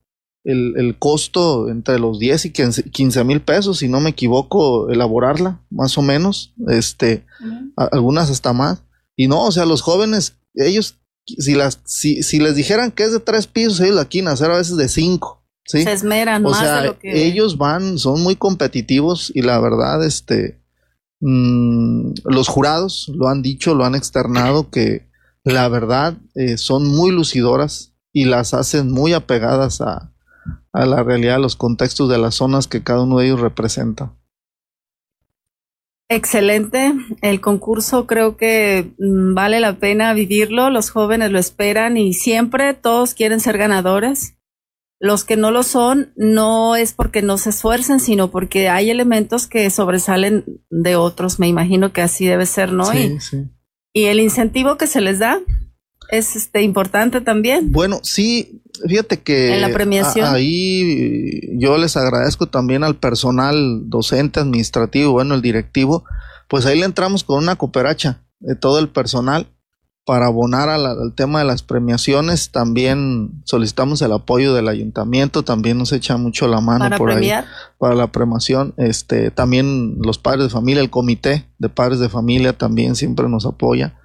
el, 0.50 0.74
el, 0.78 0.98
costo 0.98 1.70
entre 1.70 2.00
los 2.00 2.20
10 2.20 2.46
y 2.46 2.52
15 2.52 3.24
mil 3.24 3.42
pesos, 3.42 3.80
si 3.80 3.88
no 3.88 4.00
me 4.00 4.10
equivoco, 4.10 4.90
elaborarla, 4.90 5.62
más 5.70 5.98
o 5.98 6.02
menos, 6.02 6.54
este, 6.68 7.26
algunas 7.76 8.30
hasta 8.32 8.54
más. 8.54 8.84
Y 9.16 9.28
no, 9.28 9.46
o 9.46 9.52
sea, 9.52 9.66
los 9.66 9.82
jóvenes, 9.82 10.38
ellos, 10.56 10.96
si, 11.26 11.54
las, 11.54 11.80
si, 11.86 12.24
si 12.24 12.40
les 12.40 12.56
dijeran 12.56 12.92
que 12.92 13.04
es 13.04 13.12
de 13.12 13.20
tres 13.20 13.48
pisos, 13.48 13.80
ellos 13.82 13.96
la 13.96 14.06
quieren 14.06 14.30
hacer 14.30 14.50
a 14.50 14.58
veces 14.58 14.78
de 14.78 14.90
cinco. 14.90 15.46
¿sí? 15.66 15.84
Se 15.84 15.94
esmeran 15.94 16.46
o 16.46 16.50
más 16.50 16.60
sea, 16.60 16.82
de 16.82 16.88
lo 16.88 17.00
que... 17.00 17.28
ellos 17.28 17.58
van, 17.58 18.00
son 18.00 18.22
muy 18.22 18.36
competitivos 18.36 19.32
y 19.36 19.42
la 19.44 19.60
verdad, 19.60 20.04
este, 20.04 20.60
mmm, 21.20 22.12
los 22.26 22.48
jurados 22.48 23.12
lo 23.14 23.28
han 23.28 23.42
dicho, 23.42 23.76
lo 23.76 23.86
han 23.86 23.96
externado 23.96 24.70
que 24.70 25.08
la 25.44 25.68
verdad 25.70 26.18
eh, 26.36 26.58
son 26.58 26.88
muy 26.88 27.12
lucidoras 27.12 27.94
y 28.12 28.26
las 28.26 28.54
hacen 28.54 28.92
muy 28.92 29.14
apegadas 29.14 29.82
a, 29.82 30.12
a 30.74 30.86
la 30.86 31.04
realidad, 31.04 31.36
a 31.36 31.40
los 31.40 31.56
contextos 31.56 32.10
de 32.10 32.18
las 32.18 32.36
zonas 32.36 32.68
que 32.68 32.84
cada 32.84 33.04
uno 33.04 33.20
de 33.20 33.26
ellos 33.26 33.40
representa. 33.40 34.14
Excelente. 36.12 36.94
El 37.22 37.40
concurso 37.40 38.08
creo 38.08 38.36
que 38.36 38.94
mm, 38.98 39.36
vale 39.36 39.60
la 39.60 39.78
pena 39.78 40.14
vivirlo. 40.14 40.72
Los 40.72 40.90
jóvenes 40.90 41.32
lo 41.32 41.38
esperan 41.38 41.98
y 41.98 42.14
siempre 42.14 42.74
todos 42.74 43.14
quieren 43.14 43.40
ser 43.40 43.60
ganadores. 43.60 44.36
Los 45.00 45.24
que 45.24 45.38
no 45.38 45.52
lo 45.52 45.64
son 45.64 46.12
no 46.18 46.76
es 46.76 46.94
porque 46.94 47.22
no 47.22 47.38
se 47.38 47.52
esfuercen, 47.52 48.00
sino 48.00 48.32
porque 48.32 48.70
hay 48.70 48.90
elementos 48.90 49.48
que 49.48 49.70
sobresalen 49.70 50.44
de 50.70 50.96
otros. 50.96 51.40
Me 51.40 51.48
imagino 51.48 51.94
que 51.94 52.02
así 52.02 52.26
debe 52.26 52.48
ser, 52.48 52.74
¿no? 52.74 52.86
Sí, 52.86 52.98
y, 52.98 53.20
sí. 53.20 53.48
y 53.94 54.06
el 54.06 54.20
incentivo 54.20 54.78
que 54.78 54.88
se 54.88 55.02
les 55.02 55.20
da 55.20 55.40
es 56.12 56.36
este 56.36 56.62
importante 56.64 57.22
también. 57.22 57.72
Bueno, 57.72 58.00
sí, 58.04 58.62
fíjate 58.88 59.22
que 59.22 59.54
En 59.56 59.62
la 59.62 59.70
premiación. 59.70 60.26
a- 60.26 60.34
ahí 60.34 61.42
yo 61.60 61.78
les 61.78 61.96
agradezco 61.98 62.48
también 62.48 62.84
al 62.84 62.96
personal 62.96 63.90
docente, 63.90 64.40
administrativo, 64.40 65.12
bueno, 65.12 65.36
el 65.36 65.42
directivo, 65.42 66.04
pues 66.48 66.66
ahí 66.66 66.80
le 66.80 66.86
entramos 66.86 67.24
con 67.24 67.38
una 67.44 67.56
cooperacha 67.56 68.24
de 68.40 68.56
todo 68.56 68.80
el 68.80 68.90
personal 68.90 69.48
para 70.06 70.26
abonar 70.26 70.68
la- 70.80 70.92
al 70.92 71.14
tema 71.14 71.38
de 71.40 71.46
las 71.46 71.62
premiaciones. 71.62 72.50
También 72.52 73.44
solicitamos 73.46 74.02
el 74.02 74.12
apoyo 74.12 74.56
del 74.56 74.68
ayuntamiento, 74.68 75.44
también 75.44 75.78
nos 75.78 75.92
echa 75.92 76.18
mucho 76.18 76.48
la 76.48 76.62
mano 76.62 76.86
Para 76.86 76.98
por 76.98 77.12
premiar. 77.12 77.44
ahí 77.44 77.50
para 77.78 77.94
la 77.94 78.12
premiación. 78.12 78.74
Este, 78.78 79.30
también 79.30 79.98
los 80.02 80.18
padres 80.18 80.46
de 80.46 80.50
familia, 80.50 80.82
el 80.82 80.90
comité 80.90 81.46
de 81.60 81.70
padres 81.70 82.00
de 82.00 82.10
familia 82.10 82.54
también 82.58 82.96
siempre 82.96 83.30
nos 83.30 83.46
apoya. 83.46 84.00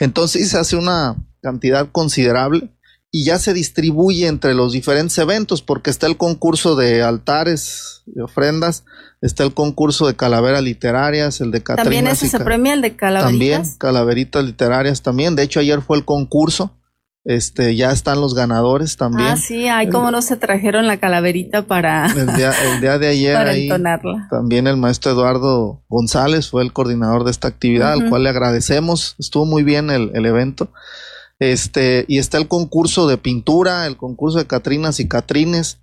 Entonces 0.00 0.48
se 0.48 0.56
hace 0.56 0.76
una 0.76 1.16
cantidad 1.42 1.88
considerable 1.90 2.70
y 3.12 3.24
ya 3.24 3.38
se 3.38 3.52
distribuye 3.52 4.28
entre 4.28 4.54
los 4.54 4.72
diferentes 4.72 5.18
eventos 5.18 5.62
porque 5.62 5.90
está 5.90 6.06
el 6.06 6.16
concurso 6.16 6.76
de 6.76 7.02
altares, 7.02 8.02
de 8.06 8.22
ofrendas, 8.22 8.84
está 9.20 9.42
el 9.42 9.52
concurso 9.52 10.06
de 10.06 10.14
calaveras 10.14 10.62
literarias, 10.62 11.40
el 11.40 11.50
de 11.50 11.60
También 11.60 12.04
Catrinas 12.04 12.12
ese 12.18 12.26
y 12.26 12.28
se 12.28 12.40
premia 12.40 12.72
el 12.74 12.82
de 12.82 12.90
también 12.90 13.18
calaveritas. 13.22 13.76
calaveritas 13.78 14.44
literarias 14.44 15.02
también. 15.02 15.34
De 15.34 15.42
hecho 15.42 15.60
ayer 15.60 15.82
fue 15.82 15.96
el 15.96 16.04
concurso. 16.04 16.76
Este, 17.22 17.76
ya 17.76 17.92
están 17.92 18.18
los 18.18 18.34
ganadores 18.34 18.96
también. 18.96 19.28
Ah, 19.28 19.36
sí, 19.36 19.68
ay, 19.68 19.90
cómo 19.90 20.10
no 20.10 20.22
se 20.22 20.36
trajeron 20.36 20.86
la 20.86 20.96
calaverita 20.96 21.66
para, 21.66 22.06
El 22.06 22.34
día, 22.34 22.50
el 22.72 22.80
día 22.80 22.98
de 22.98 23.08
ayer 23.08 23.34
para 23.36 23.50
ahí 23.50 23.64
entonarla. 23.64 24.26
también 24.30 24.66
el 24.66 24.78
maestro 24.78 25.12
Eduardo 25.12 25.84
González 25.90 26.48
fue 26.48 26.62
el 26.62 26.72
coordinador 26.72 27.24
de 27.24 27.30
esta 27.30 27.48
actividad, 27.48 27.92
al 27.92 28.08
cual 28.08 28.22
le 28.22 28.30
agradecemos. 28.30 29.16
Estuvo 29.18 29.44
muy 29.44 29.64
bien 29.64 29.90
el, 29.90 30.12
el 30.14 30.24
evento. 30.24 30.72
Este, 31.40 32.04
y 32.06 32.18
está 32.18 32.38
el 32.38 32.48
concurso 32.48 33.08
de 33.08 33.16
pintura, 33.16 33.86
el 33.86 33.96
concurso 33.96 34.38
de 34.38 34.46
Catrinas 34.46 35.00
y 35.00 35.08
Catrines. 35.08 35.78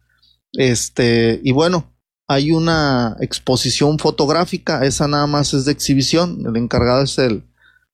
Este, 0.53 1.41
y 1.43 1.51
bueno, 1.51 1.91
hay 2.27 2.51
una 2.51 3.17
exposición 3.19 3.99
fotográfica, 3.99 4.85
esa 4.85 5.07
nada 5.07 5.27
más 5.27 5.53
es 5.53 5.65
de 5.65 5.71
exhibición. 5.71 6.43
El 6.45 6.55
encargado 6.57 7.03
es 7.03 7.17
el 7.17 7.43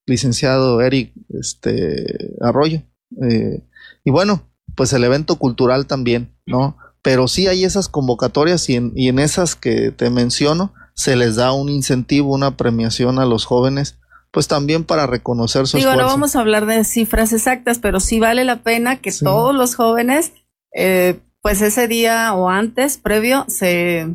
licenciado 0.06 0.80
Eric 0.82 1.12
este, 1.30 2.04
Arroyo. 2.40 2.82
Eh, 3.22 3.64
y 4.04 4.10
bueno, 4.10 4.46
pues 4.74 4.92
el 4.92 5.02
evento 5.02 5.36
cultural 5.36 5.86
también, 5.86 6.36
¿no? 6.46 6.76
Pero 7.00 7.28
sí 7.28 7.46
hay 7.46 7.64
esas 7.64 7.88
convocatorias 7.88 8.68
y 8.68 8.76
en, 8.76 8.92
y 8.94 9.08
en 9.08 9.18
esas 9.18 9.56
que 9.56 9.90
te 9.90 10.10
menciono 10.10 10.74
se 10.94 11.16
les 11.16 11.36
da 11.36 11.52
un 11.52 11.68
incentivo, 11.68 12.34
una 12.34 12.56
premiación 12.56 13.18
a 13.18 13.24
los 13.24 13.46
jóvenes, 13.46 13.98
pues 14.34 14.48
también 14.48 14.84
para 14.84 15.06
reconocer 15.06 15.66
su 15.68 15.76
Digo, 15.78 15.90
no 15.90 15.92
esfuerzo. 15.92 16.14
vamos 16.14 16.36
a 16.36 16.40
hablar 16.40 16.66
de 16.66 16.84
cifras 16.84 17.32
exactas, 17.32 17.78
pero 17.78 18.00
sí 18.00 18.18
vale 18.20 18.44
la 18.44 18.62
pena 18.62 18.96
que 18.96 19.12
Sí. 19.12 19.24
todos 19.24 19.54
los 19.54 19.76
jóvenes, 19.76 20.32
eh, 20.74 21.20
pues 21.40 21.62
ese 21.62 21.86
día 21.88 22.34
o 22.34 22.48
antes, 22.50 22.98
previo, 22.98 23.44
se, 23.48 24.08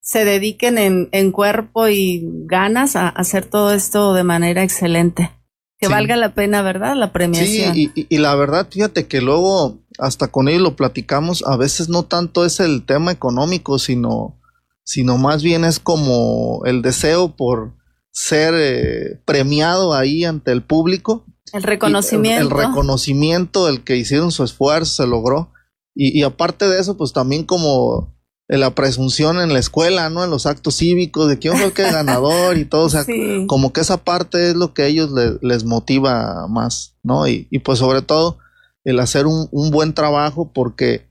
se 0.00 0.24
dediquen 0.24 0.78
en, 0.78 1.08
en 1.12 1.30
cuerpo 1.32 1.86
y 1.88 2.22
ganas 2.46 2.96
a 2.96 3.08
hacer 3.08 3.44
todo 3.44 3.72
esto 3.74 4.14
de 4.14 4.24
manera 4.24 4.62
excelente. 4.62 5.30
Que 5.78 5.86
Sí. 5.88 5.92
valga 5.92 6.16
la 6.16 6.32
pena, 6.32 6.62
¿verdad? 6.62 6.94
La 6.96 7.06
Sí, 7.08 7.12
premiación. 7.12 7.76
y, 7.76 7.90
y- 7.94 8.06
y 8.08 8.18
la 8.18 8.34
verdad, 8.36 8.68
fíjate 8.70 9.06
que 9.06 9.20
luego 9.20 9.80
hasta 9.98 10.28
con 10.28 10.48
ellos 10.48 10.62
lo 10.62 10.76
platicamos, 10.76 11.44
a 11.46 11.56
veces 11.56 11.88
no 11.90 12.04
tanto 12.04 12.44
es 12.46 12.58
el 12.60 12.86
tema 12.86 13.12
económico, 13.12 13.78
sino, 13.78 14.40
sino 14.84 15.18
más 15.18 15.42
bien 15.42 15.64
es 15.64 15.78
como 15.80 16.62
el 16.64 16.80
deseo 16.82 17.36
por 17.36 17.74
ser 18.12 18.54
eh, 18.56 19.20
premiado 19.24 19.94
ahí 19.94 20.24
ante 20.24 20.52
el 20.52 20.62
público. 20.62 21.24
el 21.52 21.62
reconocimiento. 21.62 22.40
El, 22.40 22.46
el 22.46 22.50
reconocimiento, 22.68 23.68
el 23.68 23.82
que 23.84 23.96
hicieron 23.96 24.30
su 24.32 24.44
esfuerzo, 24.44 25.02
se 25.02 25.08
logró. 25.08 25.52
Y, 25.94 26.18
y 26.18 26.22
aparte 26.22 26.68
de 26.68 26.78
eso, 26.80 26.96
pues 26.96 27.12
también 27.12 27.44
como 27.44 28.14
la 28.48 28.74
presunción 28.74 29.40
en 29.40 29.52
la 29.52 29.58
escuela, 29.58 30.10
¿no? 30.10 30.24
En 30.24 30.30
los 30.30 30.44
actos 30.46 30.76
cívicos, 30.76 31.28
de 31.28 31.38
quién 31.38 31.56
fue 31.56 31.66
el 31.66 31.72
que 31.72 31.82
ganador 31.84 32.58
y 32.58 32.64
todo, 32.66 32.82
o 32.86 32.88
sea, 32.90 33.02
Sí. 33.04 33.46
como 33.46 33.72
que 33.72 33.80
esa 33.80 33.98
parte 34.04 34.50
es 34.50 34.56
lo 34.56 34.74
que 34.74 34.82
a 34.82 34.86
ellos 34.86 35.10
le- 35.10 35.38
les 35.40 35.64
motiva 35.64 36.46
más, 36.48 36.96
¿no? 37.02 37.26
Y, 37.28 37.48
y 37.50 37.60
pues 37.60 37.78
sobre 37.78 38.02
todo 38.02 38.38
el 38.84 39.00
hacer 39.00 39.26
un, 39.26 39.48
un 39.52 39.70
buen 39.70 39.94
trabajo 39.94 40.50
porque 40.52 41.06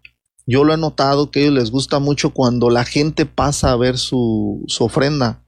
yo 0.46 0.64
lo 0.64 0.74
he 0.74 0.78
notado 0.78 1.32
que 1.32 1.40
a 1.40 1.42
ellos 1.44 1.56
les 1.56 1.72
gusta 1.72 1.98
mucho 2.00 2.32
cuando 2.32 2.70
la 2.70 2.84
gente 2.86 3.26
pasa 3.26 3.72
a 3.72 3.76
ver 3.78 3.98
su, 3.98 4.64
su 4.68 4.84
ofrenda, 4.84 5.44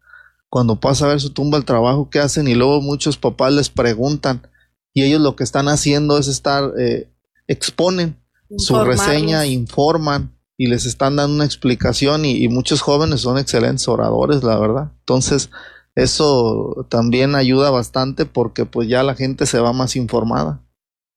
cuando 0.53 0.79
pasa 0.79 1.05
a 1.05 1.07
ver 1.07 1.19
su 1.19 1.31
tumba, 1.31 1.57
el 1.57 1.65
trabajo 1.65 2.11
que 2.11 2.19
hacen 2.19 2.47
y 2.47 2.53
luego 2.53 2.79
muchos 2.79 3.17
papás 3.17 3.51
les 3.53 3.69
preguntan 3.71 4.47
y 4.93 5.01
ellos 5.01 5.19
lo 5.19 5.35
que 5.35 5.43
están 5.43 5.67
haciendo 5.67 6.19
es 6.19 6.27
estar, 6.27 6.73
eh, 6.77 7.11
exponen 7.47 8.23
su 8.59 8.79
reseña, 8.83 9.47
informan 9.47 10.37
y 10.55 10.67
les 10.67 10.85
están 10.85 11.15
dando 11.15 11.33
una 11.33 11.45
explicación 11.45 12.23
y, 12.23 12.43
y 12.43 12.49
muchos 12.49 12.81
jóvenes 12.81 13.21
son 13.21 13.39
excelentes 13.39 13.87
oradores, 13.87 14.43
la 14.43 14.59
verdad. 14.59 14.91
Entonces, 14.99 15.49
eso 15.95 16.85
también 16.87 17.33
ayuda 17.33 17.71
bastante 17.71 18.27
porque 18.27 18.65
pues 18.65 18.87
ya 18.87 19.01
la 19.01 19.15
gente 19.15 19.47
se 19.47 19.59
va 19.59 19.73
más 19.73 19.95
informada, 19.95 20.63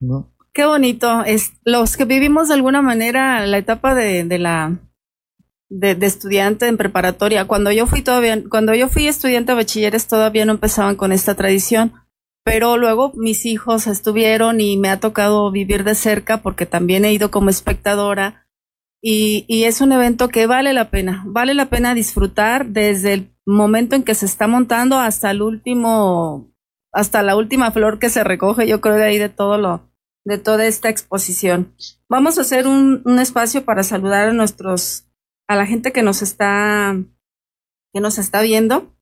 ¿no? 0.00 0.32
Qué 0.54 0.64
bonito. 0.64 1.24
Es, 1.24 1.52
los 1.62 1.98
que 1.98 2.06
vivimos 2.06 2.48
de 2.48 2.54
alguna 2.54 2.80
manera 2.80 3.46
la 3.46 3.58
etapa 3.58 3.94
de, 3.94 4.24
de 4.24 4.38
la 4.38 4.80
de, 5.68 5.94
de 5.94 6.06
estudiante 6.06 6.66
en 6.66 6.76
preparatoria. 6.76 7.46
Cuando 7.46 7.72
yo 7.72 7.86
fui 7.86 8.02
todavía, 8.02 8.42
cuando 8.48 8.74
yo 8.74 8.88
fui 8.88 9.06
estudiante 9.06 9.52
de 9.52 9.56
bachilleres 9.56 10.06
todavía 10.06 10.44
no 10.44 10.52
empezaban 10.52 10.96
con 10.96 11.12
esta 11.12 11.34
tradición. 11.34 11.92
Pero 12.44 12.76
luego 12.76 13.12
mis 13.16 13.44
hijos 13.44 13.88
estuvieron 13.88 14.60
y 14.60 14.76
me 14.76 14.88
ha 14.88 15.00
tocado 15.00 15.50
vivir 15.50 15.82
de 15.82 15.96
cerca 15.96 16.42
porque 16.42 16.64
también 16.64 17.04
he 17.04 17.12
ido 17.12 17.30
como 17.30 17.50
espectadora. 17.50 18.46
Y, 19.02 19.44
y 19.48 19.64
es 19.64 19.80
un 19.80 19.92
evento 19.92 20.28
que 20.28 20.46
vale 20.46 20.72
la 20.72 20.90
pena, 20.90 21.24
vale 21.26 21.54
la 21.54 21.66
pena 21.66 21.94
disfrutar 21.94 22.66
desde 22.66 23.12
el 23.12 23.36
momento 23.44 23.94
en 23.94 24.02
que 24.02 24.14
se 24.14 24.26
está 24.26 24.48
montando 24.48 24.98
hasta 24.98 25.30
el 25.30 25.42
último, 25.42 26.52
hasta 26.92 27.22
la 27.22 27.36
última 27.36 27.70
flor 27.70 27.98
que 27.98 28.10
se 28.10 28.24
recoge, 28.24 28.66
yo 28.66 28.80
creo 28.80 28.96
de 28.96 29.04
ahí 29.04 29.18
de 29.18 29.28
todo 29.28 29.58
lo, 29.58 29.92
de 30.24 30.38
toda 30.38 30.66
esta 30.66 30.88
exposición. 30.88 31.74
Vamos 32.08 32.38
a 32.38 32.40
hacer 32.40 32.66
un, 32.66 33.02
un 33.04 33.18
espacio 33.20 33.64
para 33.64 33.84
saludar 33.84 34.28
a 34.28 34.32
nuestros, 34.32 35.05
a 35.48 35.56
la 35.56 35.66
gente 35.66 35.92
que 35.92 36.02
nos 36.02 36.22
está, 36.22 36.96
que 37.92 38.00
nos 38.00 38.18
está 38.18 38.42
viendo. 38.42 38.92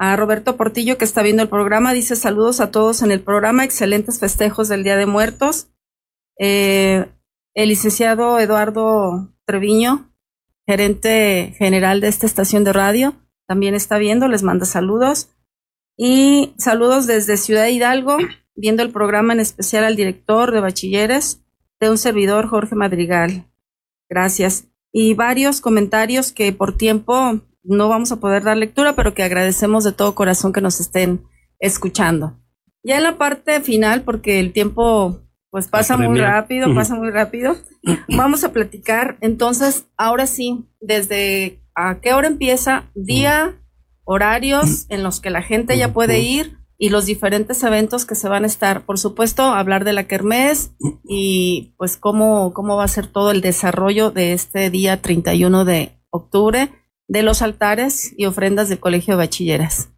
A 0.00 0.14
Roberto 0.16 0.56
Portillo 0.56 0.96
que 0.96 1.04
está 1.04 1.22
viendo 1.22 1.42
el 1.42 1.48
programa, 1.48 1.92
dice 1.92 2.14
saludos 2.14 2.60
a 2.60 2.70
todos 2.70 3.02
en 3.02 3.10
el 3.10 3.20
programa, 3.20 3.64
excelentes 3.64 4.20
festejos 4.20 4.68
del 4.68 4.84
Día 4.84 4.96
de 4.96 5.06
Muertos. 5.06 5.68
Eh, 6.38 7.08
el 7.54 7.68
licenciado 7.68 8.38
Eduardo 8.38 9.34
Treviño, 9.44 10.14
gerente 10.66 11.54
general 11.58 12.00
de 12.00 12.08
esta 12.08 12.26
estación 12.26 12.62
de 12.62 12.72
radio, 12.72 13.16
también 13.48 13.74
está 13.74 13.98
viendo, 13.98 14.28
les 14.28 14.44
manda 14.44 14.66
saludos. 14.66 15.30
Y 15.96 16.54
saludos 16.58 17.08
desde 17.08 17.36
Ciudad 17.36 17.66
Hidalgo, 17.66 18.18
viendo 18.54 18.84
el 18.84 18.92
programa 18.92 19.32
en 19.32 19.40
especial 19.40 19.82
al 19.82 19.96
director 19.96 20.52
de 20.52 20.60
bachilleres 20.60 21.42
de 21.80 21.90
un 21.90 21.98
servidor, 21.98 22.46
Jorge 22.46 22.76
Madrigal. 22.76 23.50
Gracias. 24.08 24.68
Y 25.00 25.14
varios 25.14 25.60
comentarios 25.60 26.32
que 26.32 26.52
por 26.52 26.76
tiempo 26.76 27.40
no 27.62 27.88
vamos 27.88 28.10
a 28.10 28.16
poder 28.16 28.42
dar 28.42 28.56
lectura, 28.56 28.96
pero 28.96 29.14
que 29.14 29.22
agradecemos 29.22 29.84
de 29.84 29.92
todo 29.92 30.16
corazón 30.16 30.52
que 30.52 30.60
nos 30.60 30.80
estén 30.80 31.24
escuchando. 31.60 32.36
Ya 32.82 32.96
en 32.96 33.04
la 33.04 33.16
parte 33.16 33.60
final, 33.60 34.02
porque 34.02 34.40
el 34.40 34.52
tiempo 34.52 35.20
Pues 35.50 35.68
pasa 35.68 35.96
muy 35.96 36.18
rápido, 36.18 36.74
pasa 36.74 36.96
muy 36.96 37.12
rápido. 37.12 37.54
Vamos 38.08 38.42
a 38.42 38.52
platicar 38.52 39.18
entonces, 39.20 39.86
ahora 39.96 40.26
sí, 40.26 40.68
desde 40.80 41.62
a 41.76 42.00
qué 42.00 42.12
hora 42.12 42.26
empieza, 42.26 42.90
día, 42.96 43.54
horarios 44.02 44.86
en 44.88 45.04
los 45.04 45.20
que 45.20 45.30
la 45.30 45.42
gente 45.42 45.78
ya 45.78 45.92
puede 45.92 46.18
ir 46.18 46.57
y 46.78 46.90
los 46.90 47.06
diferentes 47.06 47.62
eventos 47.64 48.04
que 48.04 48.14
se 48.14 48.28
van 48.28 48.44
a 48.44 48.46
estar. 48.46 48.86
Por 48.86 48.98
supuesto, 48.98 49.42
hablar 49.42 49.84
de 49.84 49.92
la 49.92 50.04
Kermés 50.04 50.72
y 51.04 51.74
pues 51.76 51.96
cómo, 51.96 52.54
cómo 52.54 52.76
va 52.76 52.84
a 52.84 52.88
ser 52.88 53.08
todo 53.08 53.32
el 53.32 53.40
desarrollo 53.40 54.10
de 54.12 54.32
este 54.32 54.70
día 54.70 55.02
31 55.02 55.64
de 55.64 55.98
octubre 56.10 56.70
de 57.08 57.22
los 57.22 57.42
altares 57.42 58.14
y 58.16 58.26
ofrendas 58.26 58.68
del 58.68 58.78
Colegio 58.78 59.14
de 59.14 59.18
Bachilleres. 59.18 59.90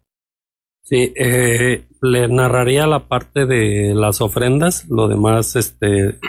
Sí, 0.83 1.13
eh, 1.15 1.87
le 2.01 2.27
narraría 2.27 2.87
la 2.87 3.07
parte 3.07 3.45
de 3.45 3.93
las 3.93 4.19
ofrendas, 4.19 4.89
lo 4.89 5.07
demás 5.07 5.55
este, 5.55 6.19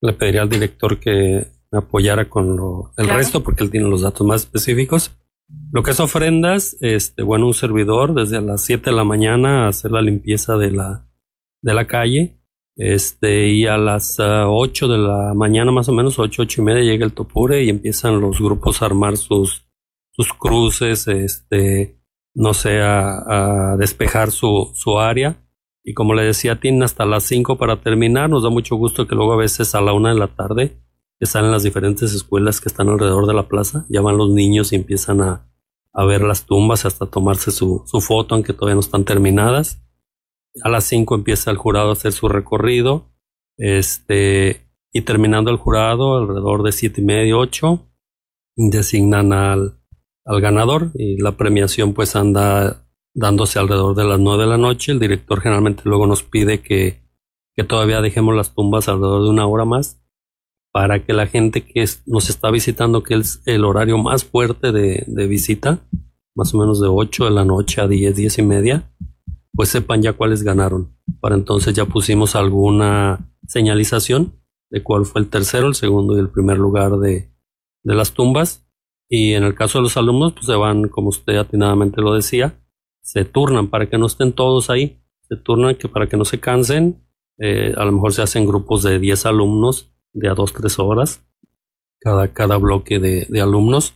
le 0.00 0.12
pediría 0.12 0.42
al 0.42 0.48
director 0.48 1.00
que 1.00 1.48
me 1.72 1.78
apoyara 1.78 2.28
con 2.28 2.56
lo, 2.56 2.92
el 2.96 3.08
resto 3.08 3.42
porque 3.42 3.64
él 3.64 3.70
tiene 3.70 3.88
los 3.88 4.02
datos 4.02 4.26
más 4.26 4.42
específicos. 4.42 5.10
Lo 5.48 5.82
que 5.82 5.92
es 5.92 6.00
ofrendas, 6.00 6.76
este, 6.80 7.22
bueno, 7.22 7.46
un 7.46 7.54
servidor 7.54 8.14
desde 8.14 8.40
las 8.40 8.62
7 8.64 8.90
de 8.90 8.96
la 8.96 9.04
mañana 9.04 9.64
a 9.64 9.68
hacer 9.68 9.92
la 9.92 10.02
limpieza 10.02 10.56
de 10.56 10.72
la, 10.72 11.08
de 11.62 11.74
la 11.74 11.86
calle. 11.86 12.40
Este, 12.76 13.48
y 13.48 13.66
a 13.66 13.78
las 13.78 14.18
8 14.18 14.86
ah, 14.86 14.92
de 14.92 14.98
la 14.98 15.34
mañana 15.34 15.72
más 15.72 15.88
o 15.88 15.92
menos, 15.92 16.18
8, 16.18 16.42
8 16.42 16.60
y 16.60 16.64
media 16.64 16.82
llega 16.82 17.06
el 17.06 17.12
topure 17.12 17.64
y 17.64 17.70
empiezan 17.70 18.20
los 18.20 18.38
grupos 18.40 18.82
a 18.82 18.86
armar 18.86 19.16
sus, 19.16 19.66
sus 20.12 20.32
cruces, 20.34 21.08
este, 21.08 22.00
no 22.34 22.52
sé, 22.52 22.80
a, 22.82 23.76
despejar 23.78 24.30
su, 24.30 24.72
su 24.74 24.98
área. 24.98 25.42
Y 25.84 25.94
como 25.94 26.14
le 26.14 26.24
decía, 26.24 26.58
tienen 26.58 26.82
hasta 26.82 27.06
las 27.06 27.22
5 27.24 27.56
para 27.56 27.80
terminar. 27.80 28.28
Nos 28.28 28.42
da 28.42 28.50
mucho 28.50 28.74
gusto 28.76 29.06
que 29.06 29.14
luego 29.14 29.34
a 29.34 29.38
veces 29.38 29.74
a 29.76 29.80
la 29.80 29.92
una 29.92 30.12
de 30.12 30.18
la 30.18 30.26
tarde 30.26 30.85
están 31.20 31.44
en 31.44 31.52
las 31.52 31.62
diferentes 31.62 32.12
escuelas 32.12 32.60
que 32.60 32.68
están 32.68 32.88
alrededor 32.88 33.26
de 33.26 33.34
la 33.34 33.48
plaza. 33.48 33.86
Ya 33.88 34.00
van 34.00 34.18
los 34.18 34.30
niños 34.30 34.72
y 34.72 34.76
empiezan 34.76 35.20
a, 35.22 35.50
a 35.92 36.04
ver 36.04 36.22
las 36.22 36.44
tumbas 36.46 36.84
hasta 36.84 37.06
tomarse 37.06 37.50
su, 37.50 37.82
su, 37.86 38.00
foto, 38.00 38.34
aunque 38.34 38.52
todavía 38.52 38.74
no 38.74 38.80
están 38.80 39.04
terminadas. 39.04 39.82
A 40.62 40.68
las 40.68 40.84
5 40.84 41.14
empieza 41.14 41.50
el 41.50 41.56
jurado 41.56 41.90
a 41.90 41.92
hacer 41.94 42.12
su 42.12 42.28
recorrido. 42.28 43.12
Este, 43.56 44.68
y 44.92 45.02
terminando 45.02 45.50
el 45.50 45.56
jurado, 45.56 46.18
alrededor 46.18 46.62
de 46.62 46.72
siete 46.72 47.00
y 47.00 47.04
media, 47.04 47.36
8, 47.36 47.80
designan 48.56 49.32
al, 49.32 49.80
al 50.24 50.40
ganador 50.40 50.90
y 50.94 51.20
la 51.20 51.36
premiación 51.36 51.94
pues 51.94 52.16
anda 52.16 52.86
dándose 53.14 53.58
alrededor 53.58 53.94
de 53.96 54.04
las 54.04 54.20
nueve 54.20 54.44
de 54.44 54.50
la 54.50 54.58
noche. 54.58 54.92
El 54.92 55.00
director 55.00 55.40
generalmente 55.40 55.82
luego 55.86 56.06
nos 56.06 56.22
pide 56.22 56.60
que, 56.60 57.02
que 57.54 57.64
todavía 57.64 58.02
dejemos 58.02 58.34
las 58.34 58.54
tumbas 58.54 58.88
alrededor 58.88 59.24
de 59.24 59.30
una 59.30 59.46
hora 59.46 59.64
más 59.64 60.05
para 60.76 61.02
que 61.02 61.14
la 61.14 61.26
gente 61.26 61.64
que 61.64 61.86
nos 62.04 62.28
está 62.28 62.50
visitando, 62.50 63.02
que 63.02 63.14
es 63.14 63.40
el 63.46 63.64
horario 63.64 63.96
más 63.96 64.26
fuerte 64.26 64.72
de, 64.72 65.26
visita, 65.26 65.80
más 66.34 66.52
o 66.52 66.58
menos 66.58 66.82
de 66.82 66.86
8 66.86 67.24
de 67.24 67.30
la 67.30 67.46
noche 67.46 67.80
a 67.80 67.88
10, 67.88 68.14
10 68.14 68.38
y 68.40 68.42
media, 68.42 68.92
pues 69.54 69.70
sepan 69.70 70.02
ya 70.02 70.12
cuáles 70.12 70.42
ganaron. 70.42 70.94
Para 71.18 71.34
entonces 71.34 71.72
ya 71.72 71.86
pusimos 71.86 72.36
alguna 72.36 73.26
señalización 73.46 74.38
de 74.68 74.82
cuál 74.82 75.06
fue 75.06 75.22
el 75.22 75.30
tercero, 75.30 75.66
el 75.66 75.74
segundo 75.74 76.14
y 76.14 76.20
el 76.20 76.28
primer 76.28 76.58
lugar 76.58 76.98
de, 76.98 77.32
de 77.82 77.94
las 77.94 78.12
tumbas 78.12 78.68
y 79.08 79.32
en 79.32 79.44
el 79.44 79.54
caso 79.54 79.78
de 79.78 79.84
los 79.84 79.96
alumnos, 79.96 80.34
pues 80.34 80.44
se 80.44 80.56
van, 80.56 80.88
como 80.88 81.08
usted 81.08 81.38
atinadamente 81.38 82.02
lo 82.02 82.12
decía, 82.12 82.60
se 83.00 83.24
turnan 83.24 83.68
para 83.68 83.88
que 83.88 83.96
no 83.96 84.04
estén 84.04 84.34
todos 84.34 84.68
ahí, 84.68 85.02
se 85.22 85.36
turnan 85.36 85.76
que 85.76 85.88
para 85.88 86.06
que 86.06 86.18
no 86.18 86.26
se 86.26 86.38
cansen, 86.38 87.02
eh, 87.38 87.72
a 87.74 87.84
lo 87.86 87.92
mejor 87.92 88.12
se 88.12 88.20
hacen 88.20 88.44
grupos 88.44 88.82
de 88.82 88.98
10 88.98 89.24
alumnos 89.24 89.95
de 90.16 90.28
a 90.28 90.34
2, 90.34 90.52
3 90.52 90.78
horas, 90.78 91.24
cada, 92.00 92.32
cada 92.32 92.56
bloque 92.56 92.98
de, 92.98 93.26
de, 93.28 93.40
alumnos. 93.40 93.94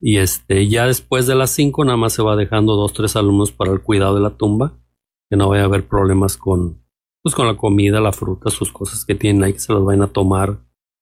Y 0.00 0.18
este, 0.18 0.68
ya 0.68 0.86
después 0.86 1.26
de 1.26 1.34
las 1.34 1.50
5 1.50 1.84
nada 1.84 1.96
más 1.96 2.12
se 2.12 2.22
va 2.22 2.36
dejando 2.36 2.76
2, 2.76 2.92
3 2.92 3.16
alumnos 3.16 3.52
para 3.52 3.72
el 3.72 3.82
cuidado 3.82 4.14
de 4.14 4.20
la 4.20 4.30
tumba, 4.30 4.78
que 5.28 5.36
no 5.36 5.48
vaya 5.48 5.62
a 5.62 5.66
haber 5.66 5.86
problemas 5.86 6.36
con, 6.36 6.82
pues 7.22 7.34
con 7.34 7.46
la 7.46 7.56
comida, 7.56 8.00
la 8.00 8.12
fruta, 8.12 8.50
sus 8.50 8.72
cosas 8.72 9.04
que 9.04 9.14
tienen 9.14 9.42
ahí, 9.42 9.52
que 9.52 9.58
se 9.58 9.72
las 9.72 9.82
vayan 9.82 10.02
a 10.02 10.12
tomar 10.12 10.60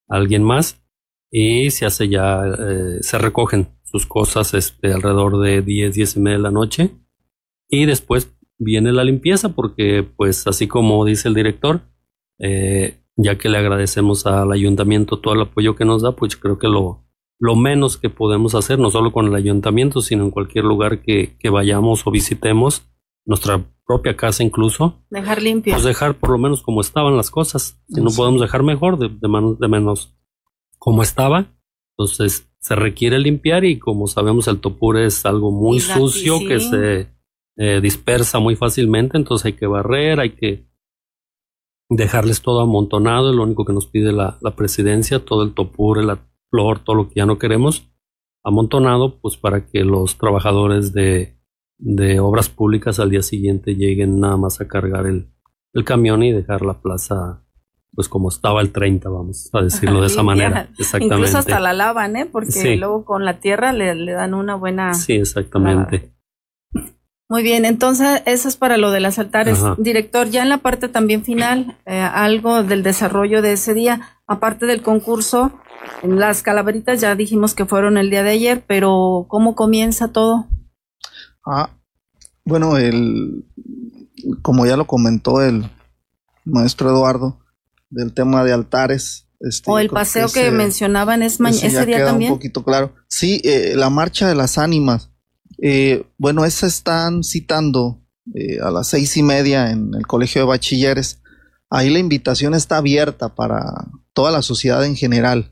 alguien 0.08 0.42
más 0.42 0.82
y 1.30 1.70
se 1.70 1.86
hace 1.86 2.08
ya, 2.08 2.42
eh, 2.46 2.98
se 3.00 3.18
recogen 3.18 3.68
sus 3.82 4.06
cosas 4.06 4.54
este, 4.54 4.92
alrededor 4.92 5.40
de 5.40 5.62
10, 5.62 5.94
10 5.94 6.16
y 6.16 6.20
media 6.20 6.36
de 6.36 6.42
la 6.42 6.50
noche 6.50 6.90
y 7.68 7.86
después 7.86 8.34
viene 8.58 8.92
la 8.92 9.04
limpieza 9.04 9.50
porque 9.50 10.02
pues 10.02 10.46
así 10.46 10.68
como 10.68 11.04
dice 11.04 11.28
el 11.28 11.34
director, 11.34 11.82
eh, 12.38 13.03
ya 13.16 13.36
que 13.38 13.48
le 13.48 13.58
agradecemos 13.58 14.26
al 14.26 14.52
ayuntamiento 14.52 15.18
todo 15.20 15.34
el 15.34 15.42
apoyo 15.42 15.76
que 15.76 15.84
nos 15.84 16.02
da, 16.02 16.12
pues 16.12 16.36
creo 16.36 16.58
que 16.58 16.68
lo, 16.68 17.04
lo 17.38 17.56
menos 17.56 17.96
que 17.96 18.10
podemos 18.10 18.54
hacer, 18.54 18.78
no 18.78 18.90
solo 18.90 19.12
con 19.12 19.26
el 19.26 19.34
ayuntamiento, 19.34 20.00
sino 20.00 20.24
en 20.24 20.30
cualquier 20.30 20.64
lugar 20.64 21.02
que, 21.02 21.36
que 21.38 21.50
vayamos 21.50 22.06
o 22.06 22.10
visitemos, 22.10 22.82
nuestra 23.24 23.64
propia 23.86 24.16
casa 24.16 24.42
incluso. 24.42 25.04
Dejar 25.10 25.42
limpio. 25.42 25.74
Pues 25.74 25.84
dejar 25.84 26.14
por 26.14 26.30
lo 26.30 26.38
menos 26.38 26.62
como 26.62 26.80
estaban 26.80 27.16
las 27.16 27.30
cosas. 27.30 27.80
Si 27.88 28.00
no 28.00 28.10
podemos 28.10 28.40
dejar 28.40 28.62
mejor, 28.62 28.98
de, 28.98 29.08
de, 29.08 29.56
de 29.58 29.68
menos 29.68 30.16
como 30.78 31.02
estaba. 31.02 31.46
Entonces 31.96 32.50
se 32.58 32.74
requiere 32.74 33.18
limpiar 33.18 33.64
y 33.64 33.78
como 33.78 34.06
sabemos 34.06 34.48
el 34.48 34.58
topur 34.58 34.98
es 34.98 35.26
algo 35.26 35.50
muy 35.50 35.80
sucio 35.80 36.38
que 36.40 36.60
se 36.60 37.08
eh, 37.56 37.80
dispersa 37.80 38.38
muy 38.38 38.56
fácilmente, 38.56 39.16
entonces 39.16 39.44
hay 39.44 39.52
que 39.52 39.66
barrer, 39.66 40.18
hay 40.18 40.30
que 40.30 40.66
dejarles 41.88 42.42
todo 42.42 42.60
amontonado, 42.60 43.30
es 43.30 43.36
lo 43.36 43.42
único 43.42 43.64
que 43.64 43.72
nos 43.72 43.86
pide 43.86 44.12
la, 44.12 44.38
la 44.40 44.56
presidencia, 44.56 45.24
todo 45.24 45.42
el 45.42 45.54
topur, 45.54 46.02
la 46.02 46.18
flor, 46.50 46.80
todo 46.80 46.96
lo 46.96 47.08
que 47.08 47.14
ya 47.16 47.26
no 47.26 47.38
queremos, 47.38 47.90
amontonado, 48.42 49.18
pues 49.20 49.36
para 49.36 49.66
que 49.66 49.84
los 49.84 50.16
trabajadores 50.16 50.92
de, 50.92 51.38
de 51.78 52.20
obras 52.20 52.48
públicas 52.48 53.00
al 53.00 53.10
día 53.10 53.22
siguiente 53.22 53.74
lleguen 53.74 54.20
nada 54.20 54.36
más 54.36 54.60
a 54.60 54.68
cargar 54.68 55.06
el, 55.06 55.28
el 55.72 55.84
camión 55.84 56.22
y 56.22 56.32
dejar 56.32 56.62
la 56.62 56.80
plaza 56.80 57.44
pues 57.94 58.08
como 58.08 58.28
estaba 58.28 58.60
el 58.60 58.72
30, 58.72 59.08
vamos 59.08 59.50
a 59.52 59.62
decirlo 59.62 60.00
de 60.00 60.08
esa 60.08 60.22
manera. 60.22 60.68
Exactamente. 60.78 61.14
Incluso 61.14 61.38
hasta 61.38 61.60
la 61.60 61.72
lavan, 61.72 62.16
¿eh? 62.16 62.26
Porque 62.26 62.76
luego 62.76 63.04
con 63.04 63.24
la 63.24 63.38
tierra 63.38 63.72
le, 63.72 63.94
le, 63.94 64.12
dan 64.12 64.34
una 64.34 64.56
buena. 64.56 64.94
Sí, 64.94 65.14
exactamente. 65.14 66.12
Muy 67.28 67.42
bien, 67.42 67.64
entonces 67.64 68.22
eso 68.26 68.48
es 68.48 68.56
para 68.56 68.76
lo 68.76 68.90
de 68.90 69.00
las 69.00 69.18
altares. 69.18 69.58
Director, 69.78 70.28
ya 70.28 70.42
en 70.42 70.50
la 70.50 70.58
parte 70.58 70.88
también 70.88 71.24
final, 71.24 71.78
eh, 71.86 71.98
algo 71.98 72.62
del 72.62 72.82
desarrollo 72.82 73.40
de 73.40 73.52
ese 73.52 73.72
día, 73.72 74.18
aparte 74.26 74.66
del 74.66 74.82
concurso, 74.82 75.52
en 76.02 76.18
las 76.18 76.42
calaveritas 76.42 77.00
ya 77.00 77.14
dijimos 77.14 77.54
que 77.54 77.64
fueron 77.64 77.96
el 77.96 78.10
día 78.10 78.22
de 78.22 78.30
ayer, 78.30 78.64
pero 78.66 79.24
¿cómo 79.28 79.54
comienza 79.54 80.08
todo? 80.08 80.48
Ah, 81.46 81.70
bueno, 82.44 82.76
el, 82.76 83.46
como 84.42 84.66
ya 84.66 84.76
lo 84.76 84.86
comentó 84.86 85.42
el 85.42 85.64
maestro 86.44 86.90
Eduardo, 86.90 87.40
del 87.88 88.12
tema 88.12 88.44
de 88.44 88.52
altares. 88.52 89.28
Este, 89.40 89.70
o 89.70 89.78
el 89.78 89.88
paseo 89.88 90.28
que, 90.28 90.50
mencionaban 90.50 91.22
es 91.22 91.40
ese, 91.40 91.86
día 91.86 92.04
también. 92.04 92.32
Un 92.32 92.38
poquito 92.38 92.62
claro. 92.64 92.94
Sí, 93.08 93.40
eh, 93.44 93.72
la 93.76 93.90
marcha 93.90 94.28
de 94.28 94.34
las 94.34 94.58
ánimas. 94.58 95.10
Eh, 95.62 96.04
bueno, 96.18 96.44
esa 96.44 96.66
están 96.66 97.24
citando 97.24 98.02
eh, 98.34 98.60
a 98.60 98.70
las 98.70 98.88
seis 98.88 99.16
y 99.16 99.22
media 99.22 99.70
en 99.70 99.92
el 99.94 100.06
Colegio 100.06 100.42
de 100.42 100.48
Bachilleres. 100.48 101.20
Ahí 101.70 101.90
la 101.90 101.98
invitación 101.98 102.54
está 102.54 102.78
abierta 102.78 103.34
para 103.34 103.62
toda 104.12 104.30
la 104.30 104.42
sociedad 104.42 104.84
en 104.84 104.96
general. 104.96 105.50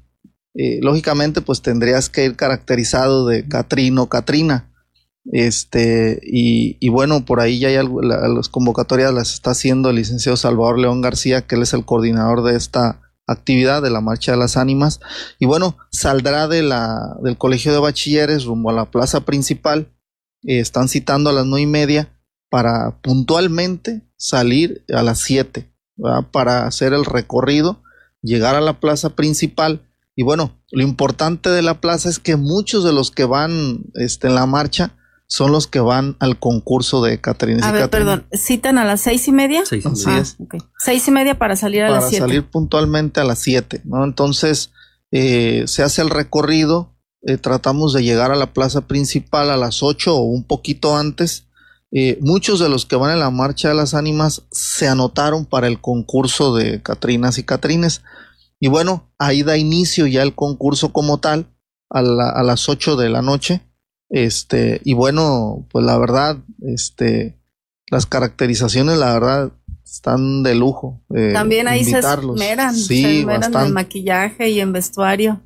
lógicamente, 0.54 1.40
pues 1.40 1.62
tendrías 1.62 2.10
que 2.10 2.26
ir 2.26 2.36
caracterizado 2.36 3.26
de 3.26 3.48
Catrino 3.48 4.08
Catrina. 4.08 4.72
Este, 5.30 6.20
y, 6.22 6.88
bueno, 6.88 7.24
por 7.24 7.40
ahí 7.40 7.60
ya 7.60 7.68
hay 7.68 7.88
las 8.02 8.48
convocatorias 8.48 9.14
las 9.14 9.34
está 9.34 9.52
haciendo 9.52 9.90
el 9.90 9.96
licenciado 9.96 10.36
Salvador 10.36 10.78
León 10.78 11.00
García, 11.00 11.42
que 11.42 11.54
él 11.54 11.62
es 11.62 11.72
el 11.74 11.84
coordinador 11.84 12.42
de 12.42 12.56
esta 12.56 13.00
actividad 13.26 13.82
de 13.82 13.90
la 13.90 14.00
Marcha 14.00 14.32
de 14.32 14.38
las 14.38 14.56
Ánimas. 14.56 15.00
Y 15.38 15.46
bueno, 15.46 15.76
saldrá 15.90 16.48
del 16.48 16.72
Colegio 17.38 17.72
de 17.72 17.78
Bachilleres 17.78 18.44
rumbo 18.44 18.70
a 18.70 18.74
la 18.74 18.90
plaza 18.90 19.20
principal. 19.20 19.91
Eh, 20.44 20.60
están 20.60 20.88
citando 20.88 21.30
a 21.30 21.32
las 21.32 21.46
nueve 21.46 21.62
y 21.62 21.66
media 21.66 22.08
para 22.48 23.00
puntualmente 23.00 24.02
salir 24.16 24.84
a 24.94 25.02
las 25.02 25.20
siete, 25.20 25.72
para 26.30 26.66
hacer 26.66 26.92
el 26.92 27.04
recorrido, 27.04 27.82
llegar 28.20 28.54
a 28.54 28.60
la 28.60 28.78
plaza 28.78 29.16
principal. 29.16 29.88
Y 30.14 30.22
bueno, 30.22 30.60
lo 30.70 30.82
importante 30.82 31.48
de 31.48 31.62
la 31.62 31.80
plaza 31.80 32.08
es 32.08 32.18
que 32.18 32.36
muchos 32.36 32.84
de 32.84 32.92
los 32.92 33.10
que 33.10 33.24
van 33.24 33.84
este, 33.94 34.28
en 34.28 34.34
la 34.34 34.46
marcha 34.46 34.94
son 35.32 35.50
los 35.50 35.66
que 35.66 35.80
van 35.80 36.16
al 36.20 36.38
concurso 36.38 37.02
de 37.02 37.18
Catrina. 37.18 37.66
A 37.66 37.72
ver, 37.72 37.88
perdón, 37.88 38.26
citan 38.34 38.76
a 38.76 38.84
las 38.84 39.00
seis 39.00 39.26
y 39.28 39.32
media. 39.32 39.62
Seis 39.64 39.86
y 39.86 40.06
media. 40.06 40.20
es. 40.20 40.36
Seis 40.78 41.08
y 41.08 41.10
media 41.10 41.38
para 41.38 41.56
salir 41.56 41.84
a 41.84 41.90
las 41.90 42.10
siete. 42.10 42.20
Para 42.20 42.32
salir 42.32 42.50
puntualmente 42.50 43.18
a 43.18 43.24
las 43.24 43.38
siete, 43.38 43.80
¿no? 43.84 44.04
Entonces 44.04 44.72
eh, 45.10 45.64
se 45.66 45.82
hace 45.82 46.02
el 46.02 46.10
recorrido, 46.10 46.94
eh, 47.22 47.36
tratamos 47.36 47.92
de 47.92 48.02
llegar 48.02 48.30
a 48.30 48.36
la 48.36 48.52
plaza 48.52 48.82
principal 48.82 49.50
a 49.50 49.56
las 49.56 49.82
ocho 49.82 50.16
o 50.16 50.22
un 50.22 50.44
poquito 50.44 50.96
antes 50.96 51.46
eh, 51.94 52.18
muchos 52.22 52.58
de 52.58 52.70
los 52.70 52.86
que 52.86 52.96
van 52.96 53.12
en 53.12 53.20
la 53.20 53.30
marcha 53.30 53.68
de 53.68 53.74
las 53.74 53.92
ánimas 53.92 54.46
se 54.50 54.88
anotaron 54.88 55.44
para 55.44 55.66
el 55.66 55.78
concurso 55.78 56.54
de 56.56 56.82
Catrinas 56.82 57.36
y 57.36 57.44
Catrines. 57.44 58.02
Y 58.58 58.68
bueno, 58.68 59.12
ahí 59.18 59.42
da 59.42 59.58
inicio 59.58 60.06
ya 60.06 60.22
el 60.22 60.34
concurso 60.34 60.92
como 60.92 61.20
tal 61.20 61.54
a, 61.90 62.00
a 62.00 62.42
las 62.42 62.68
8 62.70 62.96
de 62.96 63.10
la 63.10 63.20
noche. 63.20 63.60
Este, 64.08 64.80
y 64.84 64.94
bueno, 64.94 65.66
pues 65.70 65.84
la 65.84 65.98
verdad, 65.98 66.38
este, 66.62 67.38
las 67.90 68.06
caracterizaciones, 68.06 68.96
la 68.96 69.12
verdad, 69.12 69.52
están 69.84 70.42
de 70.42 70.54
lujo. 70.54 71.04
Eh, 71.14 71.32
También 71.34 71.68
ahí 71.68 71.84
se 71.84 71.98
esmeran, 71.98 72.74
sí, 72.74 73.02
se 73.02 73.20
esmeran 73.20 73.54
en 73.66 73.72
maquillaje 73.74 74.48
y 74.48 74.60
en 74.60 74.72
vestuario. 74.72 75.42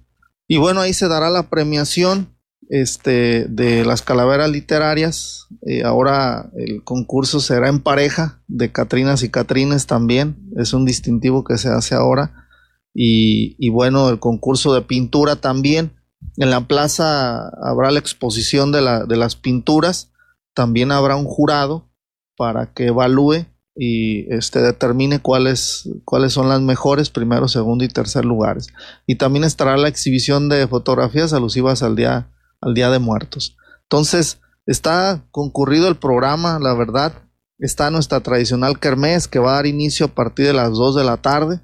Y 0.48 0.58
bueno, 0.58 0.80
ahí 0.80 0.92
se 0.92 1.08
dará 1.08 1.30
la 1.30 1.50
premiación 1.50 2.36
este, 2.68 3.46
de 3.48 3.84
las 3.84 4.02
calaveras 4.02 4.50
literarias. 4.50 5.48
Eh, 5.66 5.82
ahora 5.82 6.50
el 6.56 6.82
concurso 6.84 7.40
será 7.40 7.68
en 7.68 7.80
pareja 7.80 8.42
de 8.46 8.72
Catrinas 8.72 9.22
y 9.22 9.30
Catrines 9.30 9.86
también. 9.86 10.50
Es 10.56 10.72
un 10.72 10.84
distintivo 10.84 11.44
que 11.44 11.58
se 11.58 11.68
hace 11.68 11.94
ahora. 11.94 12.46
Y, 12.94 13.56
y, 13.58 13.70
bueno, 13.70 14.08
el 14.08 14.18
concurso 14.18 14.72
de 14.74 14.82
pintura 14.82 15.36
también. 15.36 15.92
En 16.38 16.50
la 16.50 16.66
plaza 16.66 17.48
habrá 17.62 17.90
la 17.90 17.98
exposición 17.98 18.72
de, 18.72 18.82
la, 18.82 19.04
de 19.04 19.16
las 19.16 19.36
pinturas. 19.36 20.12
También 20.54 20.92
habrá 20.92 21.16
un 21.16 21.26
jurado 21.26 21.90
para 22.36 22.72
que 22.72 22.86
evalúe 22.86 23.46
y 23.76 24.32
este, 24.32 24.60
determine 24.60 25.20
cuáles, 25.20 25.88
cuáles 26.04 26.32
son 26.32 26.48
las 26.48 26.60
mejores, 26.60 27.10
primero, 27.10 27.46
segundo 27.46 27.84
y 27.84 27.88
tercer 27.88 28.24
lugares. 28.24 28.68
Y 29.06 29.16
también 29.16 29.44
estará 29.44 29.76
la 29.76 29.88
exhibición 29.88 30.48
de 30.48 30.66
fotografías 30.66 31.32
alusivas 31.32 31.82
al 31.82 31.94
día 31.94 32.30
al 32.60 32.74
Día 32.74 32.90
de 32.90 32.98
Muertos. 32.98 33.56
Entonces, 33.82 34.40
está 34.66 35.24
concurrido 35.30 35.88
el 35.88 35.96
programa, 35.96 36.58
la 36.60 36.74
verdad. 36.74 37.12
Está 37.58 37.90
nuestra 37.90 38.20
tradicional 38.20 38.78
kermés 38.78 39.28
que 39.28 39.38
va 39.38 39.52
a 39.52 39.56
dar 39.56 39.66
inicio 39.66 40.06
a 40.06 40.14
partir 40.14 40.46
de 40.46 40.52
las 40.52 40.72
2 40.72 40.96
de 40.96 41.04
la 41.04 41.16
tarde 41.18 41.60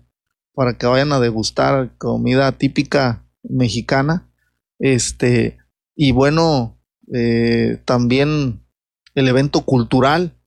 para 0.54 0.76
que 0.76 0.86
vayan 0.86 1.12
a 1.12 1.20
degustar 1.20 1.96
comida 1.98 2.52
típica 2.52 3.26
mexicana. 3.42 4.30
Este, 4.78 5.58
y 5.94 6.12
bueno, 6.12 6.78
eh, 7.12 7.80
también 7.84 8.64
el 9.14 9.28
evento 9.28 9.62
cultural 9.62 10.38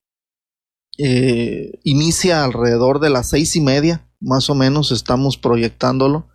eh, 0.98 1.80
inicia 1.84 2.44
alrededor 2.44 3.00
de 3.00 3.10
las 3.10 3.30
seis 3.30 3.56
y 3.56 3.62
media, 3.62 4.10
más 4.20 4.50
o 4.50 4.56
menos 4.56 4.92
estamos 4.92 5.38
proyectándolo. 5.38 6.28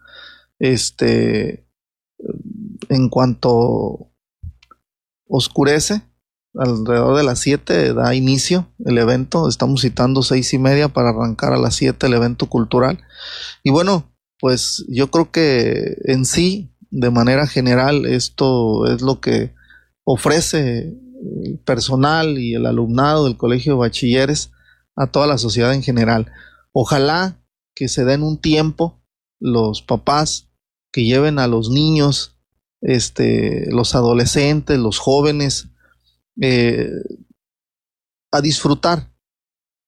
Este, 0.59 1.67
en 2.89 3.09
cuanto 3.09 4.13
oscurece, 5.27 6.03
alrededor 6.55 7.17
de 7.17 7.25
las 7.25 7.39
7 7.41 7.95
da 7.95 8.15
inicio 8.15 8.69
el 8.85 8.99
evento. 8.99 9.49
Estamos 9.49 9.83
citando 9.83 10.23
seis 10.23 10.53
y 10.53 10.59
media 10.59 10.89
para 10.89 11.11
arrancar 11.11 11.53
a 11.53 11.59
las 11.59 11.77
7 11.77 12.07
el 12.07 12.15
evento 12.15 12.47
cultural. 12.47 12.99
Y 13.63 13.71
bueno, 13.71 14.13
pues 14.39 14.85
yo 14.89 15.11
creo 15.11 15.31
que 15.31 15.97
en 16.05 16.25
sí, 16.25 16.75
de 16.91 17.11
manera 17.11 17.47
general, 17.47 18.07
esto 18.07 18.87
es 18.93 19.03
lo 19.03 19.21
que 19.21 19.55
ofrece 20.05 20.95
personal 21.65 22.39
y 22.39 22.55
el 22.55 22.67
alumnado 22.67 23.25
del 23.27 23.37
Colegio 23.37 23.75
de 23.75 23.81
Bachilleres 23.81 24.53
a 24.97 25.07
toda 25.07 25.27
la 25.27 25.39
sociedad 25.39 25.75
en 25.75 25.83
general. 25.83 26.33
Ojalá 26.73 27.43
que 27.75 27.89
se 27.89 28.05
den 28.05 28.23
un 28.23 28.39
tiempo 28.39 29.03
los 29.39 29.83
papás 29.83 30.51
que 30.93 31.05
lleven 31.05 31.39
a 31.39 31.47
los 31.47 31.71
niños 31.71 32.37
este, 32.81 33.71
los 33.71 33.95
adolescentes, 33.95 34.79
los 34.79 34.99
jóvenes, 34.99 35.69
eh, 36.41 36.91
a 38.33 38.41
disfrutar, 38.41 39.13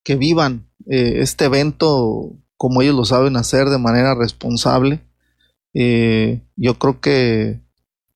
que 0.05 0.17
vivan 0.17 0.71
eh, 0.87 1.21
este 1.21 1.45
evento 1.45 2.37
como 2.57 2.83
ellos 2.83 2.95
lo 2.95 3.05
saben 3.05 3.37
hacer 3.37 3.69
de 3.71 3.79
manera 3.79 4.15
responsable. 4.15 5.01
Eh, 5.75 6.43
yo 6.57 6.79
creo 6.79 7.01
que 7.01 7.61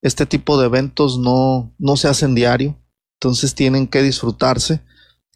este 0.02 0.26
tipo 0.26 0.58
de 0.58 0.66
eventos 0.66 1.18
no, 1.18 1.74
no 1.78 1.96
se 1.96 2.08
hacen 2.08 2.34
diario, 2.34 2.76
entonces 3.16 3.54
tienen 3.54 3.86
que 3.86 4.02
disfrutarse 4.02 4.82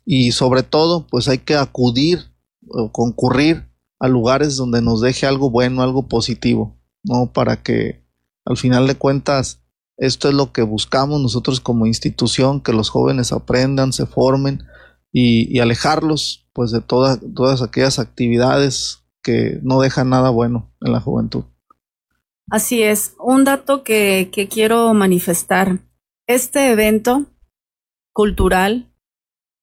y 0.05 0.33
sobre 0.33 0.63
todo 0.63 1.07
pues 1.07 1.29
hay 1.29 1.39
que 1.39 1.55
acudir 1.55 2.31
o 2.69 2.93
concurrir 2.93 3.69
a 3.99 4.09
lugares 4.09 4.57
donde 4.57 4.83
nos 4.83 5.01
deje 5.01 5.27
algo 5.27 5.51
bueno, 5.51 5.83
algo 5.83 6.09
positivo, 6.09 6.79
¿no? 7.03 7.33
Para 7.33 7.63
que 7.63 8.05
al 8.45 8.57
final 8.57 8.87
de 8.87 8.95
cuentas, 8.95 9.63
esto 9.97 10.29
es 10.29 10.35
lo 10.35 10.53
que 10.53 10.63
buscamos 10.63 11.21
nosotros 11.21 11.61
como 11.61 11.87
institución, 11.87 12.61
que 12.61 12.73
los 12.73 12.89
jóvenes 12.89 13.33
aprendan, 13.33 13.93
se 13.93 14.07
formen 14.07 14.63
y, 15.13 15.59
alejarlos 15.59 16.49
pues 16.53 16.71
de 16.71 16.81
todas, 16.81 17.63
aquellas 17.63 17.99
actividades 17.99 19.05
que 19.23 19.59
no 19.63 19.81
dejan 19.81 20.11
nada 20.11 20.31
bueno 20.31 20.73
en 20.81 20.93
la 20.93 21.01
juventud. 21.01 21.45
Así 22.51 22.83
es, 22.83 23.15
un 23.19 23.45
dato 23.45 23.85
que 23.85 24.49
quiero 24.51 24.93
manifestar. 24.95 25.81
Este 26.27 26.71
evento 26.73 27.27
cultural 28.13 28.93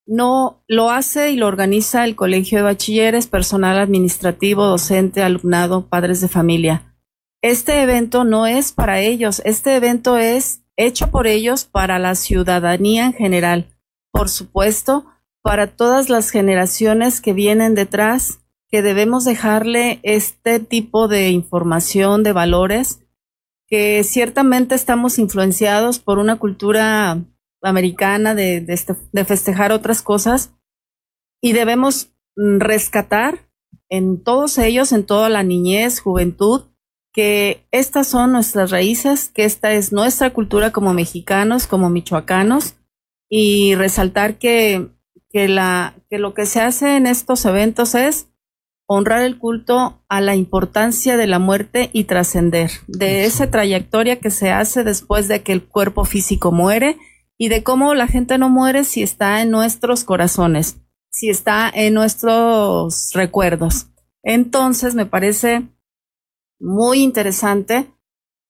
no 0.06 0.64
lo 0.68 0.89
hace 0.89 1.32
y 1.32 1.36
lo 1.36 1.48
organiza 1.48 2.06
el 2.06 2.16
Colegio 2.16 2.60
de 2.60 2.64
Bachilleres, 2.64 3.28
personal 3.28 3.78
administrativo, 3.78 4.66
docente, 4.66 5.22
alumnado, 5.22 5.88
padres 5.88 6.22
de 6.22 6.30
familia 6.30 6.88
este 7.41 7.82
evento 7.82 8.24
no 8.24 8.48
es 8.48 8.72
para 8.72 9.00
ellos, 9.00 9.41
este 9.45 9.76
evento 9.76 10.18
es 10.18 10.64
hecho 10.76 11.12
por 11.12 11.28
ellos 11.28 11.66
para 11.66 12.00
la 12.00 12.16
ciudadanía 12.16 13.06
en 13.06 13.14
general. 13.14 13.78
Por 14.12 14.30
supuesto, 14.30 15.06
para 15.41 15.68
todas 15.68 16.10
las 16.10 16.30
generaciones 16.30 17.22
que 17.22 17.34
vienen 17.34 17.76
detrás, 17.76 18.39
que 18.70 18.82
debemos 18.82 19.24
dejarle 19.24 20.00
este 20.04 20.60
tipo 20.60 21.08
de 21.08 21.30
información, 21.30 22.24
de 22.24 22.34
valores, 22.34 23.02
que 23.68 24.04
ciertamente 24.04 24.76
estamos 24.76 25.20
influenciados 25.20 26.00
por 26.00 26.20
una 26.20 26.38
cultura 26.38 27.24
americana 27.62 28.36
de, 28.36 28.62
de, 28.62 28.74
este, 28.74 28.95
de 29.12 29.26
festejar 29.26 29.72
otras 29.72 30.01
cosas. 30.01 30.53
Y 31.41 31.53
debemos 31.53 32.12
rescatar 32.36 33.47
en 33.89 34.24
todos 34.24 34.58
ellos, 34.58 34.91
en 34.91 35.05
toda 35.05 35.30
la 35.30 35.43
niñez, 35.43 35.99
juventud, 35.99 36.66
que 37.14 37.66
estas 37.72 38.08
son 38.08 38.32
nuestras 38.32 38.70
raíces, 38.70 39.32
que 39.34 39.43
esta 39.45 39.74
es 39.74 39.91
nuestra 39.91 40.32
cultura 40.34 40.72
como 40.72 40.93
mexicanos, 40.93 41.66
como 41.66 41.89
michoacanos, 41.89 42.76
y 43.30 43.76
resaltar 43.76 44.38
que, 44.38 44.89
que, 45.30 45.47
la, 45.47 45.95
que 46.10 46.20
lo 46.20 46.34
que 46.34 46.45
se 46.45 46.62
hace 46.62 46.95
en 46.95 47.08
estos 47.08 47.43
eventos 47.45 47.95
es 47.95 48.28
honrar 48.88 49.24
el 49.24 49.38
culto 49.38 50.03
a 50.08 50.22
la 50.22 50.36
importancia 50.36 51.18
de 51.18 51.28
la 51.28 51.39
muerte 51.39 51.89
y 51.91 52.05
trascender, 52.05 52.72
de 52.88 53.26
esa 53.26 53.51
trayectoria 53.51 54.20
que 54.20 54.30
se 54.30 54.51
hace 54.51 54.84
después 54.84 55.28
de 55.28 55.43
que 55.43 55.51
el 55.51 55.64
cuerpo 55.64 56.05
físico 56.05 56.51
muere 56.51 56.97
y 57.38 57.49
de 57.49 57.63
cómo 57.63 57.93
la 57.95 58.07
gente 58.07 58.38
no 58.38 58.49
muere 58.49 58.83
si 58.83 59.03
está 59.03 59.41
en 59.41 59.51
nuestros 59.51 60.03
corazones, 60.03 60.77
si 61.11 61.29
está 61.29 61.69
en 61.73 61.93
nuestros 61.93 63.11
recuerdos. 63.13 63.88
Entonces, 64.23 64.95
me 64.95 65.05
parece 65.05 65.67
muy 66.59 67.01
interesante 67.01 67.88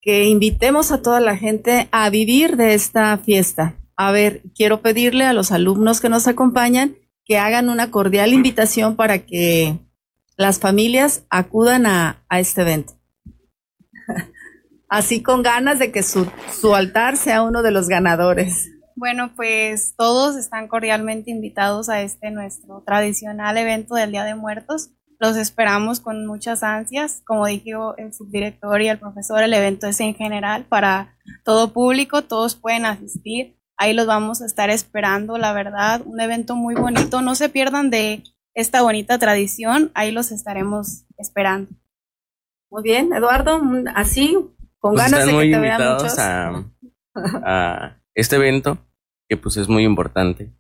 que 0.02 0.26
invitemos 0.26 0.92
a 0.92 1.02
toda 1.02 1.20
la 1.20 1.36
gente 1.36 1.90
a 1.92 2.10
vivir 2.10 2.56
de 2.56 2.74
esta 2.74 3.18
fiesta. 3.18 3.76
A 3.96 4.12
ver, 4.12 4.44
quiero 4.56 4.82
pedirle 4.82 5.26
a 5.26 5.34
los 5.34 5.52
alumnos 5.52 6.00
que 6.00 6.10
nos 6.10 6.28
acompañan 6.28 6.96
que 7.28 7.38
hagan 7.38 7.70
una 7.70 7.92
cordial 7.92 8.32
invitación 8.32 8.96
para 8.96 9.20
que 9.20 9.78
las 10.38 10.60
familias 10.60 11.26
acudan 11.30 11.86
a, 11.86 12.24
este 12.30 12.62
evento. 12.62 12.94
Así 14.90 15.22
con 15.22 15.44
ganas 15.44 15.78
de 15.78 15.92
que 15.92 16.04
su, 16.04 16.30
altar 16.74 17.18
sea 17.18 17.42
uno 17.42 17.64
de 17.64 17.72
los 17.72 17.90
ganadores. 17.90 18.70
Bueno, 18.98 19.30
pues 19.36 19.94
todos 19.96 20.36
están 20.36 20.68
cordialmente 20.68 21.30
invitados 21.30 21.88
a 21.88 22.02
este 22.02 22.32
nuestro 22.32 22.82
tradicional 22.84 23.56
evento 23.56 23.94
del 23.94 24.10
Día 24.10 24.24
de 24.24 24.34
Muertos. 24.34 24.90
Los 25.20 25.38
esperamos 25.38 26.00
con 26.00 26.26
muchas 26.26 26.64
ansias. 26.64 27.22
Como 27.24 27.46
dijo 27.46 27.96
el 27.98 28.12
subdirector 28.12 28.82
y 28.82 28.90
el 28.90 28.98
profesor, 28.98 29.44
el 29.44 29.54
evento 29.54 29.86
es 29.86 30.00
en 30.00 30.16
general 30.16 30.66
para 30.66 31.16
todo 31.46 31.74
público, 31.74 32.24
todos 32.24 32.56
pueden 32.56 32.88
asistir. 32.88 33.56
Ahí 33.78 33.94
los 33.94 34.08
vamos 34.08 34.42
a 34.42 34.48
estar 34.48 34.72
esperando, 34.72 35.38
la 35.38 35.54
verdad, 35.54 36.02
un 36.04 36.20
evento 36.20 36.56
muy 36.56 36.74
bonito. 36.74 37.22
No 37.22 37.36
se 37.36 37.50
pierdan 37.50 37.92
de 37.92 38.24
esta 38.56 38.82
bonita 38.82 39.20
tradición, 39.20 39.92
ahí 39.94 40.12
los 40.12 40.32
estaremos 40.32 41.06
esperando. 41.20 41.70
Muy 42.72 42.82
bien, 42.82 43.14
Eduardo, 43.14 43.62
así, 43.94 44.36
con 44.80 44.96
pues 44.96 45.12
ganas 45.12 45.28
de 45.28 45.34
que 45.34 45.52
te 45.52 45.60
vean 45.60 45.94
muchos. 45.94 46.18
A, 46.18 46.64
a 47.46 48.02
este 48.16 48.38
evento, 48.38 48.80
que 49.28 49.38
pues 49.38 49.58
es 49.58 49.70
muy 49.70 49.84
importante. 49.84 50.52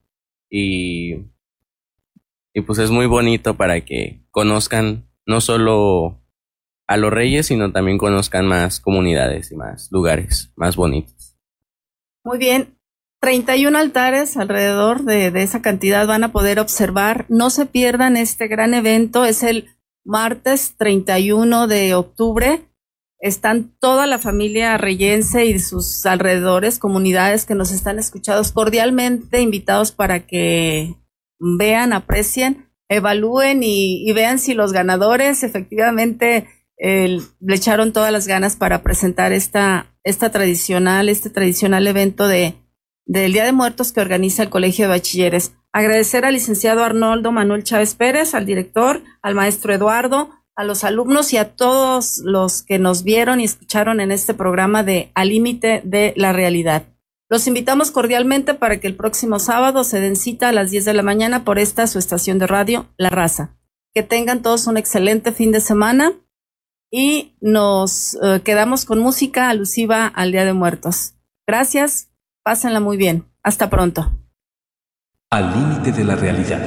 Y 0.50 1.16
y 2.58 2.62
pues 2.62 2.80
es 2.80 2.90
muy 2.90 3.06
bonito 3.06 3.54
para 3.54 3.82
que 3.82 4.26
conozcan 4.32 5.08
no 5.28 5.42
solo 5.42 6.24
a 6.88 6.98
los 6.98 7.14
reyes, 7.14 7.46
sino 7.46 7.72
también 7.72 8.00
conozcan 8.00 8.48
más 8.48 8.80
comunidades 8.80 9.52
y 9.52 9.56
más 9.56 9.90
lugares 9.92 10.52
más 10.56 10.76
bonitos. 10.76 11.38
Muy 12.24 12.40
bien. 12.40 12.80
31 13.22 13.78
altares 13.78 14.38
alrededor 14.38 15.04
de, 15.04 15.30
de, 15.30 15.44
esa 15.44 15.62
cantidad 15.62 16.08
van 16.08 16.24
a 16.24 16.32
poder 16.32 16.60
observar. 16.60 17.28
No 17.30 17.52
se 17.52 17.68
pierdan 17.68 18.18
este 18.18 18.48
gran 18.48 18.74
evento. 18.74 19.24
Es 19.26 19.44
el 19.44 19.68
martes 20.04 20.78
31 20.78 21.68
de 21.68 21.94
octubre. 21.94 22.68
Están 23.20 23.76
toda 23.80 24.06
la 24.06 24.20
familia 24.20 24.78
reyense 24.78 25.46
y 25.46 25.60
sus 25.60 26.06
alrededores, 26.06 26.78
comunidades 26.78 27.46
que 27.46 27.56
nos 27.56 27.72
están 27.72 27.98
escuchados 27.98 28.52
cordialmente 28.52 29.42
invitados 29.42 29.92
para 29.92 30.28
que 30.28 30.96
vean, 31.40 31.94
aprecien, 31.94 32.70
evalúen 32.90 33.62
y, 33.64 34.12
vean 34.14 34.40
si 34.40 34.54
los 34.54 34.72
ganadores 34.72 35.44
efectivamente 35.44 36.48
le 36.80 37.56
echaron 37.56 37.92
todas 37.92 38.12
las 38.12 38.28
ganas 38.28 38.56
para 38.56 38.84
presentar 38.84 39.32
esta, 39.34 39.96
esta 40.04 40.30
tradicional, 40.30 41.10
este 41.10 41.32
tradicional 41.32 41.88
evento 41.88 42.28
de, 42.28 42.54
del 43.06 43.34
Día 43.34 43.46
de 43.46 43.52
Muertos 43.52 43.92
que 43.92 44.02
organiza 44.02 44.44
el 44.44 44.50
Colegio 44.50 44.86
de 44.86 44.90
Bachilleres. 44.90 45.54
Agradecer 45.74 46.24
al 46.24 46.34
licenciado 46.34 46.84
Arnoldo 46.84 47.32
Manuel 47.32 47.64
Chávez 47.64 47.96
Pérez, 47.96 48.36
al 48.36 48.46
director, 48.46 49.02
al 49.22 49.34
maestro 49.36 49.74
Eduardo, 49.74 50.30
a 50.58 50.64
los 50.64 50.84
alumnos 50.84 51.32
y 51.34 51.38
a 51.38 51.56
todos 51.56 52.20
los 52.24 52.64
que 52.64 52.80
nos 52.80 53.04
vieron 53.04 53.40
y 53.40 53.46
escucharon 53.46 54.02
en 54.02 54.12
este 54.12 54.34
programa 54.34 54.84
de 54.84 55.12
Al 55.14 55.30
Límite 55.30 55.82
de 55.86 56.14
la 56.18 56.34
Realidad. 56.34 56.84
Los 57.30 57.46
invitamos 57.46 57.92
cordialmente 57.92 58.56
para 58.56 58.80
que 58.80 58.88
el 58.88 58.96
próximo 58.96 59.38
sábado 59.38 59.84
se 59.84 60.00
den 60.00 60.16
cita 60.16 60.50
a 60.50 60.52
las 60.52 60.72
10 60.72 60.86
de 60.86 60.94
la 60.96 61.04
mañana 61.04 61.44
por 61.44 61.60
esta 61.60 61.86
su 61.86 62.00
estación 62.00 62.40
de 62.40 62.48
radio, 62.48 62.88
La 62.98 63.10
Raza. 63.10 63.52
Que 63.94 64.02
tengan 64.02 64.42
todos 64.42 64.66
un 64.66 64.78
excelente 64.78 65.32
fin 65.32 65.52
de 65.52 65.62
semana 65.62 66.14
y 66.90 67.36
nos 67.40 68.16
uh, 68.16 68.40
quedamos 68.44 68.86
con 68.86 69.00
música 69.00 69.50
alusiva 69.50 70.08
al 70.08 70.32
Día 70.32 70.46
de 70.46 70.54
Muertos. 70.54 71.14
Gracias, 71.46 72.10
pásenla 72.44 72.80
muy 72.80 72.98
bien. 72.98 73.26
Hasta 73.44 73.70
pronto. 73.70 74.12
Al 75.30 75.54
límite 75.54 75.92
de 75.92 76.04
la 76.04 76.16
realidad. 76.16 76.66